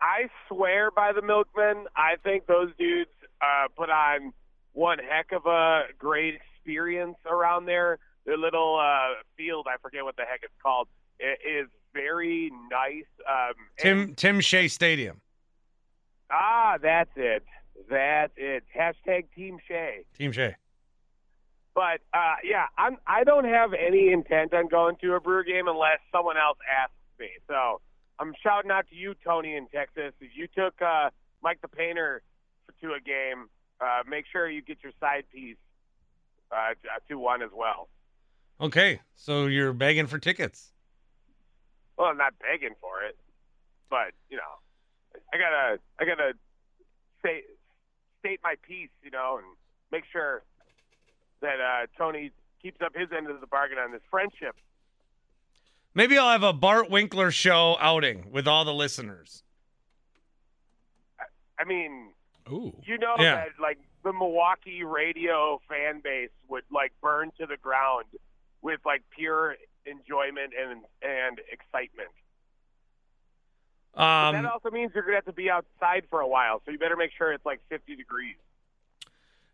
I 0.00 0.28
swear 0.48 0.90
by 0.90 1.12
the 1.12 1.22
Milkmen. 1.22 1.86
I 1.96 2.16
think 2.22 2.46
those 2.46 2.70
dudes 2.78 3.10
uh, 3.40 3.68
put 3.76 3.90
on 3.90 4.32
one 4.72 4.98
heck 4.98 5.32
of 5.32 5.46
a 5.46 5.84
great 5.98 6.34
experience 6.34 7.16
around 7.26 7.66
there. 7.66 7.98
Their 8.24 8.38
little 8.38 8.78
uh, 8.78 9.22
field, 9.36 9.66
I 9.68 9.76
forget 9.80 10.04
what 10.04 10.16
the 10.16 10.22
heck 10.22 10.40
it's 10.42 10.52
called, 10.62 10.88
it 11.18 11.38
is 11.48 11.68
very 11.92 12.50
nice. 12.70 13.04
Um, 13.28 13.54
Tim 13.78 13.98
and- 14.00 14.16
Tim 14.16 14.40
Shea 14.40 14.68
Stadium. 14.68 15.20
ah, 16.30 16.76
that's 16.80 17.10
it. 17.16 17.44
That's 17.90 18.32
it. 18.36 18.64
Hashtag 18.76 19.26
Team 19.34 19.58
Shea. 19.66 20.04
Team 20.16 20.32
Shea. 20.32 20.56
But 21.74 22.00
uh, 22.12 22.34
yeah, 22.42 22.66
I'm. 22.76 22.96
I 23.06 23.22
don't 23.24 23.44
have 23.44 23.70
any 23.72 24.10
intent 24.12 24.52
on 24.52 24.66
going 24.68 24.96
to 25.02 25.14
a 25.14 25.20
Brewer 25.20 25.44
game 25.44 25.68
unless 25.68 25.98
someone 26.12 26.36
else 26.36 26.58
asks 26.68 26.92
me. 27.20 27.28
So 27.46 27.80
I'm 28.18 28.34
shouting 28.42 28.70
out 28.72 28.88
to 28.88 28.96
you, 28.96 29.14
Tony, 29.24 29.54
in 29.54 29.68
Texas. 29.68 30.12
If 30.20 30.30
you 30.34 30.48
took 30.48 30.74
uh, 30.82 31.10
Mike 31.40 31.60
the 31.62 31.68
Painter 31.68 32.22
to 32.82 32.94
a 32.94 33.00
game, 33.00 33.46
uh, 33.80 34.02
make 34.08 34.24
sure 34.30 34.50
you 34.50 34.60
get 34.60 34.78
your 34.82 34.92
side 34.98 35.24
piece 35.32 35.56
uh, 36.50 36.74
to 37.08 37.16
one 37.18 37.42
as 37.42 37.50
well. 37.54 37.88
Okay, 38.60 38.98
so 39.14 39.46
you're 39.46 39.72
begging 39.72 40.08
for 40.08 40.18
tickets. 40.18 40.72
Well, 41.98 42.08
I'm 42.08 42.16
not 42.16 42.34
begging 42.38 42.74
for 42.80 43.02
it, 43.02 43.16
but 43.90 44.12
you 44.30 44.36
know, 44.36 45.20
I 45.34 45.36
gotta, 45.38 45.78
I 45.98 46.04
gotta 46.04 46.32
say, 47.24 47.42
state 48.20 48.40
my 48.44 48.54
piece, 48.66 48.90
you 49.02 49.10
know, 49.10 49.38
and 49.38 49.46
make 49.90 50.04
sure 50.12 50.42
that 51.40 51.60
uh, 51.60 51.86
Tony 51.96 52.30
keeps 52.62 52.80
up 52.80 52.94
his 52.94 53.08
end 53.16 53.28
of 53.28 53.40
the 53.40 53.46
bargain 53.46 53.78
on 53.78 53.90
this 53.92 54.00
friendship. 54.10 54.54
Maybe 55.94 56.16
I'll 56.18 56.30
have 56.30 56.42
a 56.44 56.52
Bart 56.52 56.90
Winkler 56.90 57.30
show 57.32 57.76
outing 57.80 58.30
with 58.30 58.46
all 58.46 58.64
the 58.64 58.74
listeners. 58.74 59.42
I 61.58 61.64
mean, 61.64 62.10
Ooh. 62.50 62.76
you 62.84 62.98
know 62.98 63.14
Yeah. 63.18 63.34
that 63.36 63.48
like 63.60 63.78
the 64.04 64.12
Milwaukee 64.12 64.84
radio 64.84 65.60
fan 65.68 66.00
base 66.02 66.30
would 66.48 66.62
like 66.70 66.92
burn 67.02 67.32
to 67.40 67.46
the 67.46 67.56
ground 67.56 68.04
with 68.62 68.80
like 68.84 69.02
pure 69.10 69.56
enjoyment 69.90 70.52
and 70.60 70.82
and 71.02 71.40
excitement. 71.50 72.10
Um, 73.94 74.34
that 74.34 74.44
also 74.44 74.70
means 74.70 74.92
you're 74.94 75.02
gonna 75.02 75.16
have 75.16 75.24
to 75.24 75.32
be 75.32 75.50
outside 75.50 76.04
for 76.10 76.20
a 76.20 76.28
while, 76.28 76.62
so 76.64 76.70
you 76.70 76.78
better 76.78 76.96
make 76.96 77.10
sure 77.16 77.32
it's 77.32 77.44
like 77.44 77.60
50 77.68 77.96
degrees. 77.96 78.36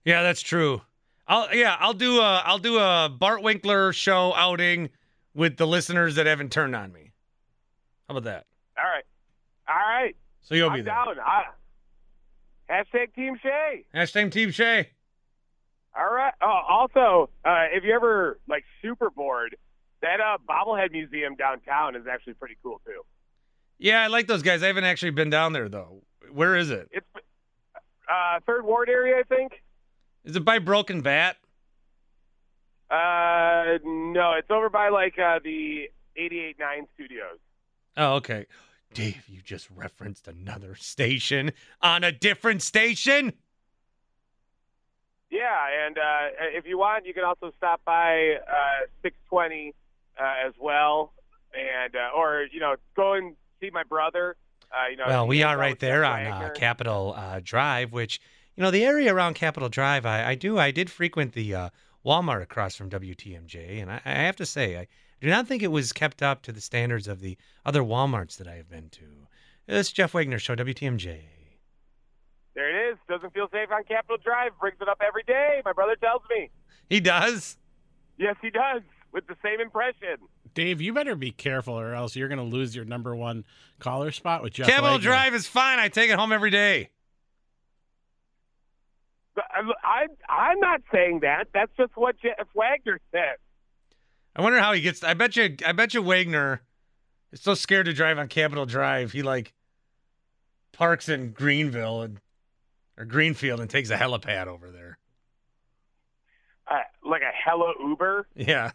yeah, 0.05 0.23
that's 0.23 0.43
true. 0.43 0.83
I'll 1.27 1.55
yeah, 1.55 1.77
I'll 1.81 1.95
do 1.95 2.19
a 2.21 2.43
I'll 2.45 2.59
do 2.59 2.79
a 2.79 3.09
Bart 3.09 3.43
Winkler 3.43 3.93
show 3.95 4.35
outing 4.35 4.91
with 5.35 5.57
the 5.57 5.67
listeners 5.67 6.17
that 6.17 6.27
haven't 6.27 6.53
turned 6.53 6.77
on 6.77 6.93
me. 6.93 7.13
How 8.09 8.17
about 8.17 8.25
that? 8.25 8.47
All 8.77 8.85
right, 8.85 9.05
all 9.67 9.75
right. 9.77 10.15
So 10.43 10.55
you'll 10.55 10.69
I'm 10.69 10.77
be 10.77 10.83
there. 10.83 10.93
down. 10.95 11.17
I, 11.25 11.45
hashtag 12.69 13.15
Team 13.15 13.39
Shea. 13.43 13.87
Hashtag 13.95 14.31
Team 14.33 14.51
Shea. 14.51 14.91
All 15.97 16.13
right. 16.13 16.35
Oh, 16.43 16.61
also, 16.69 17.31
uh, 17.47 17.67
if 17.73 17.85
you 17.85 17.95
ever 17.95 18.39
like 18.47 18.65
super 18.83 19.09
bored, 19.09 19.57
that 20.05 20.21
uh, 20.21 20.37
bobblehead 20.47 20.93
museum 20.93 21.35
downtown 21.35 21.97
is 21.97 22.03
actually 22.11 22.35
pretty 22.35 22.57
cool 22.63 22.81
too. 22.85 23.01
Yeah, 23.79 24.03
I 24.03 24.09
like 24.09 24.27
those 24.27 24.43
guys. 24.43 24.63
I 24.63 24.67
haven't 24.67 24.85
actually 24.85 25.11
been 25.11 25.31
down 25.31 25.53
there 25.53 25.69
though. 25.69 26.03
Where 26.31 26.57
is 26.57 26.71
it? 26.71 26.89
It's 26.93 27.07
uh, 28.09 28.41
third 28.47 28.65
ward 28.65 28.89
area, 28.89 29.19
I 29.19 29.23
think. 29.23 29.53
Is 30.25 30.37
it 30.37 30.45
by 30.45 30.59
Broken 30.59 31.01
Bat? 31.01 31.37
Uh, 32.91 33.79
no, 33.83 34.35
it's 34.39 34.51
over 34.51 34.69
by 34.69 34.91
like 34.91 35.19
uh, 35.19 35.41
the 35.43 35.89
88.9 36.19 36.87
studios. 36.95 37.39
Oh, 37.97 38.15
okay. 38.17 38.47
Dave, 38.93 39.25
you 39.27 39.41
just 39.43 39.69
referenced 39.75 40.29
another 40.29 40.75
station 40.75 41.53
on 41.81 42.05
a 42.05 42.13
different 42.13 42.63
station. 42.63 43.33
Yeah, 45.31 45.87
and 45.87 45.99
uh, 45.99 46.29
if 46.53 46.67
you 46.67 46.79
want, 46.79 47.07
you 47.07 47.15
can 47.15 47.25
also 47.25 47.53
stop 47.57 47.81
by 47.85 48.37
uh, 48.47 48.87
620 49.03 49.75
uh, 50.21 50.47
as 50.47 50.53
well, 50.59 51.13
and 51.55 51.95
uh, 51.95 52.17
or 52.17 52.47
you 52.53 52.61
know 52.61 52.77
go 52.97 53.15
and 53.15 53.37
see 53.61 53.71
my 53.71 53.83
brother. 53.83 54.37
Uh, 54.73 54.91
you 54.91 54.97
know, 54.97 55.05
Well, 55.07 55.27
we 55.27 55.43
are 55.43 55.57
right 55.57 55.79
there 55.79 56.05
on 56.05 56.27
uh, 56.27 56.51
Capitol 56.55 57.15
uh, 57.17 57.41
Drive, 57.43 57.93
which 57.93 58.21
you 58.57 58.63
know 58.63 58.71
the 58.71 58.85
area 58.85 59.15
around 59.15 59.35
Capitol 59.35 59.69
Drive. 59.69 60.05
I, 60.05 60.31
I 60.31 60.35
do. 60.35 60.59
I 60.59 60.71
did 60.71 60.91
frequent 60.91 61.33
the 61.33 61.55
uh, 61.55 61.69
Walmart 62.05 62.43
across 62.43 62.77
from 62.77 62.91
WTMJ, 62.91 63.81
and 63.81 63.91
I, 63.91 64.01
I 64.05 64.11
have 64.11 64.37
to 64.37 64.47
say, 64.47 64.79
I 64.79 64.87
do 65.21 65.29
not 65.29 65.47
think 65.47 65.63
it 65.63 65.69
was 65.69 65.93
kept 65.93 66.23
up 66.23 66.43
to 66.43 66.53
the 66.53 66.61
standards 66.61 67.09
of 67.09 67.21
the 67.21 67.39
other 67.65 67.83
WalMarts 67.83 68.37
that 68.37 68.49
I 68.49 68.57
have 68.57 68.69
been 68.69 68.91
to. 68.91 69.05
This 69.67 69.87
is 69.87 69.93
Jeff 69.93 70.13
Wagner 70.13 70.39
Show, 70.39 70.55
WTMJ. 70.55 71.21
There 72.55 72.89
it 72.89 72.93
is. 72.93 72.99
Doesn't 73.09 73.33
feel 73.33 73.49
safe 73.51 73.71
on 73.73 73.85
Capitol 73.85 74.19
Drive. 74.23 74.53
Brings 74.61 74.77
it 74.81 74.89
up 74.89 75.01
every 75.05 75.23
day. 75.23 75.63
My 75.65 75.73
brother 75.73 75.97
tells 75.97 76.23
me. 76.31 76.51
He 76.89 77.01
does. 77.01 77.57
Yes, 78.19 78.37
he 78.43 78.51
does. 78.51 78.83
With 79.15 79.27
the 79.29 79.37
same 79.43 79.61
impression. 79.61 80.17
Dave, 80.55 80.81
you 80.81 80.93
better 80.93 81.15
be 81.15 81.31
careful, 81.31 81.79
or 81.79 81.95
else 81.95 82.17
you're 82.17 82.29
going 82.29 82.39
to 82.39 82.45
lose 82.45 82.75
your 82.75 82.85
number 82.85 83.15
one 83.15 83.45
caller 83.79 84.11
spot 84.11 84.43
with 84.43 84.53
Jeff. 84.53 84.67
Capitol 84.67 84.97
Wagner. 84.97 85.05
Drive 85.05 85.35
is 85.35 85.47
fine. 85.47 85.79
I 85.79 85.89
take 85.89 86.11
it 86.11 86.19
home 86.19 86.33
every 86.33 86.51
day. 86.51 86.91
I, 89.37 89.63
I, 89.85 90.07
I'm 90.29 90.59
not 90.59 90.83
saying 90.93 91.21
that. 91.21 91.47
That's 91.55 91.71
just 91.77 91.93
what 91.95 92.17
Jeff 92.21 92.47
Wagner 92.55 93.01
said. 93.13 93.37
I 94.37 94.43
wonder 94.43 94.59
how 94.59 94.73
he 94.73 94.81
gets. 94.81 95.03
I 95.05 95.15
bet 95.15 95.37
you. 95.37 95.57
I 95.65 95.73
bet 95.73 95.95
you 95.95 96.03
Wagner 96.03 96.63
is 97.33 97.41
so 97.41 97.55
scared 97.55 97.87
to 97.87 97.93
drive 97.93 98.19
on 98.19 98.27
Capitol 98.27 98.67
Drive. 98.67 99.13
He 99.13 99.23
like 99.23 99.53
parks 100.73 101.09
in 101.09 101.31
Greenville 101.31 102.03
and 102.03 102.21
or 102.99 103.05
Greenfield 103.05 103.61
and 103.61 103.71
takes 103.71 103.91
a 103.91 103.97
helipad 103.97 104.49
over 104.49 104.71
there. 104.71 104.99
Uh, 106.69 106.79
like 107.09 107.23
a 107.23 107.33
hella 107.33 107.75
Uber. 107.81 108.27
Yeah, 108.35 108.73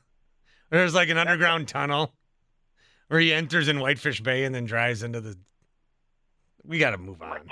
there's 0.69 0.93
like 0.93 1.09
an 1.09 1.17
underground 1.17 1.67
tunnel 1.67 2.13
where 3.07 3.19
he 3.19 3.33
enters 3.33 3.67
in 3.67 3.79
Whitefish 3.79 4.21
Bay 4.21 4.43
and 4.43 4.53
then 4.53 4.65
drives 4.65 5.03
into 5.03 5.21
the. 5.21 5.37
We 6.63 6.77
got 6.77 6.91
to 6.91 6.97
move 6.97 7.21
on. 7.21 7.49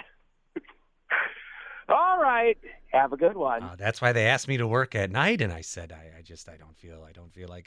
All 1.89 2.19
right. 2.19 2.57
Have 2.91 3.13
a 3.13 3.17
good 3.17 3.35
one. 3.35 3.63
Uh, 3.63 3.75
that's 3.77 4.01
why 4.01 4.11
they 4.11 4.25
asked 4.27 4.47
me 4.47 4.57
to 4.57 4.67
work 4.67 4.95
at 4.95 5.11
night, 5.11 5.41
and 5.41 5.51
I 5.51 5.61
said 5.61 5.91
I, 5.91 6.19
I 6.19 6.21
just 6.21 6.47
I 6.47 6.57
don't 6.57 6.77
feel 6.77 7.05
I 7.07 7.11
don't 7.11 7.33
feel 7.33 7.49
like 7.49 7.65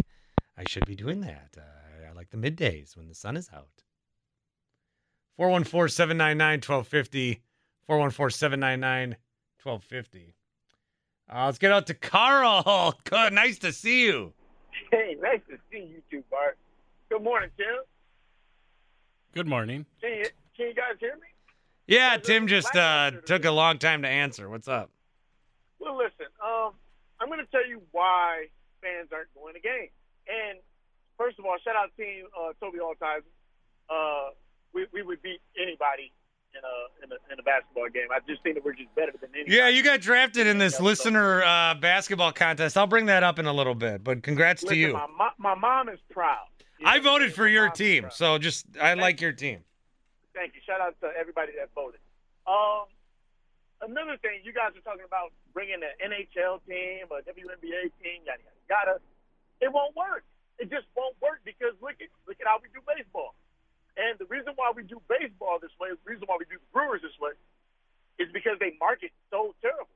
I 0.56 0.64
should 0.66 0.86
be 0.86 0.94
doing 0.94 1.20
that. 1.22 1.56
Uh, 1.56 2.08
I 2.08 2.12
like 2.12 2.30
the 2.30 2.36
middays 2.36 2.96
when 2.96 3.08
the 3.08 3.14
sun 3.14 3.36
is 3.36 3.50
out. 3.52 3.82
414 5.36 5.88
799 5.88 6.58
1250. 6.58 7.42
414 7.86 8.36
799 8.36 9.16
1250. 9.62 10.34
Uh, 11.32 11.46
let's 11.46 11.58
get 11.58 11.72
out 11.72 11.86
to 11.86 11.94
Carl. 11.94 12.98
Good. 13.04 13.32
Nice 13.32 13.58
to 13.60 13.72
see 13.72 14.04
you. 14.04 14.32
Hey, 14.90 15.16
nice 15.20 15.40
to 15.48 15.56
see 15.70 15.84
you 15.84 16.02
too, 16.10 16.24
Bart. 16.30 16.58
Good 17.10 17.22
morning, 17.22 17.50
Tim. 17.56 17.84
Good 19.34 19.46
morning. 19.46 19.86
Can 20.00 20.10
you, 20.10 20.24
can 20.56 20.66
you 20.68 20.74
guys 20.74 20.96
hear 20.98 21.14
me? 21.14 21.28
Yeah, 21.86 22.16
Tim 22.16 22.46
just 22.46 22.74
uh, 22.74 23.10
took 23.24 23.44
a 23.44 23.50
long 23.50 23.78
time 23.78 24.02
to 24.02 24.08
answer. 24.08 24.48
What's 24.48 24.68
up? 24.68 24.90
Well, 25.78 25.96
listen, 25.96 26.26
um, 26.42 26.72
I'm 27.20 27.28
going 27.28 27.40
to 27.40 27.50
tell 27.50 27.66
you 27.66 27.82
why 27.92 28.46
fans 28.82 29.08
aren't 29.12 29.32
going 29.34 29.54
to 29.54 29.60
games. 29.60 29.90
And 30.26 30.58
first 31.16 31.38
of 31.38 31.44
all, 31.44 31.56
shout 31.64 31.76
out 31.76 31.90
to 31.96 32.02
Team 32.02 32.26
uh, 32.38 32.52
Toby 32.60 32.78
Altizer. 32.78 33.22
Uh, 33.88 34.30
we, 34.72 34.86
we 34.92 35.02
would 35.02 35.22
beat 35.22 35.40
anybody 35.60 36.12
in 36.54 36.62
a, 36.64 37.04
in 37.04 37.12
a 37.12 37.32
in 37.32 37.38
a 37.38 37.42
basketball 37.42 37.88
game. 37.88 38.08
I've 38.14 38.26
just 38.26 38.42
think 38.42 38.56
that 38.56 38.64
we're 38.64 38.74
just 38.74 38.94
better 38.94 39.12
than 39.20 39.30
anybody. 39.34 39.56
Yeah, 39.56 39.68
you 39.68 39.82
got 39.82 40.00
drafted 40.00 40.46
in 40.46 40.58
this 40.58 40.80
listener 40.80 41.42
uh, 41.42 41.74
basketball 41.74 42.32
contest. 42.32 42.76
I'll 42.76 42.86
bring 42.86 43.06
that 43.06 43.22
up 43.22 43.38
in 43.38 43.46
a 43.46 43.52
little 43.52 43.74
bit, 43.74 44.02
but 44.02 44.22
congrats 44.22 44.62
Listen, 44.62 44.74
to 44.74 44.80
you. 44.80 44.92
My, 45.16 45.30
my 45.38 45.54
mom 45.54 45.88
is 45.88 45.98
proud. 46.10 46.46
I 46.84 46.98
voted 46.98 47.34
for 47.34 47.46
your 47.46 47.68
team, 47.68 48.06
so 48.10 48.38
just 48.38 48.66
I 48.80 48.94
like 48.94 49.20
your 49.20 49.32
team. 49.32 49.60
Thank 50.34 50.54
you. 50.54 50.60
Shout 50.64 50.80
out 50.80 50.96
to 51.00 51.10
everybody 51.18 51.52
that 51.58 51.68
voted. 51.74 52.00
Um, 52.46 52.88
another 53.82 54.16
thing, 54.22 54.40
you 54.42 54.52
guys 54.52 54.72
are 54.72 54.80
talking 54.80 55.04
about 55.04 55.32
bringing 55.52 55.82
an 55.84 55.92
NHL 56.00 56.64
team, 56.66 57.04
a 57.12 57.20
WNBA 57.20 57.92
team, 58.00 58.24
yada 58.24 58.40
yada 58.40 58.62
yada. 58.70 58.94
It 59.60 59.72
won't 59.72 59.94
work. 59.94 60.24
It 60.58 60.70
just 60.70 60.86
won't 60.96 61.16
work 61.20 61.40
because 61.44 61.76
look 61.82 62.00
at 62.00 62.08
look 62.26 62.40
at 62.40 62.46
how 62.46 62.58
we 62.62 62.68
do 62.72 62.80
baseball. 62.88 63.34
And 64.00 64.16
the 64.16 64.24
reason 64.32 64.56
why 64.56 64.72
we 64.72 64.82
do 64.82 64.96
baseball 65.12 65.60
this 65.60 65.76
way, 65.76 65.92
the 65.92 66.08
reason 66.08 66.24
why 66.24 66.40
we 66.40 66.48
do 66.48 66.56
the 66.56 66.72
Brewers 66.72 67.04
this 67.04 67.12
way, 67.20 67.36
is 68.16 68.32
because 68.32 68.56
they 68.56 68.72
market 68.80 69.12
so 69.28 69.52
terrible. 69.60 69.92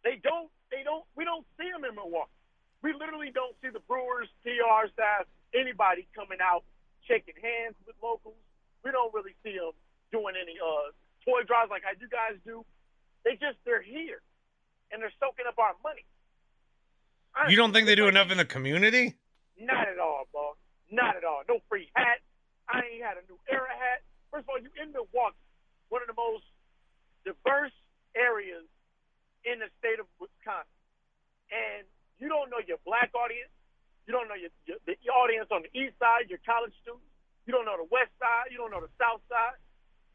They 0.00 0.16
don't. 0.16 0.48
They 0.72 0.80
don't. 0.80 1.04
We 1.12 1.28
don't 1.28 1.44
see 1.60 1.68
them 1.68 1.84
in 1.84 1.92
Milwaukee. 1.92 2.32
We 2.80 2.96
literally 2.96 3.28
don't 3.28 3.52
see 3.60 3.68
the 3.68 3.84
Brewers 3.84 4.32
PR 4.40 4.88
staff, 4.96 5.28
anybody 5.52 6.08
coming 6.16 6.40
out 6.40 6.64
shaking 7.04 7.36
hands 7.36 7.76
with 7.84 7.96
locals. 8.00 8.40
We 8.80 8.96
don't 8.96 9.12
really 9.12 9.36
see 9.44 9.60
them 9.60 9.76
doing 10.12 10.34
any 10.40 10.56
uh, 10.56 10.96
toy 11.20 11.44
drives 11.44 11.68
like 11.68 11.84
how 11.84 11.92
you 12.00 12.08
guys 12.08 12.40
do. 12.48 12.64
They 13.28 13.36
just 13.36 13.60
they're 13.68 13.84
here, 13.84 14.24
and 14.88 15.02
they're 15.04 15.12
soaking 15.20 15.44
up 15.44 15.58
our 15.60 15.76
money. 15.84 16.08
You 17.48 17.56
don't 17.60 17.72
think 17.76 17.84
they 17.86 17.94
do 17.94 18.08
enough 18.08 18.30
in 18.30 18.38
the 18.38 18.48
community? 18.48 19.20
Not 19.60 19.88
at 19.88 19.98
all, 19.98 20.24
bro. 20.32 20.56
Not 20.90 21.16
at 21.16 21.24
all. 21.24 21.42
No 21.48 21.60
free 21.68 21.90
hats. 21.94 22.24
I 22.66 22.82
ain't 22.82 23.02
had 23.02 23.16
a 23.18 23.24
new 23.30 23.38
era 23.46 23.70
hat. 23.70 24.02
First 24.30 24.46
of 24.46 24.50
all, 24.50 24.60
you 24.60 24.70
in 24.74 24.90
Milwaukee, 24.90 25.38
one 25.88 26.02
of 26.02 26.10
the 26.10 26.18
most 26.18 26.44
diverse 27.22 27.74
areas 28.18 28.66
in 29.46 29.62
the 29.62 29.70
state 29.78 30.02
of 30.02 30.10
Wisconsin, 30.18 30.82
and 31.54 31.86
you 32.18 32.26
don't 32.26 32.50
know 32.50 32.58
your 32.62 32.82
black 32.82 33.14
audience. 33.14 33.52
You 34.06 34.14
don't 34.14 34.26
know 34.30 34.38
your, 34.38 34.50
your 34.66 34.78
the 34.86 34.94
audience 35.10 35.50
on 35.50 35.66
the 35.66 35.72
east 35.74 35.98
side, 35.98 36.30
your 36.30 36.42
college 36.46 36.74
students. 36.82 37.06
You 37.46 37.54
don't 37.54 37.66
know 37.66 37.78
the 37.78 37.90
west 37.90 38.10
side. 38.18 38.50
You 38.50 38.58
don't 38.58 38.74
know 38.74 38.82
the 38.82 38.90
south 38.98 39.22
side. 39.30 39.58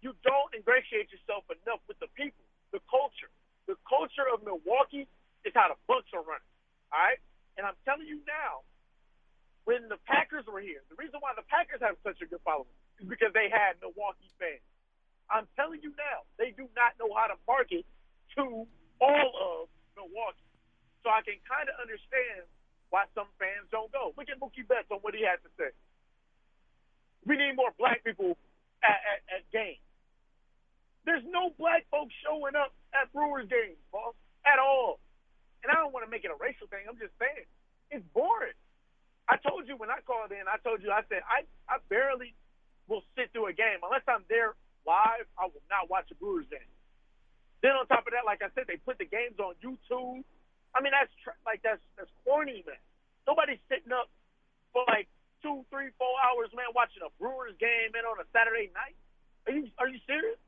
You 0.03 0.11
don't 0.23 0.51
ingratiate 0.51 1.11
yourself 1.11 1.47
enough 1.47 1.79
with 1.87 1.99
the 2.03 2.11
people, 2.17 2.43
the 2.75 2.83
culture. 2.89 3.31
The 3.67 3.77
culture 3.87 4.27
of 4.27 4.43
Milwaukee 4.43 5.07
is 5.47 5.53
how 5.55 5.71
the 5.71 5.79
Bucks 5.87 6.09
are 6.11 6.23
running. 6.25 6.51
All 6.91 6.99
right, 6.99 7.21
and 7.55 7.63
I'm 7.63 7.77
telling 7.87 8.07
you 8.07 8.19
now, 8.27 8.67
when 9.65 9.87
the 9.89 9.97
Packers 10.09 10.45
were 10.49 10.61
here, 10.61 10.81
the 10.89 10.97
reason 10.97 11.21
why 11.21 11.33
the 11.37 11.45
Packers 11.45 11.81
have 11.81 11.95
such 12.01 12.21
a 12.21 12.27
good 12.27 12.41
following 12.41 12.73
is 12.97 13.07
because 13.07 13.33
they 13.33 13.49
had 13.49 13.77
Milwaukee 13.81 14.29
fans. 14.41 14.63
I'm 15.29 15.47
telling 15.55 15.79
you 15.79 15.95
now, 15.95 16.27
they 16.35 16.51
do 16.51 16.67
not 16.75 16.97
know 16.99 17.13
how 17.13 17.31
to 17.31 17.37
market 17.47 17.85
to 18.35 18.67
all 18.99 19.29
of 19.37 19.71
Milwaukee. 19.95 20.49
So 21.01 21.09
I 21.09 21.23
can 21.23 21.39
kind 21.47 21.65
of 21.71 21.75
understand 21.81 22.45
why 22.91 23.07
some 23.15 23.29
fans 23.39 23.65
don't 23.71 23.89
go. 23.95 24.13
Look 24.17 24.27
at 24.27 24.37
Mookie 24.37 24.67
Betts 24.67 24.91
on 24.91 24.99
what 25.01 25.15
he 25.15 25.23
had 25.23 25.39
to 25.41 25.51
say. 25.55 25.71
We 27.25 27.37
need 27.37 27.55
more 27.55 27.71
black 27.79 28.03
people 28.03 28.35
at, 28.83 28.99
at, 29.01 29.19
at 29.39 29.41
games. 29.53 29.81
There's 31.05 31.25
no 31.25 31.49
black 31.57 31.87
folks 31.89 32.13
showing 32.21 32.53
up 32.53 32.73
at 32.93 33.09
Brewers 33.13 33.49
games, 33.49 33.79
boss, 33.89 34.13
at 34.45 34.59
all. 34.59 34.99
And 35.63 35.71
I 35.71 35.79
don't 35.79 35.93
want 35.93 36.05
to 36.05 36.11
make 36.11 36.25
it 36.25 36.29
a 36.33 36.37
racial 36.37 36.67
thing. 36.67 36.85
I'm 36.85 36.97
just 36.97 37.13
saying 37.17 37.45
it's 37.89 38.05
boring. 38.13 38.57
I 39.31 39.39
told 39.39 39.63
you 39.71 39.79
when 39.79 39.87
I 39.87 40.03
called 40.03 40.35
in, 40.35 40.43
I 40.51 40.59
told 40.59 40.83
you, 40.83 40.91
I 40.91 41.07
said, 41.07 41.23
I, 41.23 41.47
I 41.71 41.79
barely 41.87 42.35
will 42.91 43.07
sit 43.15 43.31
through 43.31 43.47
a 43.47 43.55
game. 43.55 43.79
Unless 43.79 44.03
I'm 44.11 44.27
there 44.27 44.59
live, 44.83 45.23
I 45.39 45.47
will 45.47 45.63
not 45.71 45.87
watch 45.87 46.11
a 46.11 46.17
Brewers 46.19 46.51
game. 46.51 46.67
Then 47.63 47.79
on 47.79 47.87
top 47.87 48.03
of 48.03 48.11
that, 48.11 48.27
like 48.27 48.43
I 48.43 48.51
said, 48.51 48.67
they 48.67 48.75
put 48.83 48.99
the 48.99 49.07
games 49.07 49.39
on 49.39 49.55
YouTube. 49.63 50.27
I 50.75 50.83
mean, 50.83 50.91
that's 50.91 51.13
tr- 51.23 51.39
like 51.47 51.63
that's 51.63 51.79
that's 51.95 52.11
corny, 52.27 52.65
man. 52.67 52.79
Nobody's 53.23 53.61
sitting 53.71 53.95
up 53.95 54.11
for 54.75 54.83
like 54.91 55.07
two, 55.39 55.63
three, 55.71 55.95
four 55.95 56.11
hours, 56.19 56.51
man, 56.51 56.73
watching 56.75 57.05
a 57.05 57.11
Brewers 57.21 57.55
game, 57.61 57.95
man, 57.95 58.03
on 58.03 58.19
a 58.19 58.27
Saturday 58.35 58.67
night. 58.75 58.97
Are 59.47 59.53
you 59.55 59.71
are 59.79 59.87
you 59.87 60.01
serious? 60.09 60.41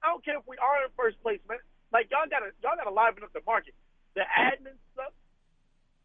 I 0.00 0.08
don't 0.14 0.24
care 0.24 0.40
if 0.40 0.46
we 0.48 0.56
are 0.56 0.80
in 0.88 0.88
first 0.96 1.20
place, 1.20 1.44
man. 1.44 1.60
Like 1.92 2.08
y'all 2.08 2.24
gotta 2.30 2.56
y'all 2.64 2.78
gotta 2.80 2.94
liven 2.94 3.20
up 3.26 3.34
the 3.36 3.44
market. 3.44 3.76
The 4.16 4.24
admin 4.24 4.80
sucks. 4.96 5.19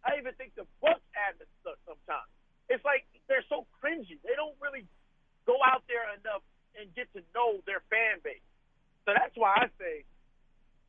I 0.05 0.21
even 0.21 0.37
think 0.37 0.53
the 0.53 0.69
Bucks 0.79 1.03
admin 1.17 1.49
sucks 1.65 1.81
sometimes. 1.89 2.29
It's 2.69 2.85
like 2.85 3.05
they're 3.25 3.45
so 3.49 3.65
cringy. 3.81 4.21
They 4.21 4.37
don't 4.37 4.55
really 4.61 4.85
go 5.49 5.57
out 5.65 5.81
there 5.89 6.05
enough 6.13 6.45
and 6.77 6.89
get 6.93 7.09
to 7.17 7.21
know 7.33 7.61
their 7.65 7.81
fan 7.89 8.21
base. 8.21 8.45
So 9.05 9.13
that's 9.13 9.33
why 9.37 9.65
I 9.65 9.67
say, 9.81 10.05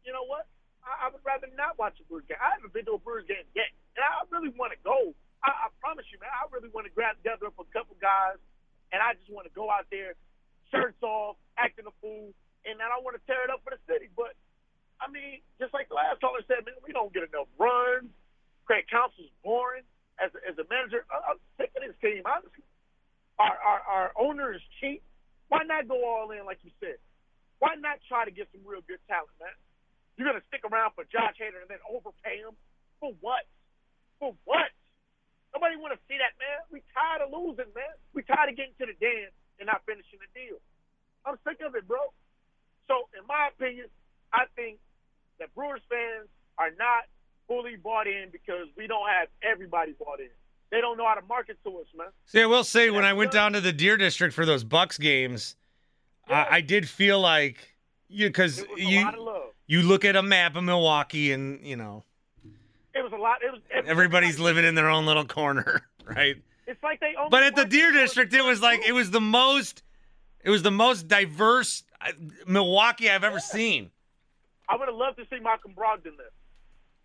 you 0.05 0.13
know 0.13 0.25
what? 0.25 0.49
I, 0.85 1.09
I 1.09 1.13
would 1.13 1.25
rather 1.25 1.49
not 1.57 1.77
watch 1.81 1.97
a 2.01 2.05
Brewers 2.09 2.25
game. 2.29 2.41
I 2.41 2.57
haven't 2.57 2.73
been 2.73 2.85
to 2.89 2.97
a 2.97 3.03
Brewers 3.03 3.29
game 3.29 3.45
yet, 3.53 3.73
and 3.97 4.03
I 4.05 4.25
really 4.33 4.53
want 4.57 4.73
to 4.73 4.81
go. 4.85 5.13
I, 5.45 5.69
I 5.69 5.75
promise 5.81 6.09
you, 6.13 6.21
man. 6.21 6.33
I 6.33 6.49
really 6.53 6.73
want 6.73 6.89
to 6.89 6.93
grab 6.93 7.17
together 7.21 7.49
with 7.53 7.69
a 7.69 7.73
couple 7.73 7.97
guys, 8.01 8.41
and 8.93 9.01
I 9.01 9.17
just 9.17 9.29
want 9.29 9.45
to 9.49 9.53
go 9.53 9.69
out 9.69 9.89
there, 9.93 10.17
shirts 10.73 11.01
off, 11.05 11.37
acting 11.61 11.85
a 11.89 11.95
fool, 12.01 12.33
and 12.65 12.81
then 12.81 12.89
I 12.89 13.01
want 13.05 13.17
to 13.17 13.23
tear 13.29 13.45
it 13.45 13.51
up 13.53 13.61
for 13.65 13.73
the 13.77 13.81
city. 13.85 14.09
But 14.17 14.33
I 15.01 15.13
mean, 15.13 15.45
just 15.61 15.77
like 15.77 15.93
the 15.93 15.99
last 15.99 16.25
caller 16.25 16.41
said, 16.49 16.65
man, 16.65 16.81
we 16.81 16.97
don't 16.97 17.13
get 17.13 17.29
enough 17.29 17.49
runs. 17.61 18.09
Craig 18.67 18.91
Counsell's 18.91 19.31
boring 19.47 19.87
as 20.19 20.35
a, 20.35 20.41
as 20.43 20.59
a 20.59 20.67
manager. 20.67 21.07
I'm 21.09 21.39
sick 21.57 21.71
of 21.79 21.87
this 21.87 21.97
team, 22.03 22.27
honestly. 22.27 22.67
Our, 23.39 23.55
our 23.55 23.81
our 23.87 24.09
owner 24.19 24.51
is 24.53 24.65
cheap. 24.83 25.03
Why 25.49 25.63
not 25.63 25.87
go 25.87 26.03
all 26.03 26.35
in 26.35 26.43
like 26.43 26.59
you 26.67 26.75
said? 26.83 26.99
Why 27.63 27.79
not 27.79 28.03
try 28.11 28.27
to 28.27 28.35
get 28.35 28.51
some 28.51 28.67
real 28.67 28.83
good 28.85 29.01
talent, 29.07 29.33
man? 29.39 29.55
You're 30.19 30.27
gonna 30.27 30.45
stick 30.51 30.67
around 30.67 30.99
for 30.99 31.07
Josh 31.07 31.39
Hader 31.39 31.63
and 31.63 31.71
then 31.71 31.81
overpay 31.87 32.43
him 32.43 32.59
for 32.99 33.15
what? 33.21 33.47
For 34.19 34.35
what? 34.49 34.73
Nobody 35.55 35.77
want 35.77 35.97
to 35.97 36.01
see 36.09 36.19
that, 36.21 36.37
man. 36.37 36.65
We 36.69 36.85
tired 36.93 37.25
of 37.25 37.33
losing, 37.33 37.71
man. 37.73 37.95
We 38.13 38.25
tired 38.25 38.53
of 38.53 38.57
getting 38.57 38.77
to 38.81 38.89
the 38.89 38.97
dance 38.99 39.33
and 39.61 39.69
not 39.69 39.85
finishing 39.89 40.21
the 40.21 40.29
deal. 40.37 40.61
I'm 41.25 41.41
sick 41.45 41.61
of 41.65 41.77
it, 41.77 41.89
bro. 41.89 42.01
So, 42.89 43.09
in 43.17 43.25
my 43.29 43.53
opinion, 43.53 43.89
I 44.33 44.49
think 44.57 44.81
that 45.39 45.53
Brewers 45.57 45.85
fans 45.89 46.29
are 46.57 46.73
not 46.77 47.09
fully 47.49 47.77
bought 47.77 48.07
in 48.07 48.29
because 48.33 48.67
we 48.77 48.87
don't 48.87 49.09
have 49.09 49.29
everybody 49.43 49.93
bought 49.93 50.21
in. 50.21 50.29
They 50.71 50.81
don't 50.81 50.97
know 50.99 51.07
how 51.07 51.15
to 51.15 51.25
market 51.27 51.59
to 51.65 51.79
us, 51.79 51.87
man. 51.97 52.09
See, 52.27 52.43
I 52.43 52.47
will 52.47 52.65
say 52.65 52.91
when 52.91 53.05
I 53.05 53.13
went 53.13 53.31
down 53.31 53.53
to 53.53 53.61
the 53.61 53.73
Deer 53.73 53.97
District 53.97 54.35
for 54.35 54.45
those 54.45 54.65
Bucks 54.65 54.99
games, 54.99 55.55
I, 56.29 56.47
I 56.51 56.61
did 56.61 56.89
feel 56.89 57.21
like 57.21 57.57
you 58.09 58.29
because 58.29 58.59
It 58.59 58.69
was 58.71 58.81
a 58.81 58.83
you 58.85 59.05
lot 59.05 59.15
of 59.15 59.21
love. 59.21 59.43
you 59.67 59.83
look 59.83 60.05
at 60.05 60.17
a 60.17 60.23
map 60.23 60.57
of 60.57 60.65
Milwaukee 60.65 61.33
and 61.33 61.65
you 61.65 61.77
know 61.77 62.03
It 62.95 63.03
was 63.03 63.13
a 63.13 63.17
lot. 63.17 63.39
It 63.43 63.53
was. 63.53 63.61
Everybody's 63.87 64.41
living 64.41 64.65
in 64.65 64.75
their 64.75 64.89
own 64.89 65.07
little 65.07 65.25
corner, 65.25 65.83
right? 66.05 66.37
It's 66.67 66.83
like 66.83 66.99
they. 66.99 67.15
Only 67.17 67.31
But 67.31 67.45
at 67.45 67.55
the 67.55 67.65
Deer 67.65 67.93
District, 67.93 68.35
it 68.35 68.43
was 68.43 68.61
like 68.61 68.87
it 68.87 68.93
was 68.93 69.13
the 69.13 69.21
most, 69.21 69.85
it 70.43 70.51
was 70.51 70.63
the 70.65 70.73
most 70.73 71.07
diverse 71.07 71.85
uh, 72.01 72.11
Milwaukee 72.49 73.09
I've 73.09 73.23
ever 73.25 73.39
seen. 73.39 73.91
I 74.69 74.77
would 74.77 74.89
have 74.89 74.97
loved 74.97 75.19
to 75.19 75.25
see 75.31 75.39
Malcolm 75.41 75.75
Brogdon 75.79 76.17
there 76.17 76.31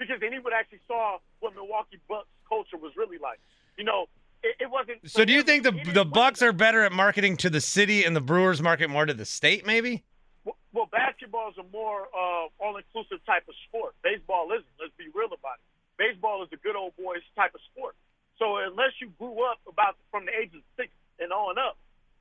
because 0.02 0.20
then 0.20 0.34
he 0.34 0.40
would 0.40 0.54
actually 0.54 0.82
saw 0.88 1.20
what 1.40 1.54
Milwaukee 1.54 2.00
Bucks 2.10 2.28
culture 2.50 2.78
was 2.78 2.92
really 2.98 3.20
like. 3.20 3.40
You 3.78 3.86
know, 3.86 4.08
it, 4.44 4.56
it 4.60 4.70
wasn't. 4.70 5.00
So 5.06 5.24
do 5.24 5.32
you 5.32 5.44
think 5.44 5.64
the 5.64 5.72
the 5.94 6.04
Bucks 6.06 6.42
are 6.42 6.52
better 6.52 6.82
at 6.84 6.92
marketing 6.92 7.38
to 7.38 7.50
the 7.50 7.62
city 7.62 8.04
and 8.04 8.16
the 8.16 8.22
Brewers 8.22 8.62
market 8.62 8.90
more 8.90 9.06
to 9.06 9.14
the 9.14 9.26
state? 9.26 9.66
Maybe. 9.66 10.04
Well, 10.44 10.58
well 10.74 10.90
basketball 10.92 11.52
is 11.52 11.58
a 11.58 11.68
more 11.72 12.10
uh, 12.10 12.50
all-inclusive 12.60 13.24
type 13.26 13.46
of 13.48 13.54
sport. 13.70 13.94
Baseball 14.04 14.50
isn't. 14.52 14.66
Let's 14.82 14.94
be 14.98 15.06
real 15.14 15.28
about 15.28 15.62
it. 15.62 15.66
Baseball 15.98 16.42
is 16.44 16.50
a 16.52 16.58
good 16.58 16.76
old 16.76 16.98
boys 16.98 17.22
type 17.36 17.54
of 17.54 17.62
sport. 17.72 17.96
So 18.40 18.58
unless 18.58 18.98
you 19.00 19.14
grew 19.20 19.46
up 19.46 19.62
about 19.70 19.96
from 20.10 20.26
the 20.26 20.34
age 20.34 20.50
of 20.56 20.66
six 20.76 20.90
and 21.20 21.32
on 21.32 21.60
up 21.60 21.78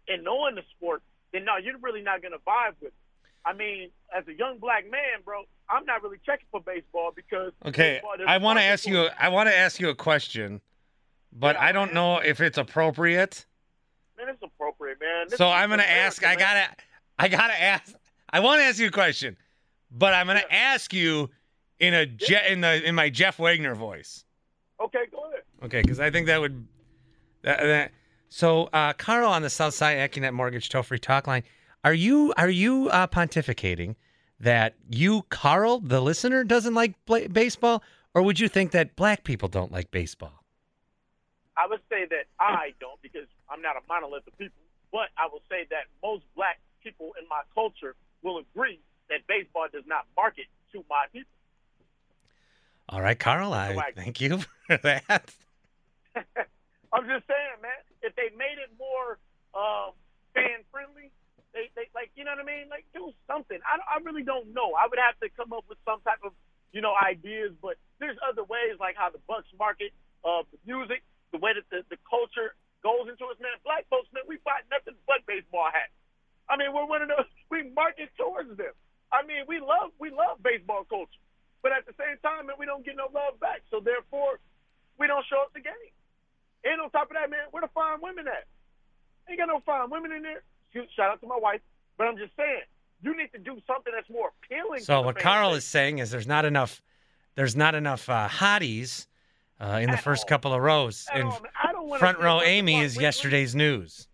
and 0.06 0.22
knowing 0.22 0.54
the 0.54 0.62
sport, 0.76 1.02
then 1.32 1.46
no, 1.46 1.56
you're 1.56 1.78
really 1.80 2.02
not 2.02 2.20
going 2.20 2.36
to 2.36 2.44
vibe 2.44 2.76
with 2.82 2.92
it. 2.92 2.99
I 3.44 3.52
mean, 3.54 3.90
as 4.16 4.26
a 4.28 4.34
young 4.34 4.58
black 4.58 4.84
man, 4.90 5.22
bro, 5.24 5.42
I'm 5.68 5.84
not 5.86 6.02
really 6.02 6.18
checking 6.26 6.46
for 6.50 6.60
baseball 6.60 7.12
because 7.14 7.52
Okay, 7.66 8.00
baseball 8.02 8.16
I 8.28 8.38
want 8.38 8.58
to 8.58 8.64
ask 8.64 8.86
you. 8.86 8.94
me. 8.94 9.08
I 9.18 9.28
want 9.28 9.48
to 9.48 9.56
ask 9.56 9.80
you 9.80 9.88
a 9.88 9.94
question, 9.94 10.60
but 11.32 11.56
I 11.56 11.72
don't 11.72 11.94
know 11.94 12.18
if 12.18 12.40
it's 12.40 12.58
appropriate. 12.58 13.46
Man, 14.18 14.28
it's 14.28 14.42
appropriate, 14.42 14.98
man. 15.00 15.26
This 15.30 15.38
So 15.38 15.48
I'm 15.48 15.70
gonna 15.70 15.82
America, 15.82 16.00
ask. 16.00 16.24
I 16.26 16.36
gotta. 16.36 16.68
I 17.18 17.28
gotta 17.28 17.60
ask. 17.60 17.94
I 18.30 18.40
want 18.40 18.60
to 18.60 18.64
ask 18.64 18.78
you 18.78 18.88
a 18.88 18.90
question, 18.92 19.36
but 19.90 20.12
I'm 20.14 20.26
gonna 20.26 20.42
ask 20.50 20.92
you 20.92 21.30
in 21.78 21.94
a 21.94 22.04
Je- 22.06 22.46
in 22.48 22.60
the 22.60 22.86
in 22.86 22.94
my 22.94 23.08
Jeff 23.08 23.38
Wagner 23.38 23.74
voice. 23.74 24.24
Okay, 24.82 25.04
go 25.10 25.24
ahead. 25.30 25.42
Okay, 25.62 25.80
because 25.82 26.00
I 26.00 26.10
think 26.10 26.26
that 26.26 26.40
would. 26.40 26.66
That, 27.42 27.60
that, 27.60 27.92
so, 28.28 28.64
uh, 28.72 28.92
Carl 28.92 29.30
on 29.30 29.40
the 29.42 29.50
South 29.50 29.72
Side 29.74 29.96
Accunet 29.96 30.32
Mortgage 30.34 30.68
toll 30.68 30.82
free 30.82 30.98
talk 30.98 31.26
line. 31.26 31.42
Are 31.84 31.94
you 31.94 32.32
are 32.36 32.50
you 32.50 32.88
uh, 32.90 33.06
pontificating 33.06 33.96
that 34.38 34.74
you, 34.88 35.22
Carl, 35.30 35.80
the 35.80 36.00
listener, 36.00 36.44
doesn't 36.44 36.74
like 36.74 36.94
bla- 37.06 37.28
baseball, 37.28 37.82
or 38.14 38.22
would 38.22 38.38
you 38.40 38.48
think 38.48 38.70
that 38.72 38.96
black 38.96 39.24
people 39.24 39.48
don't 39.48 39.72
like 39.72 39.90
baseball? 39.90 40.44
I 41.56 41.66
would 41.66 41.80
say 41.90 42.06
that 42.10 42.24
I 42.38 42.72
don't 42.80 43.00
because 43.02 43.26
I'm 43.50 43.60
not 43.62 43.76
a 43.76 43.80
monolith 43.88 44.26
of 44.26 44.36
people, 44.38 44.62
but 44.92 45.08
I 45.16 45.26
will 45.30 45.42
say 45.50 45.66
that 45.70 45.84
most 46.02 46.24
black 46.36 46.58
people 46.82 47.12
in 47.20 47.28
my 47.28 47.42
culture 47.54 47.94
will 48.22 48.38
agree 48.38 48.80
that 49.08 49.26
baseball 49.26 49.66
does 49.72 49.84
not 49.86 50.06
market 50.16 50.46
to 50.72 50.84
my 50.88 51.06
people. 51.12 51.32
All 52.88 53.00
right, 53.00 53.18
Carl, 53.18 53.52
I 53.52 53.74
Correct. 53.74 53.96
thank 53.96 54.20
you 54.20 54.38
for 54.66 54.76
that. 54.82 55.30
I'm 56.92 57.06
just 57.06 57.26
saying, 57.26 57.60
man. 57.62 57.70
if 58.02 58.14
they 58.16 58.30
made 58.36 58.58
it 58.58 58.70
more 58.78 59.18
um, 59.54 59.92
fan 60.34 60.64
friendly, 60.72 61.10
they, 61.52 61.70
they 61.74 61.90
like 61.94 62.10
you 62.14 62.24
know 62.24 62.34
what 62.34 62.44
I 62.44 62.48
mean? 62.48 62.70
Like 62.70 62.86
do 62.94 63.12
something. 63.26 63.58
I, 63.62 63.80
I 63.82 64.02
really 64.02 64.22
don't 64.22 64.54
know. 64.54 64.74
I 64.78 64.86
would 64.86 64.98
have 64.98 65.18
to 65.20 65.28
come 65.34 65.52
up 65.52 65.66
with 65.68 65.78
some 65.84 66.00
type 66.02 66.22
of 66.22 66.32
you 66.72 66.80
know 66.80 66.94
ideas, 66.94 67.52
but 67.58 67.76
there's 67.98 68.18
other 68.22 68.44
ways 68.44 68.78
like 68.78 68.94
how 68.94 69.10
the 69.10 69.22
Bucks 69.26 69.50
market 69.58 69.90
uh, 70.24 70.44
the 70.52 70.58
music, 70.68 71.02
the 71.32 71.40
way 71.40 71.56
that 71.56 71.66
the, 71.72 71.84
the 71.88 71.98
culture 72.04 72.54
goes 72.84 73.08
into 73.08 73.28
it. 73.32 73.40
Man, 73.40 73.56
black 73.64 73.88
folks, 73.88 74.08
man, 74.12 74.24
we 74.28 74.38
buy 74.44 74.60
nothing 74.68 74.96
but 75.08 75.24
baseball 75.24 75.68
hats. 75.72 75.92
I 76.48 76.56
mean, 76.56 76.72
we're 76.74 76.86
one 76.88 77.02
of 77.02 77.10
those. 77.10 77.28
We 77.50 77.66
market 77.74 78.14
towards 78.14 78.54
them. 78.62 78.70
I 79.10 79.26
mean, 79.26 79.42
we 79.50 79.58
love 79.58 79.90
we 79.98 80.14
love 80.14 80.38
baseball 80.38 80.86
culture, 80.86 81.18
but 81.66 81.74
at 81.74 81.82
the 81.82 81.90
same 81.98 82.14
time, 82.22 82.46
man, 82.46 82.54
we 82.62 82.66
don't 82.66 82.86
get 82.86 82.94
no 82.94 83.10
love 83.10 83.42
back. 83.42 83.66
So 83.74 83.82
therefore, 83.82 84.38
we 85.02 85.10
don't 85.10 85.26
show 85.26 85.42
up 85.42 85.50
the 85.50 85.58
game. 85.58 85.90
And 86.62 86.78
on 86.78 86.94
top 86.94 87.10
of 87.10 87.18
that, 87.18 87.26
man, 87.26 87.50
where 87.50 87.66
the 87.66 87.72
fine 87.74 87.98
women 87.98 88.30
at? 88.30 88.46
Ain't 89.26 89.42
got 89.42 89.50
no 89.50 89.58
fine 89.66 89.90
women 89.90 90.14
in 90.14 90.22
there. 90.22 90.46
Shout 90.72 91.10
out 91.10 91.20
to 91.20 91.26
my 91.26 91.38
wife, 91.38 91.60
but 91.98 92.06
I'm 92.06 92.16
just 92.16 92.36
saying, 92.36 92.62
you 93.02 93.16
need 93.16 93.32
to 93.32 93.38
do 93.38 93.60
something 93.66 93.92
that's 93.94 94.10
more 94.10 94.30
appealing. 94.42 94.80
So 94.80 95.02
what 95.02 95.18
Carl 95.18 95.54
is 95.54 95.64
saying 95.64 95.98
is 95.98 96.10
there's 96.10 96.26
not 96.26 96.44
enough, 96.44 96.82
there's 97.34 97.56
not 97.56 97.74
enough 97.74 98.08
uh, 98.08 98.28
hotties 98.28 99.06
uh, 99.60 99.80
in 99.82 99.90
the 99.90 99.96
first 99.96 100.26
couple 100.26 100.52
of 100.52 100.60
rows. 100.60 101.06
At 101.12 101.20
and 101.20 101.28
all. 101.28 101.42
I 101.62 101.72
don't 101.72 101.98
front 101.98 102.18
row 102.18 102.40
Amy 102.40 102.80
is 102.80 102.96
yesterday's 102.96 103.54
news. 103.54 104.08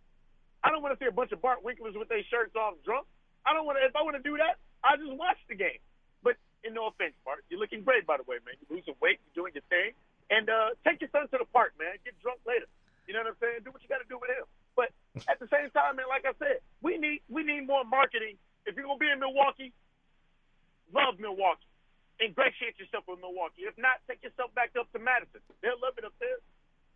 I 0.64 0.70
don't 0.70 0.82
want 0.82 0.98
to 0.98 1.04
see 1.04 1.08
a 1.08 1.12
bunch 1.12 1.30
of 1.32 1.40
Bart 1.40 1.62
Winklers 1.62 1.94
with 1.94 2.08
their 2.08 2.24
shirts 2.26 2.56
off 2.56 2.74
drunk. 2.84 3.06
I 3.46 3.54
don't 3.54 3.66
want 3.66 3.78
to. 3.78 3.86
If 3.86 3.94
I 3.94 4.02
want 4.02 4.16
to 4.16 4.22
do 4.22 4.36
that, 4.38 4.58
I 4.82 4.96
just 4.96 5.14
watch 5.14 5.38
the 5.48 5.54
game. 5.54 5.78
But 6.22 6.34
in 6.64 6.74
no 6.74 6.88
offense, 6.88 7.14
Bart, 7.24 7.44
you're 7.48 7.60
looking 7.60 7.82
great 7.86 8.06
by 8.06 8.16
the 8.18 8.26
way, 8.26 8.42
man. 8.42 8.58
You're 8.66 8.78
losing 8.78 8.94
weight, 9.00 9.22
you're 9.22 9.46
doing 9.46 9.54
your 9.54 9.62
thing, 9.70 9.94
and 10.30 10.50
uh, 10.50 10.74
take 10.82 11.00
your 11.00 11.10
son 11.14 11.30
to 11.30 11.38
the 11.38 11.46
park, 11.54 11.74
man. 11.78 11.94
Get 12.02 12.18
drunk 12.18 12.42
later. 12.46 12.66
You 13.06 13.14
know 13.14 13.22
what 13.22 13.38
I'm 13.38 13.40
saying? 13.40 13.62
Do 13.62 13.70
what 13.70 13.82
you 13.82 13.88
got 13.88 14.02
to 14.02 14.10
do 14.10 14.18
with 14.18 14.30
him. 14.34 14.42
But 14.76 14.92
at 15.26 15.40
the 15.40 15.48
same 15.48 15.72
time, 15.72 15.96
man, 15.96 16.06
like 16.12 16.28
I 16.28 16.36
said, 16.38 16.60
we 16.84 16.98
need 17.00 17.24
we 17.28 17.42
need 17.42 17.66
more 17.66 17.84
marketing. 17.84 18.36
If 18.68 18.76
you're 18.76 18.84
gonna 18.86 19.00
be 19.00 19.10
in 19.10 19.18
Milwaukee, 19.18 19.72
love 20.92 21.18
Milwaukee. 21.18 21.64
Ingratiate 22.20 22.78
yourself 22.80 23.04
with 23.08 23.20
Milwaukee. 23.20 23.68
If 23.68 23.76
not, 23.76 24.00
take 24.08 24.22
yourself 24.22 24.52
back 24.54 24.72
up 24.78 24.88
to 24.92 24.98
Madison. 25.00 25.40
They'll 25.60 25.80
love 25.80 25.96
it 25.98 26.04
up 26.04 26.16
there. 26.20 26.40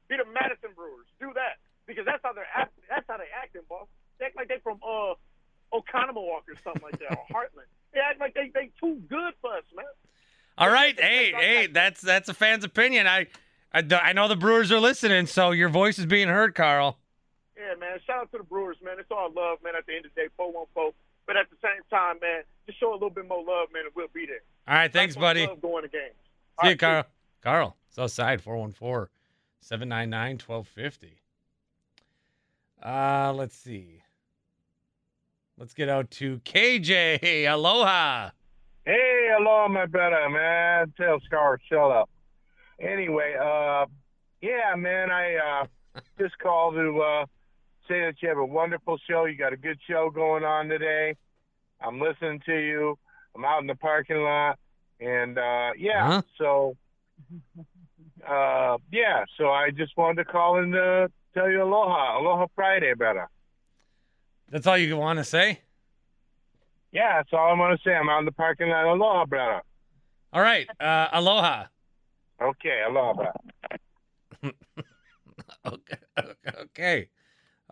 Be 0.08 0.16
the 0.16 0.28
Madison 0.28 0.72
Brewers. 0.76 1.08
Do 1.20 1.32
that 1.34 1.60
because 1.86 2.04
that's 2.04 2.22
how 2.22 2.32
they're 2.32 2.48
act, 2.54 2.72
that's 2.88 3.04
how 3.08 3.16
they 3.16 3.28
acting, 3.32 3.62
boss. 3.68 3.88
They 4.18 4.26
act 4.26 4.36
like 4.36 4.48
they 4.48 4.60
from 4.62 4.78
uh 4.84 5.16
Oconomowoc 5.72 6.48
or 6.48 6.56
something 6.64 6.82
like 6.82 6.98
that, 7.00 7.16
or 7.16 7.24
Hartland. 7.32 7.68
They 7.92 8.00
act 8.00 8.20
like 8.20 8.34
they 8.34 8.50
they 8.54 8.70
too 8.80 9.00
good 9.08 9.34
for 9.40 9.56
us, 9.56 9.64
man. 9.74 9.86
All 10.58 10.70
right, 10.70 10.98
hey, 10.98 11.32
hey, 11.32 11.66
that's 11.68 12.00
that's 12.00 12.28
a 12.28 12.34
fan's 12.34 12.64
opinion. 12.64 13.06
I, 13.06 13.28
I, 13.72 13.82
I 13.90 14.12
know 14.12 14.28
the 14.28 14.36
Brewers 14.36 14.70
are 14.70 14.80
listening, 14.80 15.26
so 15.26 15.52
your 15.52 15.70
voice 15.70 15.98
is 15.98 16.06
being 16.06 16.28
heard, 16.28 16.54
Carl. 16.54 16.98
Yeah, 17.60 17.74
man. 17.78 17.98
Shout 18.06 18.22
out 18.22 18.32
to 18.32 18.38
the 18.38 18.44
Brewers, 18.44 18.78
man. 18.82 18.96
It's 18.98 19.10
all 19.10 19.30
love, 19.36 19.58
man. 19.62 19.74
At 19.76 19.84
the 19.84 19.94
end 19.94 20.06
of 20.06 20.12
the 20.14 20.22
day, 20.22 20.28
four 20.36 20.50
one 20.50 20.64
four. 20.72 20.92
But 21.26 21.36
at 21.36 21.50
the 21.50 21.56
same 21.62 21.82
time, 21.90 22.16
man, 22.22 22.42
just 22.66 22.80
show 22.80 22.90
a 22.90 22.94
little 22.94 23.10
bit 23.10 23.28
more 23.28 23.44
love, 23.44 23.68
man, 23.72 23.84
and 23.84 23.92
we'll 23.94 24.08
be 24.14 24.24
there. 24.24 24.40
All 24.66 24.74
right, 24.74 24.90
thanks, 24.90 25.14
That's 25.14 25.20
buddy. 25.20 25.46
Love 25.46 25.60
going 25.60 25.82
to 25.82 25.88
games. 25.88 26.14
See 26.62 26.70
you, 26.70 26.76
Carl. 26.76 27.04
Carl, 27.42 27.76
so 27.90 28.06
side 28.06 28.40
414 28.40 29.08
799 29.60 30.38
1250. 30.38 31.20
Uh, 32.82 33.32
let's 33.34 33.54
see. 33.54 34.02
Let's 35.58 35.74
get 35.74 35.90
out 35.90 36.10
to 36.12 36.38
KJ. 36.38 37.46
Aloha. 37.46 38.30
Hey, 38.86 39.28
aloha, 39.38 39.68
my 39.68 39.84
brother, 39.84 40.30
man. 40.30 40.94
Tell 40.96 41.20
Scar, 41.20 41.60
shut 41.68 41.90
up. 41.90 42.08
Anyway, 42.80 43.36
uh, 43.38 43.84
yeah, 44.40 44.74
man, 44.76 45.10
I 45.10 45.36
uh, 45.36 46.00
just 46.18 46.38
called 46.38 46.74
to 46.74 47.00
uh, 47.02 47.26
say 47.90 48.00
that 48.02 48.14
you 48.22 48.28
have 48.28 48.38
a 48.38 48.44
wonderful 48.44 48.98
show. 49.08 49.24
You 49.24 49.36
got 49.36 49.52
a 49.52 49.56
good 49.56 49.78
show 49.88 50.10
going 50.14 50.44
on 50.44 50.68
today. 50.68 51.16
I'm 51.80 52.00
listening 52.00 52.40
to 52.46 52.54
you. 52.54 52.96
I'm 53.34 53.44
out 53.44 53.60
in 53.60 53.66
the 53.66 53.74
parking 53.74 54.18
lot, 54.22 54.58
and 55.00 55.36
uh, 55.38 55.70
yeah, 55.76 56.06
Uh-huh. 56.08 56.22
so 56.38 56.76
uh, 58.28 58.76
yeah, 58.92 59.24
so 59.38 59.50
I 59.50 59.70
just 59.70 59.96
wanted 59.96 60.24
to 60.24 60.30
call 60.30 60.58
and 60.58 60.74
uh, 60.74 61.08
tell 61.34 61.48
you 61.50 61.62
aloha, 61.62 62.18
aloha 62.18 62.46
Friday, 62.54 62.92
brother. 62.94 63.28
That's 64.50 64.66
all 64.66 64.76
you 64.78 64.96
want 64.96 65.18
to 65.18 65.24
say? 65.24 65.60
Yeah, 66.92 67.18
that's 67.18 67.32
all 67.32 67.50
I 67.50 67.54
want 67.54 67.78
to 67.80 67.88
say. 67.88 67.94
I'm 67.94 68.08
out 68.08 68.18
in 68.20 68.24
the 68.24 68.32
parking 68.32 68.68
lot. 68.68 68.84
Aloha, 68.84 69.24
brother. 69.26 69.62
All 70.32 70.42
right. 70.42 70.66
Uh, 70.80 71.06
aloha. 71.12 71.64
Okay, 72.42 72.82
aloha, 72.88 73.12
brother. 73.14 73.40
Okay. 75.66 75.96
Okay. 76.62 77.08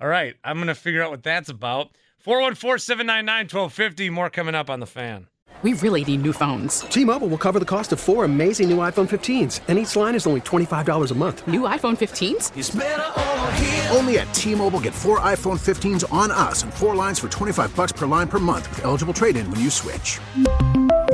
All 0.00 0.08
right. 0.08 0.36
I'm 0.44 0.56
going 0.56 0.68
to 0.68 0.74
figure 0.74 1.02
out 1.02 1.10
what 1.10 1.22
that's 1.22 1.48
about. 1.48 1.90
414 2.18 2.78
799 2.78 3.44
1250. 3.44 4.10
More 4.10 4.30
coming 4.30 4.54
up 4.54 4.70
on 4.70 4.80
the 4.80 4.86
fan. 4.86 5.28
We 5.62 5.72
really 5.72 6.04
need 6.04 6.22
new 6.22 6.32
phones. 6.32 6.82
T-Mobile 6.82 7.26
will 7.26 7.38
cover 7.38 7.58
the 7.58 7.64
cost 7.64 7.92
of 7.92 7.98
four 7.98 8.24
amazing 8.24 8.68
new 8.70 8.76
iPhone 8.76 9.08
15s, 9.08 9.60
and 9.66 9.76
each 9.76 9.96
line 9.96 10.14
is 10.14 10.24
only 10.24 10.40
$25 10.42 11.10
a 11.10 11.14
month. 11.14 11.48
New 11.48 11.62
iPhone 11.62 11.96
15s? 11.98 13.92
Only 13.96 14.20
at 14.20 14.32
T-Mobile, 14.34 14.78
get 14.78 14.94
four 14.94 15.18
iPhone 15.18 15.58
15s 15.58 16.10
on 16.12 16.30
us 16.30 16.62
and 16.62 16.72
four 16.72 16.94
lines 16.94 17.18
for 17.18 17.28
25 17.28 17.74
bucks 17.74 17.90
per 17.90 18.06
line 18.06 18.28
per 18.28 18.38
month 18.38 18.70
with 18.70 18.84
eligible 18.84 19.12
trade-in 19.12 19.50
when 19.50 19.58
you 19.58 19.68
switch. 19.68 20.20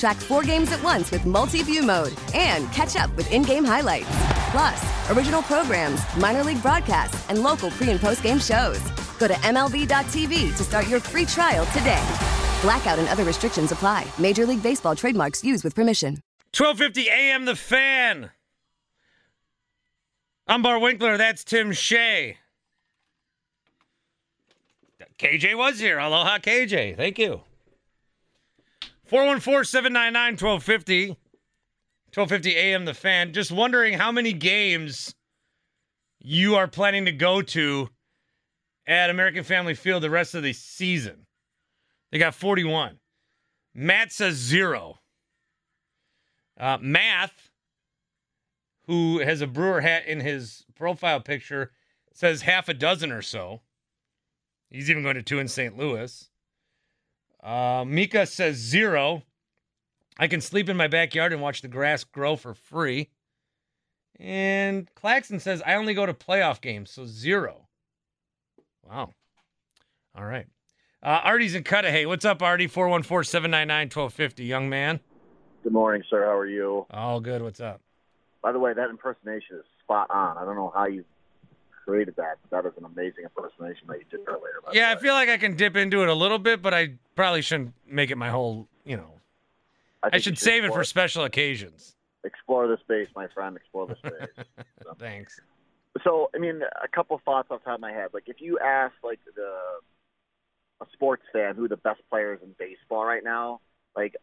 Track 0.00 0.16
four 0.16 0.42
games 0.42 0.72
at 0.72 0.82
once 0.82 1.10
with 1.10 1.26
multi 1.26 1.62
view 1.62 1.82
mode 1.82 2.14
and 2.32 2.72
catch 2.72 2.96
up 2.96 3.14
with 3.16 3.30
in 3.30 3.42
game 3.42 3.66
highlights. 3.66 4.08
Plus, 4.50 5.10
original 5.10 5.42
programs, 5.42 6.00
minor 6.16 6.42
league 6.42 6.62
broadcasts, 6.62 7.28
and 7.28 7.42
local 7.42 7.70
pre 7.72 7.90
and 7.90 8.00
post 8.00 8.22
game 8.22 8.38
shows. 8.38 8.80
Go 9.18 9.28
to 9.28 9.34
MLB.tv 9.34 10.56
to 10.56 10.64
start 10.64 10.88
your 10.88 11.00
free 11.00 11.26
trial 11.26 11.66
today. 11.66 12.02
Blackout 12.62 12.98
and 12.98 13.08
other 13.08 13.24
restrictions 13.24 13.72
apply. 13.72 14.06
Major 14.18 14.46
League 14.46 14.62
Baseball 14.62 14.96
trademarks 14.96 15.44
used 15.44 15.64
with 15.64 15.74
permission. 15.74 16.22
1250 16.56 17.10
AM 17.10 17.44
The 17.44 17.54
Fan. 17.54 18.30
I'm 20.46 20.62
Bart 20.62 20.80
Winkler. 20.80 21.18
That's 21.18 21.44
Tim 21.44 21.72
Shea. 21.72 22.38
KJ 25.18 25.54
was 25.58 25.78
here. 25.78 25.98
Aloha, 25.98 26.38
KJ. 26.38 26.96
Thank 26.96 27.18
you. 27.18 27.42
414 29.10 29.64
799 29.64 30.32
1250. 30.34 31.08
1250 32.14 32.56
AM 32.56 32.84
The 32.84 32.94
Fan. 32.94 33.32
Just 33.32 33.50
wondering 33.50 33.94
how 33.94 34.12
many 34.12 34.32
games 34.32 35.16
you 36.20 36.54
are 36.54 36.68
planning 36.68 37.06
to 37.06 37.12
go 37.12 37.42
to 37.42 37.88
at 38.86 39.10
American 39.10 39.42
Family 39.42 39.74
Field 39.74 40.04
the 40.04 40.10
rest 40.10 40.36
of 40.36 40.44
the 40.44 40.52
season. 40.52 41.26
They 42.12 42.18
got 42.18 42.36
41. 42.36 43.00
Matt 43.74 44.12
says 44.12 44.36
zero. 44.36 45.00
Uh, 46.56 46.78
Math, 46.80 47.50
who 48.86 49.18
has 49.18 49.40
a 49.40 49.48
Brewer 49.48 49.80
hat 49.80 50.06
in 50.06 50.20
his 50.20 50.64
profile 50.76 51.18
picture, 51.18 51.72
says 52.14 52.42
half 52.42 52.68
a 52.68 52.74
dozen 52.74 53.10
or 53.10 53.22
so. 53.22 53.62
He's 54.70 54.88
even 54.88 55.02
going 55.02 55.16
to 55.16 55.22
two 55.22 55.40
in 55.40 55.48
St. 55.48 55.76
Louis. 55.76 56.29
Uh, 57.42 57.84
Mika 57.86 58.26
says 58.26 58.56
zero. 58.56 59.22
I 60.18 60.26
can 60.26 60.40
sleep 60.40 60.68
in 60.68 60.76
my 60.76 60.88
backyard 60.88 61.32
and 61.32 61.40
watch 61.40 61.62
the 61.62 61.68
grass 61.68 62.04
grow 62.04 62.36
for 62.36 62.54
free. 62.54 63.08
And 64.18 64.92
Claxton 64.94 65.40
says 65.40 65.62
I 65.64 65.74
only 65.74 65.94
go 65.94 66.04
to 66.04 66.12
playoff 66.12 66.60
games, 66.60 66.90
so 66.90 67.06
zero. 67.06 67.68
Wow. 68.86 69.14
All 70.14 70.24
right. 70.24 70.46
Uh, 71.02 71.20
Artie's 71.24 71.54
in 71.54 71.64
Cudahy. 71.64 72.04
What's 72.04 72.26
up, 72.26 72.42
Artie? 72.42 72.66
414 72.66 73.24
799 73.24 73.86
1250. 73.86 74.44
Young 74.44 74.68
man. 74.68 75.00
Good 75.62 75.72
morning, 75.72 76.02
sir. 76.10 76.24
How 76.24 76.36
are 76.36 76.46
you? 76.46 76.86
All 76.90 77.20
good. 77.20 77.40
What's 77.42 77.60
up? 77.60 77.80
By 78.42 78.52
the 78.52 78.58
way, 78.58 78.74
that 78.74 78.90
impersonation 78.90 79.56
is 79.56 79.64
spot 79.82 80.10
on. 80.10 80.36
I 80.36 80.44
don't 80.44 80.56
know 80.56 80.72
how 80.74 80.86
you 80.86 81.04
created 81.84 82.14
that. 82.16 82.38
That 82.50 82.66
is 82.66 82.72
an 82.78 82.84
amazing 82.84 83.24
impersonation 83.24 83.86
that 83.88 83.98
you 83.98 84.04
did 84.10 84.20
earlier. 84.26 84.60
Yeah, 84.72 84.90
I 84.90 84.96
feel 84.96 85.14
like 85.14 85.28
I 85.28 85.38
can 85.38 85.56
dip 85.56 85.76
into 85.76 86.02
it 86.02 86.08
a 86.08 86.14
little 86.14 86.38
bit, 86.38 86.62
but 86.62 86.74
I 86.74 86.94
probably 87.14 87.42
shouldn't 87.42 87.74
make 87.86 88.10
it 88.10 88.16
my 88.16 88.30
whole, 88.30 88.68
you 88.84 88.96
know. 88.96 89.14
I, 90.02 90.10
think 90.10 90.14
you 90.14 90.20
should 90.22 90.38
save 90.38 90.64
it 90.64 90.72
for 90.72 90.84
special 90.84 91.24
occasions. 91.24 91.94
Explore 92.24 92.68
the 92.68 92.78
space, 92.78 93.08
my 93.14 93.28
friend. 93.28 93.56
Explore 93.56 93.88
the 93.88 93.96
space. 93.96 94.46
So, 94.82 94.94
Thanks. 94.98 95.38
So, 96.02 96.30
I 96.34 96.38
mean, 96.38 96.62
a 96.82 96.88
couple 96.88 97.20
thoughts 97.24 97.48
off 97.50 97.60
the 97.60 97.64
top 97.66 97.74
of 97.74 97.80
my 97.80 97.92
head. 97.92 98.08
Like, 98.14 98.24
if 98.28 98.40
you 98.40 98.58
ask 98.58 98.94
like 99.04 99.20
the 99.36 99.52
a 100.80 100.86
sports 100.92 101.22
fan 101.32 101.54
who 101.56 101.68
the 101.68 101.76
best 101.76 102.00
players 102.08 102.40
in 102.42 102.54
baseball 102.58 103.04
right 103.04 103.22
now, 103.22 103.60
like 103.94 104.16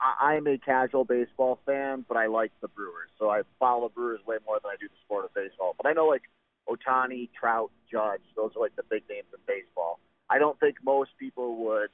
I, 0.00 0.34
I'm 0.34 0.46
a 0.46 0.58
casual 0.58 1.04
baseball 1.04 1.58
fan, 1.66 2.04
but 2.08 2.16
I 2.16 2.26
like 2.26 2.52
the 2.60 2.68
Brewers, 2.68 3.10
so 3.18 3.30
I 3.30 3.42
follow 3.58 3.88
the 3.88 3.94
Brewers 3.94 4.20
way 4.26 4.36
more 4.46 4.58
than 4.62 4.70
I 4.70 4.76
do 4.78 4.88
the 4.88 4.94
sport 5.04 5.24
of 5.24 5.34
baseball. 5.34 5.74
But 5.76 5.88
I 5.88 5.92
know 5.92 6.06
like 6.06 6.22
Ohtani, 6.68 7.28
Trout, 7.38 7.70
Judge, 7.90 8.22
those 8.36 8.52
are 8.56 8.60
like 8.60 8.76
the 8.76 8.82
big 8.88 9.02
names 9.08 9.26
in 9.32 9.40
baseball. 9.46 10.00
I 10.30 10.38
don't 10.38 10.58
think 10.58 10.76
most 10.82 11.10
people 11.18 11.56
would 11.64 11.90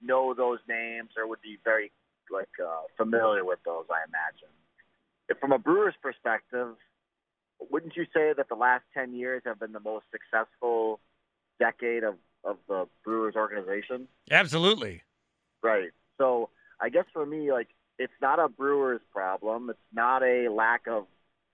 know 0.00 0.34
those 0.34 0.58
names 0.68 1.10
or 1.16 1.28
would 1.28 1.42
be 1.42 1.58
very 1.64 1.92
like 2.30 2.48
uh, 2.62 2.82
familiar 2.96 3.44
with 3.44 3.58
those. 3.64 3.84
I 3.90 4.04
imagine. 4.08 4.54
If 5.28 5.38
from 5.38 5.52
a 5.52 5.58
Brewers 5.58 5.94
perspective, 6.02 6.74
wouldn't 7.70 7.96
you 7.96 8.04
say 8.04 8.32
that 8.36 8.48
the 8.48 8.54
last 8.54 8.84
ten 8.94 9.14
years 9.14 9.42
have 9.44 9.60
been 9.60 9.72
the 9.72 9.80
most 9.80 10.06
successful 10.10 11.00
decade 11.58 12.04
of 12.04 12.14
of 12.44 12.56
the 12.68 12.88
Brewers 13.04 13.36
organization? 13.36 14.08
Absolutely. 14.30 15.02
Right. 15.62 15.90
So 16.18 16.50
I 16.80 16.88
guess 16.88 17.04
for 17.12 17.24
me, 17.24 17.52
like 17.52 17.68
it's 17.98 18.12
not 18.20 18.38
a 18.38 18.48
Brewers 18.48 19.00
problem. 19.12 19.70
It's 19.70 19.78
not 19.92 20.22
a 20.22 20.48
lack 20.48 20.86
of 20.88 21.06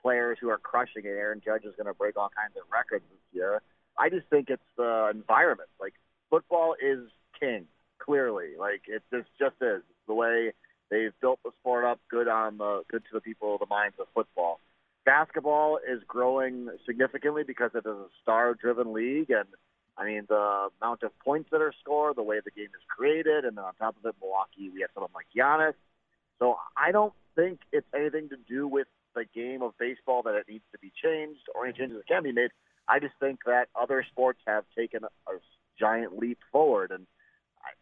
players 0.03 0.38
who 0.40 0.49
are 0.49 0.59
crushing 0.59 1.05
it. 1.05 1.09
Aaron 1.09 1.40
Judge 1.44 1.64
is 1.64 1.74
going 1.76 1.86
to 1.86 1.94
break 1.94 2.16
all 2.16 2.30
kinds 2.34 2.57
of 2.57 2.62
records 2.72 3.05
this 3.11 3.20
year. 3.32 3.62
I 3.99 4.09
just 4.09 4.26
think 4.28 4.49
it's 4.49 4.62
the 4.76 5.11
environment. 5.12 5.68
Like 5.80 5.94
football 6.30 6.74
is 6.80 7.01
king, 7.38 7.66
clearly. 7.99 8.51
Like 8.59 8.82
it 8.86 9.03
this 9.11 9.24
just 9.38 9.57
is 9.61 9.82
the 10.07 10.14
way 10.14 10.53
they've 10.90 11.12
built 11.20 11.40
the 11.44 11.51
sport 11.61 11.84
up. 11.84 12.01
Good 12.11 12.28
on 12.28 12.59
the 12.59 12.82
good 12.90 13.03
to 13.05 13.11
the 13.14 13.20
people, 13.20 13.59
the 13.59 13.66
minds 13.66 13.96
of 13.99 14.07
football. 14.14 14.61
Basketball 15.05 15.78
is 15.78 16.03
growing 16.07 16.68
significantly 16.86 17.42
because 17.42 17.70
it 17.74 17.78
is 17.78 17.86
a 17.86 18.09
star-driven 18.22 18.92
league, 18.92 19.30
and 19.30 19.49
I 19.96 20.05
mean 20.05 20.26
the 20.28 20.68
amount 20.80 21.03
of 21.03 21.18
points 21.20 21.49
that 21.51 21.62
are 21.62 21.72
scored, 21.80 22.16
the 22.16 22.22
way 22.22 22.40
the 22.44 22.51
game 22.51 22.66
is 22.66 22.84
created, 22.88 23.44
and 23.44 23.57
then 23.57 23.64
on 23.64 23.74
top 23.74 23.96
of 23.96 24.05
it, 24.05 24.14
Milwaukee, 24.20 24.70
we 24.72 24.82
have 24.82 24.90
someone 24.94 25.11
like 25.14 25.26
Giannis. 25.34 25.74
So 26.38 26.59
I 26.76 26.92
don't 26.92 27.14
think 27.34 27.61
it's 27.72 27.86
anything 27.94 28.28
to 28.28 28.36
do 28.49 28.68
with 28.68 28.86
the 29.18 29.40
game 29.40 29.62
of 29.62 29.76
baseball 29.78 30.22
that 30.22 30.34
it 30.34 30.46
needs 30.48 30.64
to 30.72 30.78
be 30.78 30.92
changed 31.02 31.40
or 31.54 31.66
any 31.66 31.76
changes 31.76 31.96
that 31.98 32.06
can 32.06 32.22
be 32.22 32.32
made. 32.32 32.50
I 32.88 33.00
just 33.00 33.14
think 33.20 33.40
that 33.46 33.68
other 33.78 34.04
sports 34.10 34.40
have 34.46 34.64
taken 34.76 35.04
a 35.04 35.32
giant 35.78 36.18
leap 36.18 36.38
forward. 36.50 36.90
And 36.90 37.06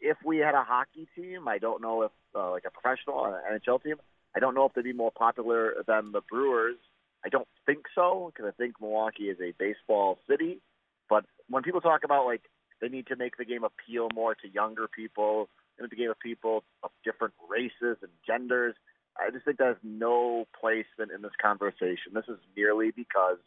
if 0.00 0.16
we 0.24 0.38
had 0.38 0.54
a 0.54 0.64
hockey 0.64 1.08
team, 1.14 1.46
I 1.48 1.58
don't 1.58 1.82
know 1.82 2.02
if 2.02 2.12
uh, 2.34 2.50
like 2.50 2.64
a 2.66 2.70
professional 2.70 3.16
NHL 3.50 3.82
team, 3.82 3.96
I 4.34 4.40
don't 4.40 4.54
know 4.54 4.66
if 4.66 4.74
they'd 4.74 4.84
be 4.84 4.92
more 4.92 5.12
popular 5.12 5.74
than 5.86 6.12
the 6.12 6.20
Brewers. 6.20 6.76
I 7.24 7.28
don't 7.28 7.48
think 7.64 7.84
so 7.94 8.32
because 8.34 8.52
I 8.52 8.62
think 8.62 8.80
Milwaukee 8.80 9.30
is 9.30 9.38
a 9.40 9.52
baseball 9.58 10.18
city. 10.28 10.60
But 11.08 11.24
when 11.48 11.62
people 11.62 11.80
talk 11.80 12.04
about 12.04 12.26
like 12.26 12.42
they 12.80 12.88
need 12.88 13.06
to 13.06 13.16
make 13.16 13.36
the 13.36 13.44
game 13.44 13.64
appeal 13.64 14.08
more 14.14 14.34
to 14.34 14.48
younger 14.48 14.88
people, 14.88 15.48
and 15.78 15.90
the 15.90 15.96
game 15.96 16.10
of 16.10 16.18
people 16.18 16.64
of 16.82 16.90
different 17.04 17.34
races 17.48 17.98
and 18.02 18.10
genders, 18.26 18.74
I 19.18 19.30
just 19.30 19.44
think 19.44 19.58
that 19.58 19.66
has 19.66 19.76
no 19.82 20.46
place 20.58 20.86
in, 20.98 21.10
in 21.14 21.22
this 21.22 21.32
conversation. 21.40 22.12
This 22.12 22.24
is 22.28 22.38
merely 22.56 22.90
because 22.90 23.38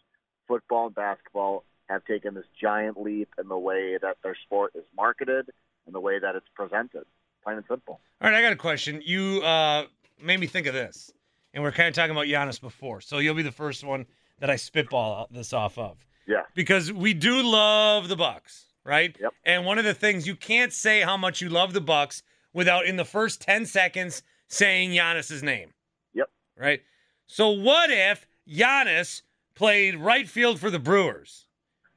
football 0.48 0.88
and 0.88 0.96
basketball 0.96 1.64
have 1.90 2.06
taken 2.06 2.34
this 2.34 2.46
giant 2.60 3.02
leap 3.02 3.30
in 3.40 3.48
the 3.48 3.58
way 3.58 3.98
that 4.02 4.18
their 4.24 4.36
sport 4.46 4.74
is 4.76 4.84
marketed 4.96 5.50
and 5.86 5.96
the 5.96 6.00
way 6.00 6.20
that 6.20 6.36
it's 6.36 6.48
presented. 6.54 7.06
Plain 7.44 7.58
and 7.58 7.66
simple. 7.70 8.00
All 8.22 8.30
right, 8.30 8.38
I 8.38 8.42
got 8.42 8.54
a 8.54 8.58
question. 8.58 9.02
You 9.04 9.42
uh, 9.44 9.86
made 10.22 10.40
me 10.40 10.48
think 10.48 10.68
of 10.68 10.74
this, 10.74 11.12
and 11.54 11.64
we're 11.64 11.72
kind 11.72 11.88
of 11.88 11.96
talking 11.96 12.12
about 12.12 12.26
Giannis 12.26 12.60
before, 12.60 13.02
so 13.02 13.20
you'll 13.20 13.36
be 13.36 13.44
the 13.44 13.52
first 13.52 13.84
one 13.84 14.06
that 14.40 14.50
I 14.50 14.56
spitball 14.56 15.28
this 15.32 15.54
off 15.54 15.78
of. 15.78 16.06
Yeah. 16.28 16.44
Because 16.54 16.92
we 16.92 17.14
do 17.14 17.42
love 17.42 18.08
the 18.08 18.16
Bucks, 18.16 18.66
right? 18.84 19.16
Yep. 19.20 19.34
And 19.46 19.66
one 19.66 19.80
of 19.80 19.86
the 19.86 19.94
things 19.94 20.28
you 20.28 20.36
can't 20.36 20.72
say 20.72 21.02
how 21.02 21.18
much 21.18 21.42
you 21.42 21.50
love 21.50 21.74
the 21.74 21.82
Bucks 21.82 22.24
without 22.54 22.86
in 22.86 22.98
the 22.98 23.06
first 23.06 23.42
10 23.42 23.66
seconds 23.66 24.22
saying 24.50 24.92
Giannis's 24.92 25.42
name. 25.42 25.74
Yep. 26.14 26.30
Right? 26.58 26.82
So 27.28 27.50
what 27.50 27.90
if 27.90 28.28
Giannis 28.50 29.22
played 29.56 29.96
right 29.96 30.28
field 30.28 30.60
for 30.60 30.70
the 30.70 30.80
Brewers? 30.80 31.46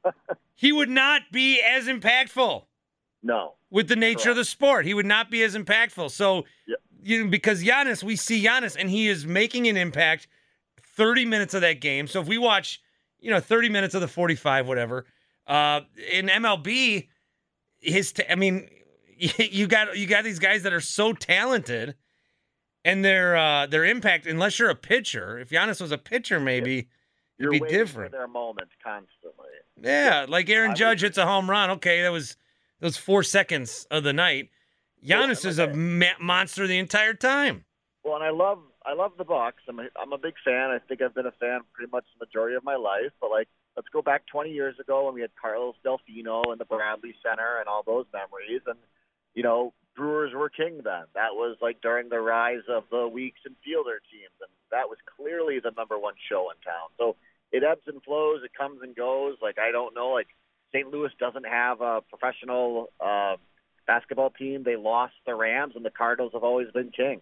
he 0.55 0.71
would 0.71 0.89
not 0.89 1.23
be 1.31 1.61
as 1.61 1.87
impactful. 1.87 2.63
No. 3.21 3.53
With 3.69 3.87
the 3.87 3.95
nature 3.95 4.15
Correct. 4.15 4.29
of 4.29 4.35
the 4.37 4.45
sport, 4.45 4.85
he 4.85 4.93
would 4.93 5.05
not 5.05 5.31
be 5.31 5.43
as 5.43 5.55
impactful. 5.55 6.11
So, 6.11 6.45
yep. 6.67 6.79
you 7.01 7.23
know, 7.23 7.29
because 7.29 7.63
Giannis, 7.63 8.03
we 8.03 8.15
see 8.15 8.43
Giannis, 8.43 8.75
and 8.77 8.89
he 8.89 9.07
is 9.07 9.25
making 9.25 9.67
an 9.67 9.77
impact. 9.77 10.27
Thirty 10.95 11.25
minutes 11.25 11.55
of 11.55 11.61
that 11.61 11.81
game. 11.81 12.05
So 12.05 12.21
if 12.21 12.27
we 12.27 12.37
watch, 12.37 12.79
you 13.19 13.31
know, 13.31 13.39
thirty 13.39 13.67
minutes 13.67 13.95
of 13.95 14.01
the 14.01 14.07
forty-five, 14.07 14.67
whatever, 14.67 15.07
uh, 15.47 15.81
in 16.11 16.27
MLB, 16.27 17.07
his, 17.79 18.11
t- 18.11 18.23
I 18.29 18.35
mean, 18.35 18.69
you 19.17 19.65
got 19.65 19.97
you 19.97 20.05
got 20.05 20.23
these 20.23 20.37
guys 20.37 20.61
that 20.63 20.73
are 20.73 20.81
so 20.81 21.13
talented, 21.13 21.95
and 22.85 23.03
their 23.03 23.35
uh, 23.35 23.67
their 23.67 23.85
impact. 23.85 24.25
Unless 24.25 24.59
you're 24.59 24.69
a 24.69 24.75
pitcher, 24.75 25.39
if 25.39 25.49
Giannis 25.49 25.81
was 25.81 25.91
a 25.91 25.97
pitcher, 25.97 26.39
maybe 26.39 26.87
you're 27.37 27.53
it'd 27.53 27.67
be 27.67 27.69
different. 27.69 28.11
Their 28.11 28.27
moment 28.27 28.69
constantly. 28.83 29.49
Yeah, 29.81 30.25
like 30.27 30.49
Aaron 30.49 30.75
Judge 30.75 31.01
hits 31.01 31.17
a 31.17 31.25
home 31.25 31.49
run. 31.49 31.69
Okay, 31.71 32.01
that 32.01 32.11
was 32.11 32.37
those 32.79 32.97
four 32.97 33.23
seconds 33.23 33.87
of 33.89 34.03
the 34.03 34.13
night. 34.13 34.49
Giannis 35.05 35.45
is 35.45 35.59
a 35.59 35.67
ma- 35.73 36.17
monster 36.19 36.67
the 36.67 36.77
entire 36.77 37.13
time. 37.13 37.65
Well, 38.03 38.15
and 38.15 38.23
I 38.23 38.29
love 38.29 38.59
I 38.85 38.93
love 38.93 39.13
the 39.17 39.23
Bucks. 39.23 39.63
I'm 39.67 39.79
a, 39.79 39.87
I'm 40.01 40.13
a 40.13 40.17
big 40.17 40.35
fan. 40.43 40.69
I 40.69 40.79
think 40.79 41.01
I've 41.01 41.15
been 41.15 41.25
a 41.25 41.31
fan 41.31 41.61
pretty 41.73 41.91
much 41.91 42.05
the 42.17 42.25
majority 42.25 42.55
of 42.55 42.63
my 42.63 42.75
life. 42.75 43.11
But 43.19 43.31
like, 43.31 43.47
let's 43.75 43.87
go 43.89 44.01
back 44.01 44.25
20 44.27 44.51
years 44.51 44.77
ago 44.79 45.05
when 45.05 45.15
we 45.15 45.21
had 45.21 45.31
Carlos 45.41 45.75
Delfino 45.85 46.51
and 46.51 46.59
the 46.59 46.65
Bradley 46.65 47.15
Center 47.23 47.59
and 47.59 47.67
all 47.67 47.83
those 47.85 48.05
memories. 48.13 48.61
And 48.67 48.77
you 49.33 49.43
know, 49.43 49.73
Brewers 49.95 50.33
were 50.33 50.49
king 50.49 50.81
then. 50.83 51.05
That 51.13 51.33
was 51.33 51.57
like 51.61 51.81
during 51.81 52.09
the 52.09 52.19
rise 52.19 52.63
of 52.69 52.83
the 52.91 53.07
Weeks 53.07 53.41
and 53.45 53.55
Fielder 53.63 54.01
teams, 54.11 54.33
and 54.41 54.49
that 54.71 54.89
was 54.89 54.97
clearly 55.17 55.59
the 55.59 55.71
number 55.71 55.97
one 55.97 56.15
show 56.29 56.49
in 56.49 56.57
town. 56.63 56.89
So 56.97 57.15
it 57.51 57.63
ebbs 57.63 57.87
and 57.87 58.01
flows. 58.03 58.41
It 58.43 58.51
comes 58.57 58.81
and 58.81 58.95
goes. 58.95 59.37
Like 59.41 59.57
I 59.59 59.71
don't 59.71 59.93
know. 59.93 60.09
Like 60.09 60.27
St. 60.73 60.89
Louis 60.89 61.11
doesn't 61.19 61.45
have 61.45 61.81
a 61.81 62.01
professional 62.01 62.89
uh, 62.99 63.35
basketball 63.85 64.31
team. 64.31 64.63
They 64.63 64.75
lost 64.75 65.13
the 65.25 65.35
Rams, 65.35 65.73
and 65.75 65.85
the 65.85 65.91
Cardinals 65.91 66.33
have 66.33 66.43
always 66.43 66.71
been 66.71 66.89
king. 66.89 67.21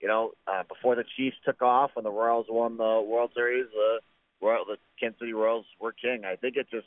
You 0.00 0.08
know, 0.08 0.32
uh, 0.46 0.62
before 0.68 0.96
the 0.96 1.04
Chiefs 1.16 1.36
took 1.44 1.60
off 1.62 1.92
and 1.96 2.04
the 2.04 2.10
Royals 2.10 2.46
won 2.48 2.76
the 2.78 3.04
World 3.06 3.32
Series, 3.34 3.66
the 3.72 3.98
uh, 3.98 4.46
Royal, 4.46 4.64
the 4.64 4.76
Kansas 4.98 5.20
City 5.20 5.34
Royals 5.34 5.66
were 5.78 5.92
king. 5.92 6.24
I 6.24 6.36
think 6.36 6.56
it 6.56 6.68
just 6.70 6.86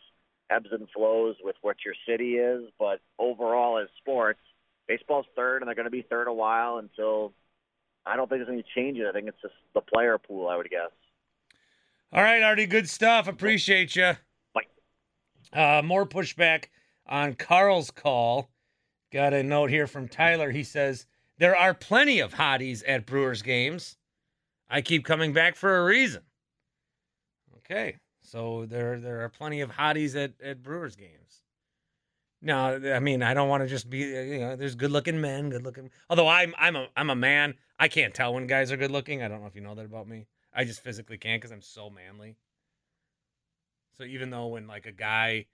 ebbs 0.49 0.69
and 0.71 0.87
flows 0.95 1.35
with 1.43 1.55
what 1.61 1.77
your 1.85 1.93
city 2.07 2.37
is, 2.37 2.63
but 2.79 3.01
overall, 3.19 3.77
as 3.77 3.87
sports, 3.99 4.39
baseball's 4.87 5.25
third, 5.35 5.61
and 5.61 5.67
they're 5.67 5.75
going 5.75 5.85
to 5.85 5.91
be 5.91 6.01
third 6.01 6.27
a 6.27 6.33
while 6.33 6.77
until 6.77 7.33
I 8.05 8.15
don't 8.15 8.29
think 8.29 8.39
there's 8.39 8.53
any 8.53 8.65
changes. 8.75 9.05
I 9.07 9.13
think 9.13 9.27
it's 9.27 9.41
just 9.41 9.53
the 9.73 9.81
player 9.81 10.17
pool, 10.17 10.47
I 10.47 10.57
would 10.57 10.69
guess. 10.69 10.91
All 12.11 12.21
right, 12.21 12.43
Artie, 12.43 12.67
good 12.67 12.89
stuff. 12.89 13.27
Appreciate 13.27 13.95
you. 13.95 14.13
Bye. 14.53 14.61
Uh, 15.51 15.81
more 15.81 16.05
pushback 16.05 16.65
on 17.07 17.33
Carl's 17.33 17.91
call. 17.91 18.49
Got 19.11 19.33
a 19.33 19.43
note 19.43 19.69
here 19.69 19.87
from 19.87 20.07
Tyler. 20.07 20.51
He 20.51 20.63
says, 20.63 21.05
There 21.37 21.55
are 21.55 21.73
plenty 21.73 22.19
of 22.19 22.33
hotties 22.33 22.83
at 22.87 23.05
Brewers 23.05 23.41
games. 23.41 23.97
I 24.69 24.81
keep 24.81 25.05
coming 25.05 25.33
back 25.33 25.55
for 25.55 25.77
a 25.77 25.85
reason. 25.85 26.23
Okay. 27.57 27.97
So 28.21 28.65
there 28.65 28.99
there 28.99 29.21
are 29.21 29.29
plenty 29.29 29.61
of 29.61 29.71
hotties 29.71 30.15
at, 30.15 30.33
at 30.43 30.63
Brewers 30.63 30.95
games. 30.95 31.43
No, 32.45 32.75
I 32.93 32.99
mean 32.99 33.23
I 33.23 33.33
don't 33.33 33.47
want 33.47 33.63
to 33.63 33.69
just 33.69 33.89
be 33.89 34.03
uh, 34.03 34.21
you 34.21 34.39
know 34.39 34.55
there's 34.57 34.75
good 34.75 34.91
looking 34.91 35.21
men, 35.21 35.49
good 35.49 35.63
looking. 35.63 35.89
Although 36.09 36.27
I'm 36.27 36.53
I'm 36.57 36.75
a 36.75 36.87
I'm 36.95 37.09
a 37.09 37.15
man, 37.15 37.55
I 37.79 37.87
can't 37.87 38.13
tell 38.13 38.33
when 38.33 38.47
guys 38.47 38.69
are 38.69 38.77
good 38.77 38.91
looking. 38.91 39.23
I 39.23 39.29
don't 39.29 39.39
know 39.39 39.47
if 39.47 39.55
you 39.55 39.61
know 39.61 39.73
that 39.75 39.85
about 39.85 40.09
me. 40.09 40.27
I 40.53 40.65
just 40.65 40.81
physically 40.81 41.17
can't 41.17 41.41
because 41.41 41.53
I'm 41.53 41.61
so 41.61 41.89
manly. 41.89 42.35
So 43.97 44.03
even 44.03 44.29
though 44.29 44.47
when 44.47 44.67
like 44.67 44.85
a 44.85 44.91
guy, 44.91 45.45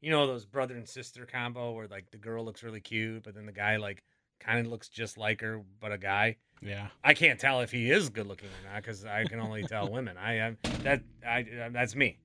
you 0.00 0.12
know 0.12 0.28
those 0.28 0.46
brother 0.46 0.76
and 0.76 0.88
sister 0.88 1.26
combo 1.26 1.72
where 1.72 1.88
like 1.88 2.12
the 2.12 2.16
girl 2.16 2.44
looks 2.44 2.62
really 2.62 2.80
cute, 2.80 3.24
but 3.24 3.34
then 3.34 3.46
the 3.46 3.52
guy 3.52 3.76
like 3.76 4.04
kind 4.38 4.64
of 4.64 4.70
looks 4.70 4.88
just 4.88 5.18
like 5.18 5.40
her, 5.40 5.62
but 5.80 5.90
a 5.90 5.98
guy. 5.98 6.36
Yeah. 6.62 6.86
I 7.02 7.14
can't 7.14 7.40
tell 7.40 7.60
if 7.62 7.72
he 7.72 7.90
is 7.90 8.08
good 8.08 8.28
looking 8.28 8.48
or 8.48 8.72
not 8.72 8.82
because 8.82 9.04
I 9.04 9.24
can 9.24 9.40
only 9.40 9.64
tell 9.64 9.90
women. 9.90 10.16
I 10.16 10.34
am 10.34 10.58
that 10.84 11.02
I 11.26 11.40
uh, 11.40 11.70
that's 11.70 11.96
me. 11.96 12.18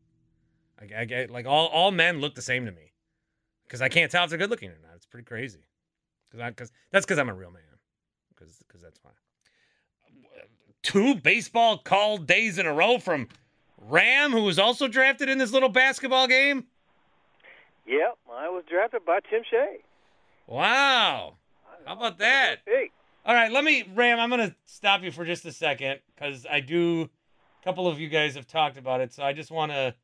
I, 0.79 1.01
I 1.01 1.05
get 1.05 1.31
like 1.31 1.47
all 1.47 1.65
all 1.69 1.89
men 1.89 2.21
look 2.21 2.35
the 2.35 2.43
same 2.43 2.65
to 2.65 2.71
me 2.71 2.90
because 3.71 3.81
I 3.81 3.87
can't 3.87 4.11
tell 4.11 4.25
if 4.25 4.29
they're 4.29 4.37
good 4.37 4.49
looking 4.49 4.69
or 4.69 4.77
not. 4.81 4.91
It's 4.95 5.05
pretty 5.05 5.25
crazy. 5.25 5.61
Because 6.29 6.43
I 6.43 6.49
because 6.49 6.71
that's 6.91 7.05
because 7.05 7.19
I'm 7.19 7.29
a 7.29 7.33
real 7.33 7.51
man. 7.51 7.63
Because 8.35 8.57
because 8.67 8.81
that's 8.81 8.99
why 9.01 9.11
two 10.83 11.15
baseball 11.15 11.77
call 11.77 12.17
days 12.17 12.57
in 12.57 12.65
a 12.65 12.73
row 12.73 12.97
from 12.97 13.27
Ram, 13.77 14.31
who 14.31 14.43
was 14.43 14.59
also 14.59 14.87
drafted 14.87 15.29
in 15.29 15.37
this 15.37 15.51
little 15.51 15.69
basketball 15.69 16.27
game? 16.27 16.65
Yep, 17.87 18.17
I 18.31 18.49
was 18.49 18.63
drafted 18.69 19.05
by 19.05 19.19
Tim 19.29 19.41
Shea. 19.49 19.77
Wow. 20.47 21.35
How 21.85 21.93
about 21.93 22.19
that? 22.19 22.57
Hey. 22.65 22.91
All 23.25 23.33
right, 23.33 23.51
let 23.51 23.63
me, 23.63 23.83
Ram, 23.95 24.19
I'm 24.19 24.29
going 24.29 24.49
to 24.49 24.55
stop 24.65 25.03
you 25.03 25.11
for 25.11 25.25
just 25.25 25.45
a 25.45 25.51
second 25.51 25.99
because 26.13 26.45
I 26.49 26.59
do, 26.59 27.09
a 27.61 27.63
couple 27.63 27.87
of 27.87 27.99
you 27.99 28.07
guys 28.07 28.35
have 28.35 28.47
talked 28.47 28.77
about 28.77 29.01
it. 29.01 29.13
So 29.13 29.23
I 29.23 29.33
just 29.33 29.51
want 29.51 29.71
to 29.71 29.95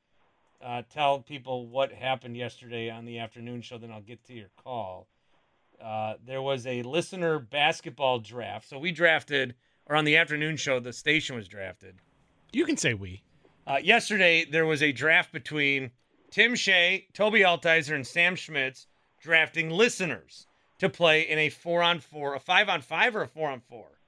uh, 0.63 0.81
tell 0.93 1.19
people 1.19 1.67
what 1.67 1.91
happened 1.91 2.35
yesterday 2.35 2.89
on 2.89 3.05
the 3.05 3.19
afternoon 3.19 3.61
show, 3.61 3.77
then 3.77 3.91
I'll 3.91 4.01
get 4.01 4.23
to 4.25 4.33
your 4.33 4.49
call. 4.63 5.07
Uh, 5.81 6.15
there 6.25 6.41
was 6.41 6.65
a 6.65 6.81
listener 6.83 7.39
basketball 7.39 8.19
draft. 8.19 8.67
So 8.67 8.79
we 8.79 8.91
drafted, 8.91 9.55
or 9.85 9.95
on 9.95 10.05
the 10.05 10.17
afternoon 10.17 10.57
show, 10.57 10.79
the 10.79 10.93
station 10.93 11.35
was 11.35 11.47
drafted. 11.47 11.95
You 12.51 12.65
can 12.65 12.77
say 12.77 12.93
we. 12.93 13.23
Uh, 13.67 13.77
yesterday, 13.83 14.45
there 14.45 14.65
was 14.65 14.81
a 14.81 14.91
draft 14.91 15.31
between 15.31 15.91
Tim 16.31 16.55
Shea, 16.55 17.07
Toby 17.13 17.41
Altizer, 17.41 17.93
and 17.93 18.07
Sam 18.07 18.35
Schmitz 18.35 18.87
drafting 19.21 19.69
listeners 19.69 20.47
to 20.79 20.89
play 20.89 21.21
in 21.21 21.37
a 21.37 21.49
four 21.49 21.83
on 21.83 21.99
four, 21.99 22.33
a 22.33 22.39
five 22.39 22.69
on 22.69 22.81
five, 22.81 23.15
or 23.15 23.23
a 23.23 23.27
four 23.27 23.49
on 23.49 23.59
four. 23.59 23.99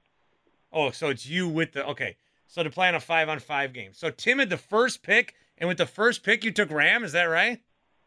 Oh, 0.72 0.90
so 0.90 1.08
it's 1.08 1.26
you 1.26 1.48
with 1.48 1.72
the 1.72 1.86
okay. 1.86 2.16
So 2.46 2.62
to 2.62 2.70
play 2.70 2.88
on 2.88 2.94
a 2.94 3.00
five 3.00 3.28
on 3.28 3.38
five 3.38 3.72
game. 3.72 3.92
So 3.92 4.10
Tim 4.10 4.38
had 4.38 4.50
the 4.50 4.56
first 4.56 5.02
pick, 5.02 5.34
and 5.60 5.68
with 5.68 5.78
the 5.78 5.86
first 5.86 6.24
pick, 6.24 6.44
you 6.44 6.50
took 6.50 6.70
Ram. 6.70 7.04
Is 7.04 7.12
that 7.12 7.24
right? 7.24 7.60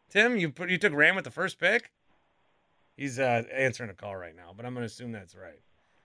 Tim, 0.10 0.38
you 0.38 0.49
put 0.49 0.70
you 0.70 0.78
took 0.78 0.93
Ram 0.93 1.16
with 1.16 1.24
the 1.26 1.32
first 1.32 1.60
pick. 1.60 1.91
He's 2.97 3.20
uh, 3.20 3.43
answering 3.51 3.89
a 3.89 3.93
call 3.93 4.16
right 4.16 4.36
now, 4.36 4.54
but 4.56 4.66
I'm 4.66 4.74
going 4.74 4.84
to 4.84 4.88
assume 4.88 5.12
that's 5.12 5.36
right. 5.36 5.60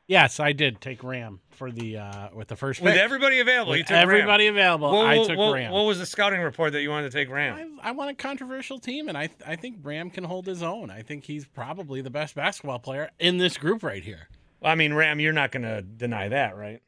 Yes, 0.07 0.41
I 0.41 0.53
did 0.53 0.81
take 0.81 1.05
Ram 1.05 1.41
for 1.51 1.71
the 1.71 1.99
uh, 1.99 2.29
with 2.35 2.49
the 2.49 2.57
first 2.57 2.79
pick. 2.79 2.85
With 2.87 2.95
pick. 2.95 3.03
everybody 3.03 3.41
available, 3.41 3.77
you 3.77 3.81
With 3.81 3.89
took 3.89 3.95
Ram. 3.97 4.09
everybody 4.09 4.47
available. 4.47 4.91
What- 4.91 5.07
I 5.07 5.19
what- 5.19 5.29
took 5.29 5.37
what- 5.37 5.53
Ram. 5.53 5.71
What 5.71 5.83
was 5.83 5.99
the 5.99 6.07
scouting 6.07 6.41
report 6.41 6.73
that 6.73 6.81
you 6.81 6.89
wanted 6.89 7.13
to 7.13 7.19
take 7.19 7.29
Ram? 7.31 7.79
I 7.83 7.91
want 7.91 8.11
a 8.11 8.15
controversial 8.15 8.79
team, 8.79 9.09
and 9.09 9.19
I 9.19 9.29
I 9.47 9.57
think 9.57 9.77
Ram 9.83 10.09
can 10.09 10.25
hold 10.25 10.47
his 10.47 10.63
own. 10.63 10.91
I 10.91 11.03
think 11.03 11.25
he's 11.25 11.45
probably 11.45 12.01
the 12.01 12.09
best 12.11 12.35
basketball 12.35 12.79
player 12.79 13.11
in 13.19 13.37
this 13.37 13.59
group 13.59 13.83
right 13.83 14.03
here. 14.03 14.29
Well, 14.61 14.73
I 14.73 14.77
mean, 14.77 14.95
Ram, 14.95 15.21
you're 15.21 15.35
not 15.35 15.53
going 15.53 15.63
to 15.63 15.83
deny 15.83 16.29
that, 16.31 16.57
right? 16.57 16.81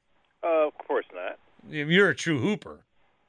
Uh, 0.42 0.66
of 0.68 0.72
course 0.78 1.04
not. 1.14 1.38
You're 1.68 2.08
a 2.08 2.14
true 2.16 2.38
hooper. 2.40 2.80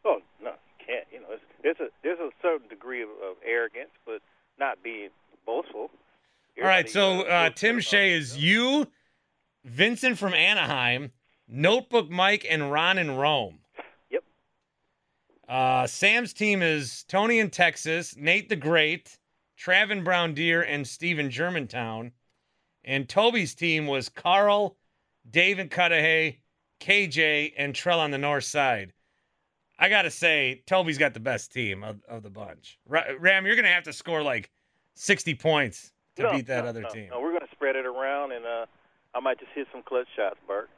Oh 0.06 0.22
no, 0.42 0.52
you 0.52 0.86
can't. 0.88 1.06
You 1.12 1.20
know, 1.20 1.28
it's, 1.32 1.44
there's 1.78 1.90
a 1.90 1.92
there's 2.04 2.20
a 2.20 2.30
certain 2.42 2.68
degree 2.68 3.02
of, 3.02 3.10
of 3.10 3.38
arrogance, 3.46 3.92
but 4.06 4.22
not 4.60 4.82
being 4.84 5.10
boastful. 5.46 5.90
All 6.62 6.68
right, 6.68 6.90
so 6.90 7.22
uh, 7.22 7.24
uh, 7.24 7.50
Tim 7.52 7.80
Shea 7.80 8.12
is 8.12 8.38
you, 8.38 8.88
Vincent 9.64 10.18
from 10.18 10.34
Anaheim, 10.34 11.12
Notebook 11.48 12.10
Mike, 12.10 12.46
and 12.48 12.72
Ron 12.72 12.98
in 12.98 13.16
Rome. 13.16 13.60
Yep. 14.12 14.24
Uh, 15.48 15.88
Sam's 15.88 16.34
team 16.34 16.62
is 16.62 17.06
Tony 17.08 17.40
in 17.40 17.50
Texas, 17.50 18.16
Nate 18.18 18.50
the 18.50 18.58
Great, 18.58 19.18
Travin 19.58 20.04
Brown 20.04 20.34
Deer, 20.34 20.62
and 20.62 20.86
Steven 20.86 21.32
Germantown. 21.32 22.12
And 22.84 23.08
Toby's 23.08 23.56
team 23.56 23.88
was 23.88 24.10
Carl, 24.10 24.76
Dave 25.30 25.58
and 25.58 25.72
Cudahy, 25.72 26.42
KJ, 26.82 27.54
and 27.58 27.74
Trell 27.74 28.00
on 28.00 28.12
the 28.12 28.18
north 28.18 28.44
side. 28.44 28.92
I 29.82 29.90
got 29.90 30.04
to 30.04 30.12
say, 30.12 30.62
Toby's 30.68 31.00
got 31.00 31.16
the 31.16 31.20
best 31.20 31.52
team 31.52 31.84
of, 31.84 32.04
of 32.08 32.22
the 32.22 32.30
bunch. 32.30 32.78
Ram, 32.88 33.48
you're 33.48 33.56
going 33.56 33.66
to 33.66 33.72
have 33.72 33.86
to 33.86 33.94
score 33.94 34.22
like 34.22 34.52
60 34.94 35.34
points 35.36 35.92
to 36.18 36.24
no, 36.24 36.32
beat 36.34 36.46
that 36.46 36.66
no, 36.66 36.70
other 36.70 36.82
no, 36.82 36.90
team. 36.90 37.10
No, 37.10 37.20
we're 37.20 37.32
going 37.32 37.42
to 37.42 37.52
spread 37.52 37.76
it 37.76 37.88
around, 37.88 38.32
and 38.32 38.46
uh, 38.46 38.68
I 39.16 39.20
might 39.22 39.40
just 39.40 39.52
hit 39.56 39.68
some 39.72 39.82
clutch 39.82 40.06
shots, 40.16 40.38
Bart. 40.48 40.70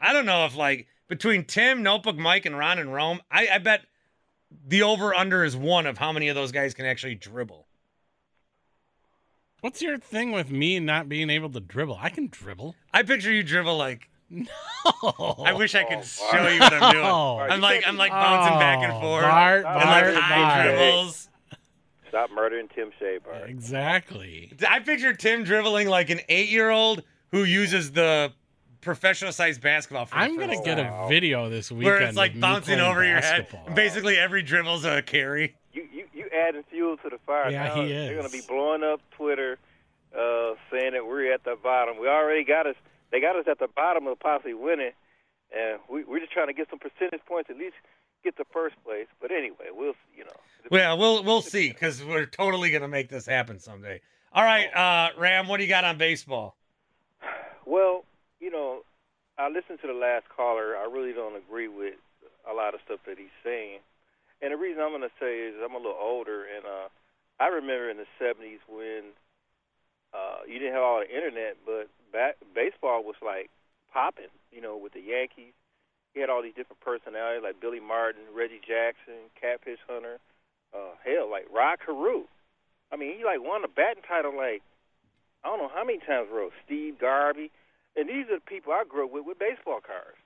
I 0.00 0.12
don't 0.12 0.26
know 0.26 0.44
if 0.44 0.56
like 0.56 0.88
between 1.06 1.44
Tim, 1.44 1.84
Notebook 1.84 2.16
Mike, 2.16 2.46
and 2.46 2.58
Ron 2.58 2.80
and 2.80 2.92
Rome, 2.92 3.20
I, 3.30 3.46
I 3.52 3.58
bet 3.58 3.82
the 4.66 4.82
over 4.82 5.14
under 5.14 5.44
is 5.44 5.56
one 5.56 5.86
of 5.86 5.98
how 5.98 6.10
many 6.10 6.28
of 6.28 6.34
those 6.34 6.50
guys 6.50 6.74
can 6.74 6.84
actually 6.84 7.14
dribble. 7.14 7.64
What's 9.60 9.80
your 9.80 9.98
thing 9.98 10.32
with 10.32 10.50
me 10.50 10.80
not 10.80 11.08
being 11.08 11.30
able 11.30 11.50
to 11.50 11.60
dribble? 11.60 11.98
I 12.00 12.10
can 12.10 12.26
dribble. 12.28 12.74
I 12.92 13.04
picture 13.04 13.32
you 13.32 13.44
dribble 13.44 13.76
like. 13.76 14.10
No. 14.28 14.44
I 15.44 15.52
wish 15.52 15.74
I 15.74 15.84
could 15.84 15.98
Oh, 15.98 16.02
show 16.02 16.48
you 16.48 16.60
what 16.60 16.72
I'm 16.72 16.92
doing. 16.92 17.04
No. 17.04 17.38
I'm 17.40 17.60
like 17.60 17.84
I'm 17.86 17.96
like 17.96 18.10
bouncing 18.10 18.58
back 18.58 18.78
and 18.82 18.92
Oh, 18.92 19.00
forth 19.00 19.22
Bart, 19.24 19.64
and 19.64 19.74
like 19.76 20.04
Bart, 20.04 20.14
high 20.16 20.36
Bart. 20.42 20.64
dribbles. 20.76 21.28
Stop 22.08 22.30
murdering 22.32 22.68
Tim 22.74 22.90
Shea, 22.98 23.18
Bart. 23.24 23.48
Exactly. 23.48 24.52
I 24.68 24.80
picture 24.80 25.12
Tim 25.12 25.44
dribbling 25.44 25.88
like 25.88 26.10
an 26.10 26.20
eight 26.28 26.48
year 26.48 26.70
old 26.70 27.02
who 27.30 27.44
uses 27.44 27.92
the 27.92 28.32
professional 28.80 29.32
sized 29.32 29.60
basketball. 29.60 30.06
For 30.06 30.14
the 30.14 30.20
I'm 30.20 30.36
gonna 30.38 30.52
first 30.54 30.64
get 30.64 30.76
time. 30.76 30.92
a 30.92 31.08
video 31.08 31.48
this 31.48 31.70
weekend 31.70 31.84
where 31.94 32.02
it's 32.02 32.16
like 32.16 32.38
bouncing 32.38 32.76
playing 32.76 32.90
over 32.90 33.04
your 33.04 33.20
head. 33.20 33.46
basically, 33.74 34.16
every 34.16 34.42
dribble's 34.42 34.84
a 34.84 35.02
carry. 35.02 35.56
You 35.72 35.86
you 35.92 36.06
you 36.14 36.28
adding 36.36 36.62
fuel 36.70 36.96
to 36.98 37.08
the 37.10 37.18
fire. 37.26 37.50
Yeah, 37.50 37.64
now. 37.68 37.82
he 37.82 37.88
They're 37.92 38.14
going 38.16 38.26
to 38.26 38.32
be 38.32 38.42
blowing 38.48 38.82
up 38.82 39.00
Twitter, 39.12 39.58
uh, 40.16 40.54
saying 40.70 40.92
that 40.92 41.04
we're 41.06 41.32
at 41.32 41.44
the 41.44 41.56
bottom. 41.62 41.98
We 42.00 42.08
already 42.08 42.44
got 42.44 42.66
us. 42.66 42.76
They 43.10 43.20
got 43.20 43.36
us 43.36 43.46
at 43.48 43.58
the 43.58 43.68
bottom 43.68 44.06
of 44.06 44.18
possibly 44.18 44.54
winning, 44.54 44.92
and 45.56 45.78
we, 45.88 46.04
we're 46.04 46.20
just 46.20 46.32
trying 46.32 46.48
to 46.48 46.52
get 46.52 46.68
some 46.70 46.78
percentage 46.78 47.24
points, 47.26 47.50
at 47.50 47.56
least 47.56 47.76
get 48.24 48.36
the 48.36 48.44
first 48.52 48.74
place. 48.84 49.06
But 49.20 49.30
anyway, 49.30 49.70
we'll 49.72 49.94
you 50.16 50.24
know. 50.24 50.36
Well, 50.70 50.98
we'll 50.98 51.22
we'll 51.22 51.42
see 51.42 51.68
because 51.68 52.04
we're 52.04 52.26
totally 52.26 52.70
gonna 52.70 52.88
make 52.88 53.08
this 53.08 53.26
happen 53.26 53.60
someday. 53.60 54.00
All 54.32 54.44
right, 54.44 54.66
uh, 54.74 55.10
Ram, 55.18 55.48
what 55.48 55.58
do 55.58 55.62
you 55.62 55.68
got 55.68 55.84
on 55.84 55.96
baseball? 55.96 56.56
Well, 57.64 58.04
you 58.40 58.50
know, 58.50 58.82
I 59.38 59.48
listened 59.48 59.80
to 59.82 59.86
the 59.86 59.94
last 59.94 60.26
caller. 60.34 60.76
I 60.76 60.84
really 60.84 61.12
don't 61.12 61.36
agree 61.36 61.68
with 61.68 61.94
a 62.48 62.54
lot 62.54 62.74
of 62.74 62.80
stuff 62.84 63.00
that 63.06 63.18
he's 63.18 63.34
saying. 63.42 63.80
And 64.42 64.52
the 64.52 64.56
reason 64.56 64.82
I'm 64.82 64.90
going 64.90 65.02
to 65.02 65.16
say 65.18 65.40
is 65.48 65.54
I'm 65.64 65.74
a 65.74 65.78
little 65.78 65.98
older, 65.98 66.44
and 66.44 66.64
uh, 66.64 66.88
I 67.40 67.48
remember 67.48 67.90
in 67.90 67.96
the 67.96 68.08
70s 68.20 68.60
when 68.68 69.16
uh, 70.14 70.44
you 70.46 70.58
didn't 70.58 70.74
have 70.74 70.82
all 70.82 71.00
the 71.00 71.08
internet, 71.08 71.56
but 71.64 71.88
back, 72.16 72.40
baseball 72.56 73.04
was 73.04 73.20
like 73.20 73.52
popping, 73.92 74.32
you 74.48 74.64
know, 74.64 74.76
with 74.80 74.96
the 74.96 75.04
Yankees. 75.04 75.52
He 76.16 76.24
had 76.24 76.32
all 76.32 76.40
these 76.40 76.56
different 76.56 76.80
personalities 76.80 77.44
like 77.44 77.60
Billy 77.60 77.80
Martin, 77.80 78.24
Reggie 78.32 78.64
Jackson, 78.64 79.28
Catfish 79.36 79.84
Hunter, 79.84 80.16
uh, 80.72 80.96
hell, 81.04 81.28
like 81.28 81.44
Rod 81.52 81.76
Carew. 81.84 82.24
I 82.88 82.96
mean, 82.96 83.12
he 83.18 83.24
like 83.24 83.44
won 83.44 83.60
the 83.60 83.68
batting 83.68 84.02
title 84.08 84.32
like 84.32 84.64
I 85.44 85.52
don't 85.52 85.60
know 85.60 85.68
how 85.68 85.84
many 85.84 86.00
times 86.00 86.32
wrote 86.32 86.56
Steve 86.64 86.98
Garvey, 86.98 87.52
and 87.94 88.08
these 88.08 88.26
are 88.32 88.40
the 88.40 88.48
people 88.48 88.72
I 88.72 88.88
grew 88.88 89.04
up 89.04 89.12
with 89.12 89.28
with 89.28 89.38
baseball 89.38 89.84
cards, 89.84 90.16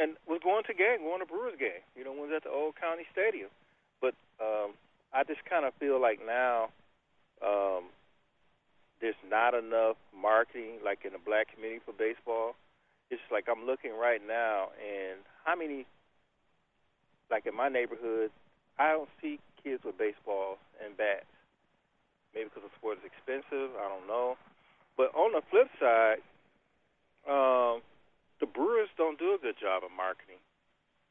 and 0.00 0.16
was 0.24 0.40
going 0.42 0.64
to 0.64 0.74
game, 0.74 1.04
going 1.04 1.20
to 1.20 1.28
Brewers 1.28 1.60
game. 1.60 1.84
You 1.92 2.02
know, 2.02 2.16
was 2.16 2.32
at 2.34 2.48
the 2.48 2.50
old 2.50 2.80
county 2.80 3.04
stadium. 3.12 3.52
But 4.00 4.14
um, 4.40 4.72
I 5.12 5.24
just 5.24 5.44
kind 5.44 5.66
of 5.66 5.74
feel 5.76 6.00
like 6.00 6.24
now 6.24 6.70
um, 7.44 7.92
there's 9.00 9.18
not 9.28 9.54
enough 9.54 9.96
marketing, 10.14 10.82
like 10.84 11.04
in 11.04 11.12
the 11.12 11.22
black 11.22 11.54
community 11.54 11.80
for 11.84 11.92
baseball. 11.92 12.54
It's 13.10 13.22
like 13.32 13.46
I'm 13.48 13.64
looking 13.64 13.96
right 13.96 14.20
now, 14.20 14.68
and 14.76 15.20
how 15.44 15.56
many, 15.56 15.86
like 17.30 17.46
in 17.46 17.56
my 17.56 17.68
neighborhood, 17.68 18.30
I 18.78 18.92
don't 18.92 19.08
see 19.22 19.40
kids 19.62 19.82
with 19.84 19.96
baseballs 19.96 20.58
and 20.84 20.96
bats. 20.96 21.26
Maybe 22.34 22.50
because 22.52 22.68
the 22.68 22.74
sport 22.76 22.98
is 23.00 23.08
expensive. 23.08 23.72
I 23.80 23.88
don't 23.88 24.06
know. 24.06 24.36
But 24.96 25.14
on 25.14 25.32
the 25.32 25.40
flip 25.48 25.70
side, 25.80 26.20
um, 27.24 27.80
the 28.40 28.46
Brewers 28.46 28.92
don't 28.98 29.18
do 29.18 29.32
a 29.34 29.38
good 29.40 29.56
job 29.56 29.82
of 29.82 29.90
marketing 29.94 30.42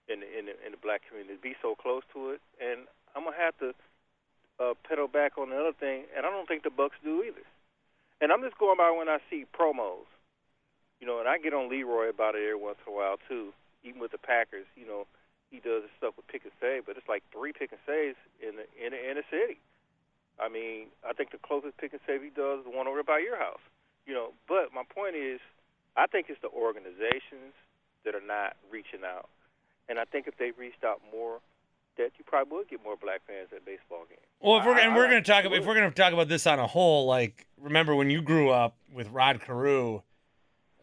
in 0.08 0.22
the, 0.22 0.28
in 0.28 0.46
the, 0.46 0.56
in 0.64 0.72
the 0.72 0.82
black 0.82 1.02
community. 1.08 1.40
Be 1.42 1.56
so 1.62 1.74
close 1.74 2.04
to 2.14 2.32
it, 2.32 2.42
and 2.62 2.86
I'm 3.16 3.24
gonna 3.26 3.36
have 3.36 3.58
to 3.60 3.74
uh, 4.60 4.74
pedal 4.88 5.08
back 5.08 5.38
on 5.38 5.50
the 5.50 5.58
other 5.58 5.74
thing, 5.74 6.06
and 6.16 6.26
I 6.26 6.30
don't 6.30 6.48
think 6.48 6.64
the 6.64 6.70
Bucks 6.70 6.96
do 7.04 7.24
either. 7.24 7.48
And 8.20 8.32
I'm 8.32 8.42
just 8.42 8.58
going 8.58 8.78
by 8.78 8.92
when 8.92 9.10
I 9.10 9.20
see 9.30 9.46
promos, 9.54 10.10
you 11.00 11.06
know, 11.06 11.20
and 11.20 11.30
I 11.30 11.38
get 11.38 11.54
on 11.54 11.70
Leroy 11.70 12.10
about 12.10 12.36
it 12.36 12.42
every 12.42 12.56
once 12.58 12.78
in 12.86 12.94
a 12.94 12.96
while 12.96 13.18
too. 13.28 13.54
Even 13.84 14.02
with 14.02 14.12
the 14.12 14.18
Packers, 14.18 14.66
you 14.76 14.88
know, 14.88 15.06
he 15.52 15.60
does 15.60 15.84
his 15.84 15.92
stuff 15.98 16.18
with 16.18 16.28
Pick 16.28 16.44
'n 16.44 16.52
Save, 16.60 16.86
but 16.86 16.98
it's 16.98 17.08
like 17.08 17.24
three 17.32 17.54
Pick 17.54 17.72
'n 17.72 17.80
Saves 17.86 18.18
in 18.42 18.58
the 18.58 18.66
in 18.76 18.92
the 18.92 19.10
inner 19.10 19.24
city. 19.30 19.60
I 20.40 20.50
mean, 20.50 20.88
I 21.08 21.14
think 21.14 21.32
the 21.32 21.38
closest 21.38 21.78
Pick 21.78 21.94
'n 21.94 22.00
Save 22.06 22.24
he 22.24 22.30
does 22.30 22.60
is 22.60 22.66
the 22.66 22.72
one 22.72 22.88
over 22.88 23.04
by 23.04 23.20
your 23.20 23.38
house. 23.38 23.62
You 24.06 24.14
know, 24.14 24.34
but 24.48 24.74
my 24.74 24.84
point 24.84 25.16
is, 25.16 25.40
I 25.96 26.08
think 26.08 26.30
it's 26.30 26.42
the 26.42 26.50
organizations 26.50 27.54
that 28.04 28.16
are 28.16 28.22
not 28.22 28.58
reaching 28.72 29.04
out, 29.04 29.30
and 29.88 30.00
I 30.00 30.06
think 30.06 30.28
if 30.28 30.38
they 30.38 30.52
reached 30.52 30.84
out 30.84 31.02
more, 31.12 31.40
that 31.98 32.12
you 32.18 32.26
probably 32.26 32.58
would 32.58 32.68
get 32.70 32.84
more 32.84 32.96
black 32.96 33.22
fans 33.28 33.50
at 33.56 33.66
baseball 33.66 34.06
games. 34.10 34.22
Well, 34.40 34.60
if 34.60 34.66
we're 34.66 34.74
I- 34.76 34.82
and 34.82 34.94
I 34.94 34.96
we're 34.96 35.08
gonna 35.08 35.22
talk 35.22 35.46
about 35.46 35.58
if 35.58 35.66
we're 35.66 35.76
gonna 35.76 35.92
talk 35.92 36.14
about 36.14 36.28
this 36.28 36.48
on 36.48 36.60
a 36.60 36.68
whole, 36.68 37.06
like 37.06 37.46
remember 37.58 37.96
when 37.96 38.10
you 38.10 38.22
grew 38.22 38.50
up 38.50 38.76
with 38.94 39.10
Rod 39.10 39.42
Carew, 39.42 40.02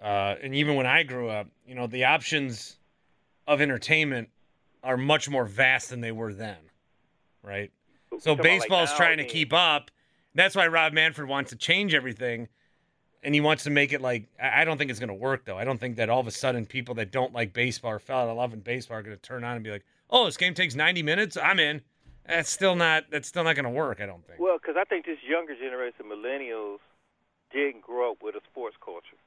uh, 0.03 0.35
and 0.43 0.55
even 0.55 0.75
when 0.77 0.87
I 0.87 1.03
grew 1.03 1.29
up, 1.29 1.49
you 1.67 1.75
know 1.75 1.87
the 1.87 2.05
options 2.05 2.77
of 3.47 3.61
entertainment 3.61 4.29
are 4.83 4.97
much 4.97 5.29
more 5.31 5.45
vast 5.45 5.91
than 5.91 6.01
they 6.01 6.13
were 6.13 6.33
then, 6.35 6.57
right? 7.43 7.71
So 8.19 8.33
about, 8.33 8.45
like, 8.45 8.61
baseball's 8.61 8.93
trying 8.95 9.19
to 9.19 9.25
keep 9.25 9.53
up. 9.53 9.91
That's 10.35 10.55
why 10.55 10.67
Rob 10.67 10.93
Manfred 10.93 11.29
wants 11.29 11.51
to 11.51 11.57
change 11.57 11.95
everything, 11.95 12.49
and 13.23 13.35
he 13.35 13.41
wants 13.41 13.65
to 13.65 13.71
make 13.71 13.93
it 13.93 14.01
like 14.01 14.27
I 14.41 14.65
don't 14.65 14.79
think 14.79 14.91
it's 14.91 15.01
gonna 15.01 15.15
work 15.15 15.45
though. 15.45 15.59
I 15.59 15.65
don't 15.65 15.79
think 15.79 15.97
that 15.97 16.11
all 16.11 16.21
of 16.21 16.27
a 16.27 16.31
sudden 16.33 16.67
people 16.67 16.95
that 16.97 17.11
don't 17.13 17.33
like 17.33 17.53
baseball 17.53 17.93
or 17.93 17.99
fell 17.99 18.19
out 18.21 18.29
of 18.29 18.37
love 18.37 18.53
in 18.53 18.61
baseball 18.61 18.99
are 18.99 19.03
gonna 19.03 19.17
turn 19.17 19.45
on 19.45 19.55
and 19.57 19.65
be 19.65 19.71
like, 19.71 19.85
"Oh, 20.15 20.25
this 20.25 20.39
game 20.39 20.55
takes 20.55 20.75
90 20.75 21.03
minutes. 21.03 21.37
I'm 21.37 21.59
in." 21.59 21.83
That's 22.27 22.49
still 22.49 22.75
not. 22.75 23.05
That's 23.11 23.29
still 23.29 23.45
not 23.45 23.57
gonna 23.57 23.71
work. 23.71 24.01
I 24.01 24.07
don't 24.07 24.27
think. 24.27 24.41
Well, 24.41 24.57
because 24.57 24.77
I 24.79 24.85
think 24.85 25.05
this 25.05 25.19
younger 25.23 25.55
generation, 25.55 26.07
millennials, 26.09 26.79
didn't 27.53 27.83
grow 27.83 28.13
up 28.13 28.23
with 28.23 28.35
a 28.35 28.41
sports 28.51 28.77
culture. 28.83 29.21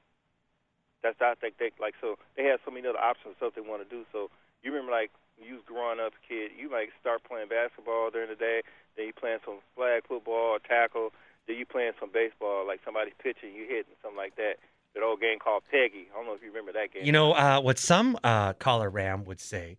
That's 1.04 1.22
I 1.22 1.36
think 1.36 1.58
they 1.60 1.72
like 1.80 1.94
so 2.02 2.18
they 2.36 2.44
had 2.44 2.60
so 2.66 2.72
many 2.72 2.88
other 2.88 3.00
options 3.00 3.34
of 3.34 3.38
stuff 3.38 3.54
they 3.56 3.62
want 3.62 3.88
to 3.88 3.90
do. 3.90 4.04
So 4.12 4.30
you 4.64 4.72
remember 4.72 4.92
like 4.92 5.12
you 5.38 5.62
was 5.62 5.64
growing 5.66 6.00
up, 6.00 6.14
kid, 6.28 6.52
you 6.58 6.70
might 6.70 6.90
start 7.00 7.24
playing 7.24 7.50
basketball 7.50 8.10
during 8.10 8.30
the 8.30 8.36
day, 8.36 8.62
then 8.96 9.06
you 9.06 9.14
playing 9.14 9.40
some 9.46 9.60
flag 9.76 10.04
football 10.08 10.58
or 10.58 10.60
tackle, 10.60 11.14
then 11.46 11.58
you 11.58 11.66
playing 11.66 11.94
some 12.00 12.10
baseball, 12.12 12.66
like 12.66 12.82
somebody 12.84 13.14
pitching, 13.22 13.54
you 13.54 13.70
hitting 13.70 13.94
something 14.02 14.18
like 14.18 14.36
that. 14.38 14.58
That 14.96 15.04
old 15.04 15.22
game 15.22 15.38
called 15.38 15.62
Peggy. 15.70 16.10
I 16.12 16.18
don't 16.18 16.26
know 16.26 16.34
if 16.34 16.42
you 16.42 16.50
remember 16.50 16.74
that 16.74 16.92
game. 16.92 17.06
You 17.06 17.12
know 17.12 17.34
uh, 17.34 17.62
what 17.62 17.78
some 17.78 18.18
uh, 18.24 18.54
caller 18.54 18.90
Ram 18.90 19.26
would 19.26 19.40
say 19.40 19.78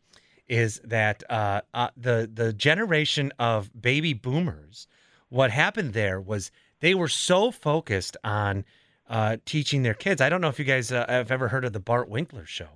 is 0.48 0.80
that 0.84 1.22
uh, 1.30 1.60
uh, 1.74 1.90
the 1.96 2.30
the 2.32 2.52
generation 2.52 3.32
of 3.38 3.70
baby 3.80 4.12
boomers, 4.14 4.86
what 5.28 5.50
happened 5.50 5.92
there 5.92 6.20
was 6.20 6.50
they 6.80 6.94
were 6.94 7.08
so 7.08 7.50
focused 7.50 8.16
on 8.24 8.64
uh, 9.08 9.36
teaching 9.44 9.82
their 9.82 9.94
kids. 9.94 10.20
I 10.20 10.28
don't 10.28 10.40
know 10.40 10.48
if 10.48 10.58
you 10.58 10.64
guys 10.64 10.92
uh, 10.92 11.04
have 11.08 11.30
ever 11.30 11.48
heard 11.48 11.64
of 11.64 11.72
the 11.72 11.80
Bart 11.80 12.08
Winkler 12.08 12.46
show, 12.46 12.68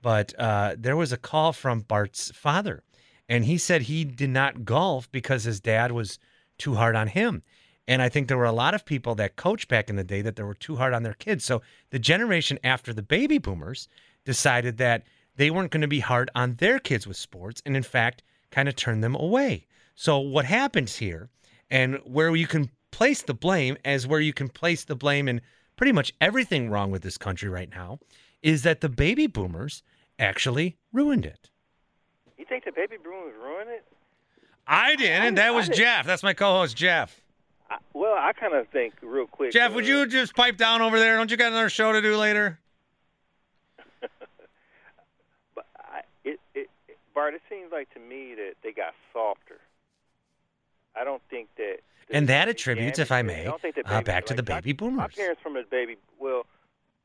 but 0.00 0.34
uh, 0.38 0.76
there 0.78 0.96
was 0.96 1.12
a 1.12 1.16
call 1.18 1.52
from 1.52 1.80
Bart's 1.80 2.30
father, 2.30 2.82
and 3.28 3.44
he 3.44 3.58
said 3.58 3.82
he 3.82 4.04
did 4.04 4.30
not 4.30 4.64
golf 4.64 5.10
because 5.12 5.44
his 5.44 5.60
dad 5.60 5.92
was 5.92 6.18
too 6.58 6.74
hard 6.74 6.96
on 6.96 7.08
him. 7.08 7.42
And 7.88 8.00
I 8.00 8.08
think 8.08 8.28
there 8.28 8.38
were 8.38 8.44
a 8.44 8.52
lot 8.52 8.74
of 8.74 8.84
people 8.84 9.16
that 9.16 9.36
coached 9.36 9.68
back 9.68 9.90
in 9.90 9.96
the 9.96 10.04
day 10.04 10.22
that 10.22 10.36
they 10.36 10.42
were 10.44 10.54
too 10.54 10.76
hard 10.76 10.94
on 10.94 11.02
their 11.02 11.14
kids. 11.14 11.44
So 11.44 11.62
the 11.90 11.98
generation 11.98 12.58
after 12.62 12.92
the 12.92 13.02
baby 13.02 13.38
boomers 13.38 13.88
decided 14.24 14.76
that 14.78 15.02
they 15.36 15.50
weren't 15.50 15.70
going 15.70 15.82
to 15.82 15.88
be 15.88 16.00
hard 16.00 16.30
on 16.34 16.54
their 16.56 16.78
kids 16.78 17.06
with 17.06 17.16
sports 17.16 17.62
and 17.64 17.76
in 17.76 17.82
fact 17.82 18.22
kind 18.50 18.68
of 18.68 18.76
turn 18.76 19.00
them 19.00 19.14
away. 19.14 19.66
So 19.94 20.18
what 20.18 20.44
happens 20.44 20.96
here 20.96 21.28
and 21.70 21.96
where 22.04 22.34
you 22.36 22.46
can 22.46 22.70
place 22.90 23.22
the 23.22 23.34
blame 23.34 23.76
as 23.84 24.06
where 24.06 24.20
you 24.20 24.32
can 24.32 24.48
place 24.48 24.84
the 24.84 24.96
blame 24.96 25.28
in 25.28 25.40
pretty 25.76 25.92
much 25.92 26.12
everything 26.20 26.70
wrong 26.70 26.90
with 26.90 27.02
this 27.02 27.18
country 27.18 27.48
right 27.48 27.70
now 27.70 27.98
is 28.42 28.62
that 28.62 28.80
the 28.80 28.88
baby 28.88 29.26
boomers 29.26 29.82
actually 30.18 30.76
ruined 30.92 31.24
it. 31.24 31.48
You 32.38 32.44
think 32.44 32.64
the 32.64 32.72
baby 32.72 32.96
boomers 33.02 33.34
ruined 33.42 33.70
it? 33.70 33.84
I 34.66 34.96
didn't. 34.96 35.22
and 35.22 35.38
that 35.38 35.54
was 35.54 35.70
I. 35.70 35.72
Jeff. 35.72 36.06
That's 36.06 36.22
my 36.22 36.34
co-host 36.34 36.76
Jeff. 36.76 37.20
I, 37.70 37.78
well, 37.94 38.14
I 38.18 38.32
kind 38.32 38.54
of 38.54 38.68
think 38.68 38.94
real 39.02 39.26
quick. 39.26 39.52
Jeff, 39.52 39.72
uh, 39.72 39.74
would 39.74 39.86
you 39.86 40.06
just 40.06 40.34
pipe 40.34 40.56
down 40.56 40.82
over 40.82 40.98
there? 40.98 41.16
Don't 41.16 41.30
you 41.30 41.36
got 41.36 41.52
another 41.52 41.68
show 41.70 41.92
to 41.92 42.02
do 42.02 42.16
later? 42.16 42.58
But 45.54 45.66
I, 45.76 46.00
it, 46.24 46.40
it, 46.54 46.70
it, 46.88 46.98
Bart, 47.14 47.34
it 47.34 47.42
seems 47.48 47.72
like 47.72 47.92
to 47.94 48.00
me 48.00 48.34
that 48.34 48.54
they 48.62 48.72
got 48.72 48.94
softer. 49.12 49.60
I 50.98 51.04
don't 51.04 51.22
think 51.30 51.48
that. 51.56 51.78
And 52.10 52.28
that 52.28 52.48
attributes, 52.48 52.98
if 52.98 53.10
I 53.10 53.20
I 53.20 53.22
may, 53.22 53.50
think 53.60 53.76
uh, 53.84 54.02
back 54.02 54.26
to 54.26 54.34
the 54.34 54.42
like, 54.42 54.48
my- 54.48 54.60
baby 54.60 54.72
boomers. 54.72 54.96
My 54.98 55.08
parents 55.08 55.40
from 55.42 55.54
the 55.54 55.64
baby. 55.70 55.96
Well, 56.20 56.44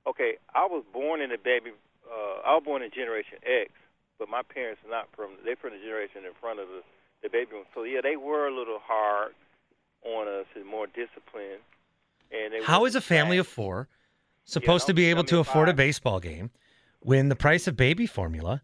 okay, 0.06 0.38
I 0.54 0.66
was 0.66 0.84
born 0.92 1.22
in 1.22 1.30
the 1.30 1.38
baby. 1.38 1.72
Uh, 2.06 2.42
I 2.46 2.56
was 2.56 2.64
born 2.66 2.82
in 2.82 2.92
Generation 2.92 3.38
X, 3.44 3.72
but 4.20 4.28
my 4.28 4.42
parents 4.42 4.82
are 4.86 4.92
not 4.92 5.08
from. 5.16 5.32
They're 5.46 5.56
from 5.56 5.72
the 5.72 5.80
generation 5.80 6.26
in 6.26 6.34
front 6.40 6.60
of 6.60 6.68
the 6.68 6.82
the 7.24 7.30
baby 7.30 7.52
boom. 7.52 7.64
So 7.74 7.84
yeah, 7.84 8.02
they 8.02 8.16
were 8.16 8.48
a 8.48 8.56
little 8.56 8.80
hard 8.84 9.34
on 10.04 10.28
us 10.28 10.46
and 10.56 10.66
more 10.66 10.88
disciplined. 10.88 11.62
And 12.32 12.54
they 12.54 12.64
How 12.64 12.86
is 12.86 12.96
a 12.96 13.02
family 13.02 13.38
of 13.38 13.48
four 13.48 13.88
supposed 14.46 14.84
know, 14.86 14.92
to 14.92 14.94
be 14.94 15.06
able 15.06 15.24
to 15.26 15.40
afford 15.40 15.70
a 15.70 15.74
baseball 15.74 16.20
game 16.20 16.52
when 17.00 17.30
the 17.30 17.36
price 17.36 17.68
of 17.68 17.76
baby 17.78 18.06
formula 18.06 18.62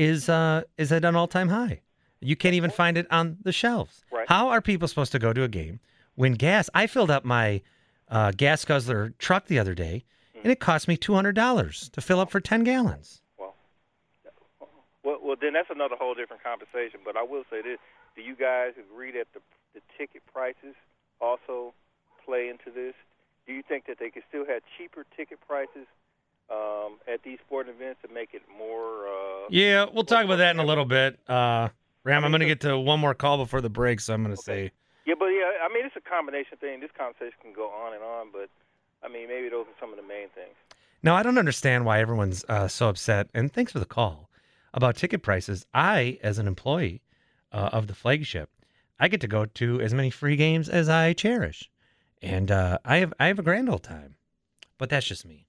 is 0.00 0.28
uh, 0.30 0.62
is 0.78 0.90
at 0.92 1.04
an 1.04 1.14
all 1.14 1.28
time 1.28 1.48
high? 1.48 1.80
You 2.20 2.34
can't 2.36 2.54
even 2.54 2.70
find 2.70 2.96
it 2.96 3.06
on 3.10 3.36
the 3.42 3.52
shelves. 3.52 4.04
Right. 4.10 4.28
How 4.28 4.48
are 4.48 4.60
people 4.60 4.88
supposed 4.88 5.12
to 5.12 5.18
go 5.18 5.32
to 5.32 5.42
a 5.42 5.48
game 5.48 5.80
when 6.14 6.32
gas? 6.34 6.68
I 6.74 6.86
filled 6.86 7.10
up 7.10 7.24
my 7.24 7.60
uh, 8.08 8.32
gas 8.36 8.64
guzzler 8.64 9.10
truck 9.18 9.46
the 9.46 9.58
other 9.58 9.74
day, 9.74 10.04
Hmm. 10.34 10.40
and 10.44 10.52
it 10.52 10.60
cost 10.60 10.88
me 10.88 10.96
two 10.96 11.14
hundred 11.14 11.34
dollars 11.34 11.90
to 11.92 12.00
fill 12.00 12.18
up 12.20 12.30
for 12.30 12.40
ten 12.40 12.64
gallons. 12.64 13.20
Well, 15.02 15.18
well, 15.22 15.36
then 15.40 15.52
that's 15.54 15.70
another 15.70 15.96
whole 15.98 16.14
different 16.14 16.42
conversation. 16.42 17.00
But 17.04 17.16
I 17.16 17.22
will 17.22 17.44
say 17.50 17.62
this: 17.62 17.78
Do 18.16 18.22
you 18.22 18.34
guys 18.36 18.72
agree 18.78 19.12
that 19.12 19.28
the 19.34 19.40
the 19.74 19.80
ticket 19.98 20.22
prices 20.32 20.74
also 21.20 21.72
play 22.24 22.48
into 22.48 22.70
this? 22.74 22.94
Do 23.46 23.52
you 23.54 23.62
think 23.62 23.86
that 23.86 23.98
they 23.98 24.10
could 24.10 24.24
still 24.28 24.46
have 24.46 24.62
cheaper 24.76 25.04
ticket 25.16 25.38
prices 25.46 25.86
um, 26.50 26.96
at 27.12 27.22
these 27.22 27.38
sporting 27.46 27.74
events 27.74 28.00
to 28.06 28.12
make 28.12 28.34
it 28.34 28.42
more? 28.56 29.06
Uh, 29.06 29.48
Yeah, 29.50 29.86
we'll 29.92 30.04
talk 30.04 30.24
about 30.24 30.36
that 30.36 30.54
in 30.54 30.60
a 30.60 30.64
little 30.64 30.84
bit. 30.84 31.18
Uh, 31.28 31.68
Ram, 32.04 32.24
I'm 32.24 32.30
going 32.30 32.40
to 32.40 32.46
get 32.46 32.60
to 32.62 32.78
one 32.78 33.00
more 33.00 33.14
call 33.14 33.38
before 33.38 33.60
the 33.60 33.70
break, 33.70 34.00
so 34.00 34.14
I'm 34.14 34.24
going 34.24 34.34
to 34.36 34.42
say 34.42 34.72
Yeah, 35.06 35.14
but 35.18 35.26
yeah, 35.26 35.50
I 35.62 35.72
mean, 35.72 35.84
it's 35.86 35.96
a 35.96 36.00
combination 36.00 36.56
thing. 36.58 36.80
This 36.80 36.90
conversation 36.96 37.38
can 37.42 37.52
go 37.52 37.68
on 37.68 37.94
and 37.94 38.02
on, 38.02 38.28
but 38.32 38.48
I 39.02 39.08
mean, 39.08 39.28
maybe 39.28 39.48
those 39.48 39.66
are 39.66 39.78
some 39.80 39.90
of 39.90 39.96
the 39.96 40.02
main 40.02 40.28
things. 40.34 40.54
Now, 41.02 41.16
I 41.16 41.22
don't 41.22 41.38
understand 41.38 41.86
why 41.86 42.00
everyone's 42.00 42.44
uh, 42.48 42.68
so 42.68 42.88
upset, 42.88 43.28
and 43.32 43.52
thanks 43.52 43.72
for 43.72 43.78
the 43.78 43.86
call 43.86 44.28
about 44.74 44.96
ticket 44.96 45.22
prices. 45.22 45.64
I, 45.72 46.18
as 46.22 46.38
an 46.38 46.46
employee 46.46 47.00
uh, 47.52 47.70
of 47.72 47.86
the 47.86 47.94
flagship, 47.94 48.50
I 48.98 49.08
get 49.08 49.22
to 49.22 49.28
go 49.28 49.46
to 49.46 49.80
as 49.80 49.94
many 49.94 50.10
free 50.10 50.36
games 50.36 50.68
as 50.68 50.90
I 50.90 51.14
cherish, 51.14 51.70
and 52.20 52.50
uh, 52.50 52.78
I 52.84 52.98
have 52.98 53.14
I 53.18 53.28
have 53.28 53.38
a 53.38 53.42
grand 53.42 53.70
old 53.70 53.82
time. 53.82 54.16
But 54.76 54.90
that's 54.90 55.06
just 55.06 55.24
me. 55.24 55.46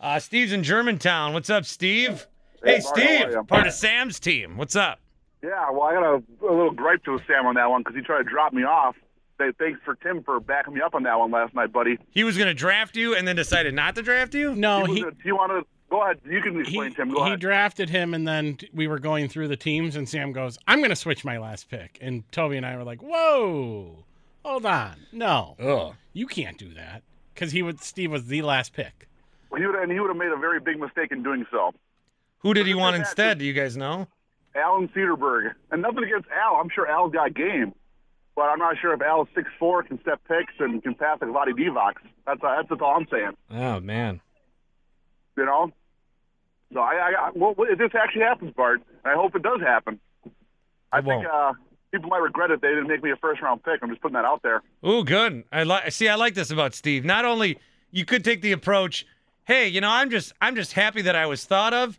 Uh, 0.00 0.18
Steve's 0.18 0.52
in 0.52 0.62
Germantown. 0.62 1.32
What's 1.32 1.50
up, 1.50 1.64
Steve? 1.64 2.26
Hey, 2.64 2.76
Hey, 2.76 2.80
Mark, 2.82 2.84
how 2.84 2.94
Steve, 2.94 3.30
you? 3.32 3.42
part 3.44 3.66
of 3.66 3.72
Sam's 3.72 4.20
team. 4.20 4.56
What's 4.56 4.76
up? 4.76 4.98
Yeah, 5.42 5.70
well, 5.70 5.82
I 5.84 5.94
got 5.94 6.04
a, 6.04 6.22
a 6.46 6.52
little 6.54 6.70
gripe 6.72 7.02
to 7.04 7.18
Sam 7.26 7.46
on 7.46 7.54
that 7.54 7.70
one 7.70 7.80
because 7.82 7.96
he 7.96 8.02
tried 8.02 8.18
to 8.24 8.24
drop 8.24 8.52
me 8.52 8.62
off. 8.62 8.96
Say 9.38 9.52
thanks 9.58 9.80
for 9.84 9.94
Tim 9.94 10.22
for 10.22 10.38
backing 10.38 10.74
me 10.74 10.82
up 10.82 10.94
on 10.94 11.02
that 11.04 11.18
one 11.18 11.30
last 11.30 11.54
night, 11.54 11.72
buddy. 11.72 11.98
He 12.10 12.24
was 12.24 12.36
going 12.36 12.48
to 12.48 12.54
draft 12.54 12.94
you 12.96 13.14
and 13.14 13.26
then 13.26 13.36
decided 13.36 13.72
not 13.72 13.94
to 13.94 14.02
draft 14.02 14.34
you? 14.34 14.54
No, 14.54 14.84
he. 14.84 14.96
he 14.96 15.04
Was, 15.04 15.14
do 15.14 15.20
you 15.24 15.34
want 15.36 15.50
to 15.52 15.66
go 15.90 16.02
ahead? 16.02 16.18
You 16.28 16.42
can 16.42 16.60
explain, 16.60 16.92
Tim. 16.94 17.08
Go 17.10 17.16
ahead. 17.16 17.26
he 17.26 17.30
ahead. 17.32 17.40
drafted 17.40 17.88
him, 17.88 18.12
and 18.12 18.28
then 18.28 18.58
we 18.74 18.86
were 18.86 18.98
going 18.98 19.28
through 19.28 19.48
the 19.48 19.56
teams, 19.56 19.96
and 19.96 20.06
Sam 20.06 20.32
goes, 20.32 20.58
"I'm 20.68 20.80
going 20.80 20.90
to 20.90 20.96
switch 20.96 21.24
my 21.24 21.38
last 21.38 21.70
pick," 21.70 21.96
and 22.02 22.30
Toby 22.32 22.58
and 22.58 22.66
I 22.66 22.76
were 22.76 22.84
like, 22.84 23.00
"Whoa, 23.02 24.04
hold 24.44 24.66
on, 24.66 24.96
no, 25.10 25.56
Ugh. 25.58 25.94
you 26.12 26.26
can't 26.26 26.58
do 26.58 26.74
that," 26.74 27.02
because 27.34 27.52
he 27.52 27.62
would. 27.62 27.80
Steve 27.80 28.10
was 28.12 28.26
the 28.26 28.42
last 28.42 28.74
pick. 28.74 29.08
He 29.56 29.66
would, 29.66 29.74
and 29.74 29.90
he 29.90 29.98
would 30.00 30.08
have 30.08 30.16
made 30.16 30.32
a 30.32 30.36
very 30.36 30.60
big 30.60 30.78
mistake 30.78 31.10
in 31.12 31.22
doing 31.22 31.46
so. 31.50 31.72
Who 32.38 32.54
did 32.54 32.66
he 32.66 32.74
want 32.74 32.96
instead? 32.96 33.38
Do 33.38 33.44
you 33.44 33.52
guys 33.52 33.76
know? 33.76 34.06
Alan 34.54 34.88
Cedarberg, 34.88 35.52
and 35.70 35.82
nothing 35.82 36.04
against 36.04 36.28
Al. 36.30 36.56
I'm 36.56 36.70
sure 36.70 36.86
Al's 36.86 37.12
got 37.12 37.34
game, 37.34 37.72
but 38.34 38.42
I'm 38.42 38.58
not 38.58 38.76
sure 38.80 38.92
if 38.94 39.02
Al 39.02 39.22
is 39.22 39.28
six 39.34 39.48
four, 39.58 39.82
can 39.82 40.00
step 40.00 40.20
picks, 40.26 40.54
and 40.58 40.82
can 40.82 40.94
pass 40.94 41.18
like 41.20 41.30
Vlade 41.30 41.58
Divac. 41.58 41.94
That's 42.26 42.42
uh, 42.42 42.62
that's 42.68 42.80
all 42.80 42.96
I'm 42.96 43.06
saying. 43.10 43.32
Oh 43.50 43.80
man. 43.80 44.20
You 45.36 45.44
know. 45.44 45.72
So 46.72 46.80
I, 46.80 46.94
I, 46.94 47.26
I 47.26 47.30
well, 47.34 47.54
if 47.58 47.78
this 47.78 47.90
actually 47.94 48.22
happens, 48.22 48.52
Bart, 48.56 48.80
I 49.04 49.14
hope 49.14 49.34
it 49.34 49.42
does 49.42 49.60
happen. 49.60 50.00
I 50.92 51.00
think 51.00 51.24
uh, 51.32 51.52
people 51.92 52.10
might 52.10 52.18
regret 52.18 52.50
it 52.50 52.60
they 52.60 52.68
didn't 52.68 52.88
make 52.88 53.02
me 53.02 53.10
a 53.10 53.16
first 53.16 53.40
round 53.42 53.62
pick. 53.62 53.80
I'm 53.82 53.90
just 53.90 54.00
putting 54.00 54.14
that 54.14 54.24
out 54.24 54.42
there. 54.42 54.62
Oh, 54.82 55.02
good. 55.02 55.44
I 55.52 55.62
like. 55.62 55.90
See, 55.92 56.08
I 56.08 56.14
like 56.16 56.34
this 56.34 56.50
about 56.50 56.74
Steve. 56.74 57.04
Not 57.04 57.24
only 57.24 57.58
you 57.90 58.04
could 58.04 58.24
take 58.24 58.42
the 58.42 58.52
approach, 58.52 59.06
hey, 59.50 59.66
you 59.66 59.80
know, 59.80 59.88
I'm 59.90 60.10
just, 60.10 60.32
I'm 60.40 60.54
just 60.54 60.72
happy 60.74 61.02
that 61.02 61.16
I 61.16 61.26
was 61.26 61.44
thought 61.44 61.74
of, 61.74 61.98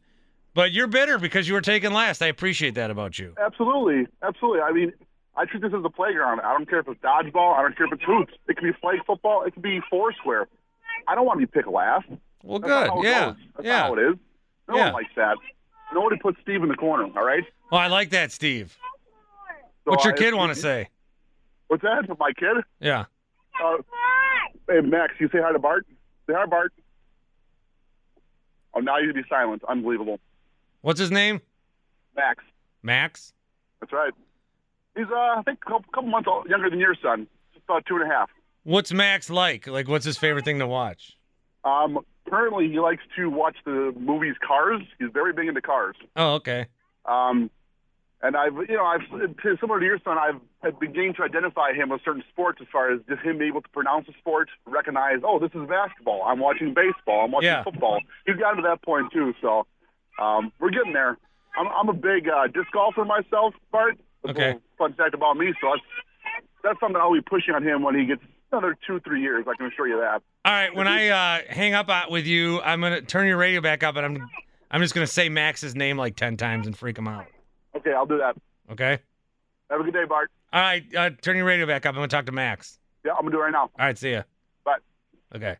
but 0.54 0.72
you're 0.72 0.88
bitter 0.88 1.18
because 1.20 1.50
you 1.50 1.54
were 1.54 1.60
taken 1.62 1.92
last. 1.92 2.22
I 2.22 2.28
appreciate 2.28 2.76
that 2.76 2.90
about 2.90 3.20
you. 3.20 3.36
Absolutely, 3.38 4.08
absolutely. 4.24 4.62
I 4.62 4.72
mean, 4.72 4.94
I 5.36 5.44
treat 5.44 5.62
this 5.62 5.74
as 5.78 5.84
a 5.84 5.90
playground. 5.90 6.40
I 6.40 6.54
don't 6.54 6.70
care 6.70 6.80
if 6.80 6.88
it's 6.88 7.02
dodgeball. 7.02 7.54
I 7.58 7.62
don't 7.62 7.76
care 7.76 7.88
if 7.88 7.92
it's 7.92 8.04
hoops. 8.04 8.34
It 8.48 8.56
can 8.56 8.72
be 8.72 8.78
flag 8.80 9.00
football. 9.06 9.44
It 9.44 9.52
can 9.52 9.62
be 9.62 9.82
foursquare. 9.90 10.48
I 11.10 11.16
don't 11.16 11.26
want 11.26 11.42
to 11.42 11.46
be 11.46 11.52
picked 11.52 11.68
last. 11.68 12.06
Well, 12.42 12.60
That's 12.60 12.90
good. 12.90 13.04
Yeah. 13.04 13.34
That's 13.58 13.66
Yeah. 13.66 13.80
how 13.84 13.94
it 13.96 14.00
is. 14.00 14.16
No 14.70 14.78
Yeah. 14.78 14.84
one 14.86 14.94
likes 14.94 15.12
that. 15.18 15.38
Nobody 15.94 16.18
puts 16.22 16.40
Steve 16.42 16.64
in 16.64 16.70
the 16.70 16.76
corner. 16.76 17.04
All 17.04 17.26
right. 17.26 17.44
Oh, 17.70 17.76
I 17.78 17.88
like 17.88 18.12
that, 18.12 18.32
Steve. 18.32 18.78
So 19.84 19.92
What's 19.92 20.06
your 20.06 20.14
I- 20.14 20.18
kid 20.18 20.34
want 20.36 20.54
to 20.54 20.60
say? 20.60 20.88
What's 21.68 21.84
that? 21.84 22.04
My 22.18 22.32
kid? 22.32 22.64
Yeah. 22.80 23.06
Uh, 23.62 23.78
hey, 24.70 24.80
Max, 24.82 25.14
you 25.20 25.28
say 25.34 25.40
hi 25.42 25.52
to 25.52 25.60
Bart. 25.60 25.86
Say 26.28 26.34
hi, 26.34 26.46
Bart. 26.46 26.72
Oh, 28.74 28.80
now 28.80 28.98
you 28.98 29.12
can 29.12 29.22
be 29.22 29.28
silent. 29.30 29.64
Unbelievable. 29.68 30.20
What's 30.82 31.00
his 31.00 31.12
name? 31.12 31.42
Max. 32.16 32.44
Max. 32.84 33.34
That's 33.80 33.94
right. 33.94 34.14
He's, 34.96 35.06
uh, 35.12 35.16
I 35.16 35.42
think, 35.46 35.60
a 35.66 35.70
couple, 35.70 36.10
months 36.10 36.30
younger 36.48 36.70
than 36.70 36.80
your 36.80 36.96
son. 37.02 37.28
Just 37.54 37.66
about 37.66 37.86
two 37.86 37.96
and 37.96 38.04
a 38.04 38.14
half. 38.14 38.30
What's 38.64 38.92
Max 38.92 39.30
like? 39.30 39.68
Like, 39.68 39.88
what's 39.88 40.06
his 40.06 40.18
favorite 40.18 40.46
thing 40.46 40.60
to 40.60 40.68
watch? 40.68 41.18
Um, 41.64 42.00
currently, 42.30 42.70
he 42.70 42.80
likes 42.80 43.04
to 43.16 43.30
watch 43.30 43.58
the 43.66 43.94
movies 43.98 44.36
Cars. 44.46 44.82
He's 45.00 45.10
very 45.14 45.34
big 45.34 45.48
into 45.48 45.62
cars. 45.62 45.96
Oh, 46.16 46.34
okay. 46.36 46.68
Um, 47.06 47.50
and 48.22 48.36
I've, 48.36 48.54
you 48.70 48.76
know, 48.76 48.86
I've 48.86 49.02
similar 49.60 49.80
to 49.80 49.86
your 49.86 50.00
son, 50.04 50.18
I've, 50.18 50.40
I've 50.64 50.80
beginning 50.80 51.16
to 51.16 51.24
identify 51.24 51.74
him 51.74 51.90
with 51.90 52.02
certain 52.06 52.24
sports 52.30 52.60
as 52.62 52.68
far 52.72 52.92
as 52.92 53.02
just 53.10 53.22
him 53.22 53.40
being 53.40 53.50
able 53.52 53.62
to 53.64 53.70
pronounce 53.70 54.08
a 54.08 54.14
sport, 54.20 54.50
recognize, 54.68 55.18
oh, 55.24 55.40
this 55.40 55.50
is 55.56 55.68
basketball. 55.68 56.22
I'm 56.24 56.40
watching 56.40 56.74
baseball. 56.74 57.26
I'm 57.26 57.32
watching 57.32 57.48
Yeah. 57.48 57.64
football. 57.64 58.00
He's 58.28 58.36
gotten 58.36 58.58
to 58.58 58.64
that 58.70 58.84
point 58.84 59.12
too. 59.12 59.34
So 59.42 59.66
um, 60.20 60.52
we're 60.60 60.70
getting 60.70 60.94
there. 60.94 61.18
I'm, 61.58 61.68
I'm 61.68 61.90
a 61.90 61.94
big 61.94 62.30
uh, 62.30 62.48
disc 62.48 62.72
golfer 62.72 63.06
myself, 63.06 63.54
Bart. 63.72 63.98
That's 64.24 64.38
Okay. 64.38 64.60
Fun 64.78 64.94
fact 64.94 65.14
about 65.16 65.36
me. 65.38 65.52
So 65.62 65.70
that's 65.72 65.82
that's 66.64 66.80
something 66.80 67.02
I'll 67.02 67.12
be 67.12 67.22
pushing 67.22 67.56
on 67.56 67.64
him 67.64 67.82
when 67.82 67.96
he 67.96 68.06
gets 68.06 68.22
another 68.52 68.78
two, 68.86 69.00
three 69.00 69.22
years. 69.22 69.46
I 69.48 69.56
can 69.56 69.66
assure 69.66 69.88
you 69.88 69.98
that. 69.98 70.22
All 70.46 70.54
right. 70.54 70.74
When 70.76 70.88
I 70.88 71.08
uh, 71.08 71.40
hang 71.50 71.74
up 71.74 71.90
uh, 71.90 72.04
with 72.10 72.28
you, 72.28 72.62
I'm 72.62 72.82
gonna 72.82 73.02
turn 73.02 73.26
your 73.28 73.38
radio 73.38 73.62
back 73.62 73.82
up, 73.82 73.96
and 73.96 74.06
I'm, 74.06 74.30
I'm 74.70 74.82
just 74.82 74.94
gonna 74.94 75.08
say 75.08 75.28
Max's 75.28 75.76
name 75.76 75.98
like 75.98 76.16
ten 76.16 76.38
times 76.38 76.68
and 76.68 76.78
freak 76.78 76.98
him 77.00 77.08
out. 77.08 77.26
Okay, 77.76 77.94
I'll 77.94 78.06
do 78.06 78.20
that. 78.20 78.36
Okay. 78.72 79.00
Have 79.72 79.80
a 79.82 79.84
good 79.84 79.94
day, 79.94 80.06
Bart. 80.08 80.30
All 80.54 80.62
right. 80.62 80.84
Uh, 80.96 81.10
turn 81.22 81.38
your 81.38 81.46
radio 81.46 81.66
back 81.66 81.86
up. 81.86 81.92
I'm 81.92 82.00
going 82.00 82.10
to 82.10 82.16
talk 82.16 82.26
to 82.26 82.32
Max. 82.32 82.78
Yeah, 83.06 83.14
I'm 83.14 83.22
gonna 83.22 83.32
do 83.32 83.38
it 83.40 83.44
right 83.46 83.52
now. 83.52 83.62
All 83.62 83.70
right. 83.80 83.98
See 83.98 84.12
ya. 84.12 84.24
Bye. 84.64 84.78
Okay. 85.36 85.58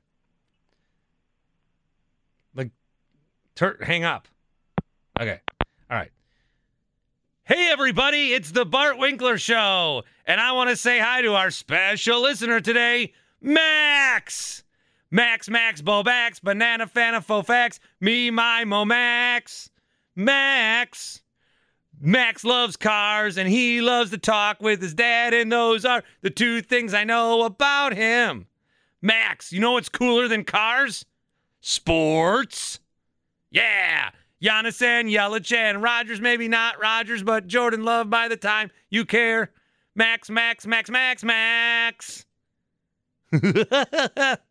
Like, 2.56 2.72
tur- 3.56 3.80
hang 3.82 4.04
up. 4.04 4.28
Okay. 5.20 5.40
All 5.90 5.98
right. 5.98 6.12
Hey, 7.44 7.70
everybody, 7.72 8.34
it's 8.34 8.52
the 8.52 8.66
Bart 8.66 8.98
Winkler 8.98 9.38
Show. 9.38 10.04
And 10.26 10.40
I 10.40 10.52
want 10.52 10.70
to 10.70 10.76
say 10.76 11.00
hi 11.00 11.22
to 11.22 11.34
our 11.34 11.52
special 11.52 12.22
listener 12.22 12.62
today, 12.62 13.14
Max. 13.42 14.64
Max, 15.10 15.50
Max, 15.50 15.82
Bobax, 15.82 16.42
Banana, 16.42 16.88
Fana, 16.88 17.26
Fofax, 17.26 17.80
me, 18.00 18.30
my, 18.30 18.64
Mo, 18.64 18.86
Max. 18.86 19.70
Max. 20.16 21.22
Max 22.04 22.44
loves 22.44 22.76
cars 22.78 23.38
and 23.38 23.48
he 23.48 23.80
loves 23.80 24.10
to 24.10 24.18
talk 24.18 24.60
with 24.60 24.82
his 24.82 24.96
dad, 24.96 25.34
and 25.34 25.52
those 25.52 25.86
are 25.86 26.04
the 26.22 26.32
two 26.32 26.62
things 26.62 26.94
I 26.96 27.04
know 27.04 27.44
about 27.44 27.94
him. 27.94 28.48
Max, 29.02 29.54
you 29.54 29.60
know 29.60 29.74
what's 29.74 29.90
cooler 29.90 30.28
than 30.28 30.44
cars? 30.44 31.06
Sports. 31.62 32.80
Yeah. 33.52 34.10
Giannis 34.42 34.82
and 34.82 35.08
Yelich 35.08 35.56
and 35.56 35.84
Rodgers, 35.84 36.20
maybe 36.20 36.48
not 36.48 36.82
Rodgers, 36.82 37.22
but 37.22 37.46
Jordan 37.46 37.84
Love 37.84 38.10
by 38.10 38.28
the 38.28 38.38
time 38.38 38.72
you 38.90 39.06
care. 39.06 39.52
Max, 39.94 40.30
Max, 40.30 40.66
Max, 40.66 40.90
Max, 40.90 41.24
Max. 41.24 42.26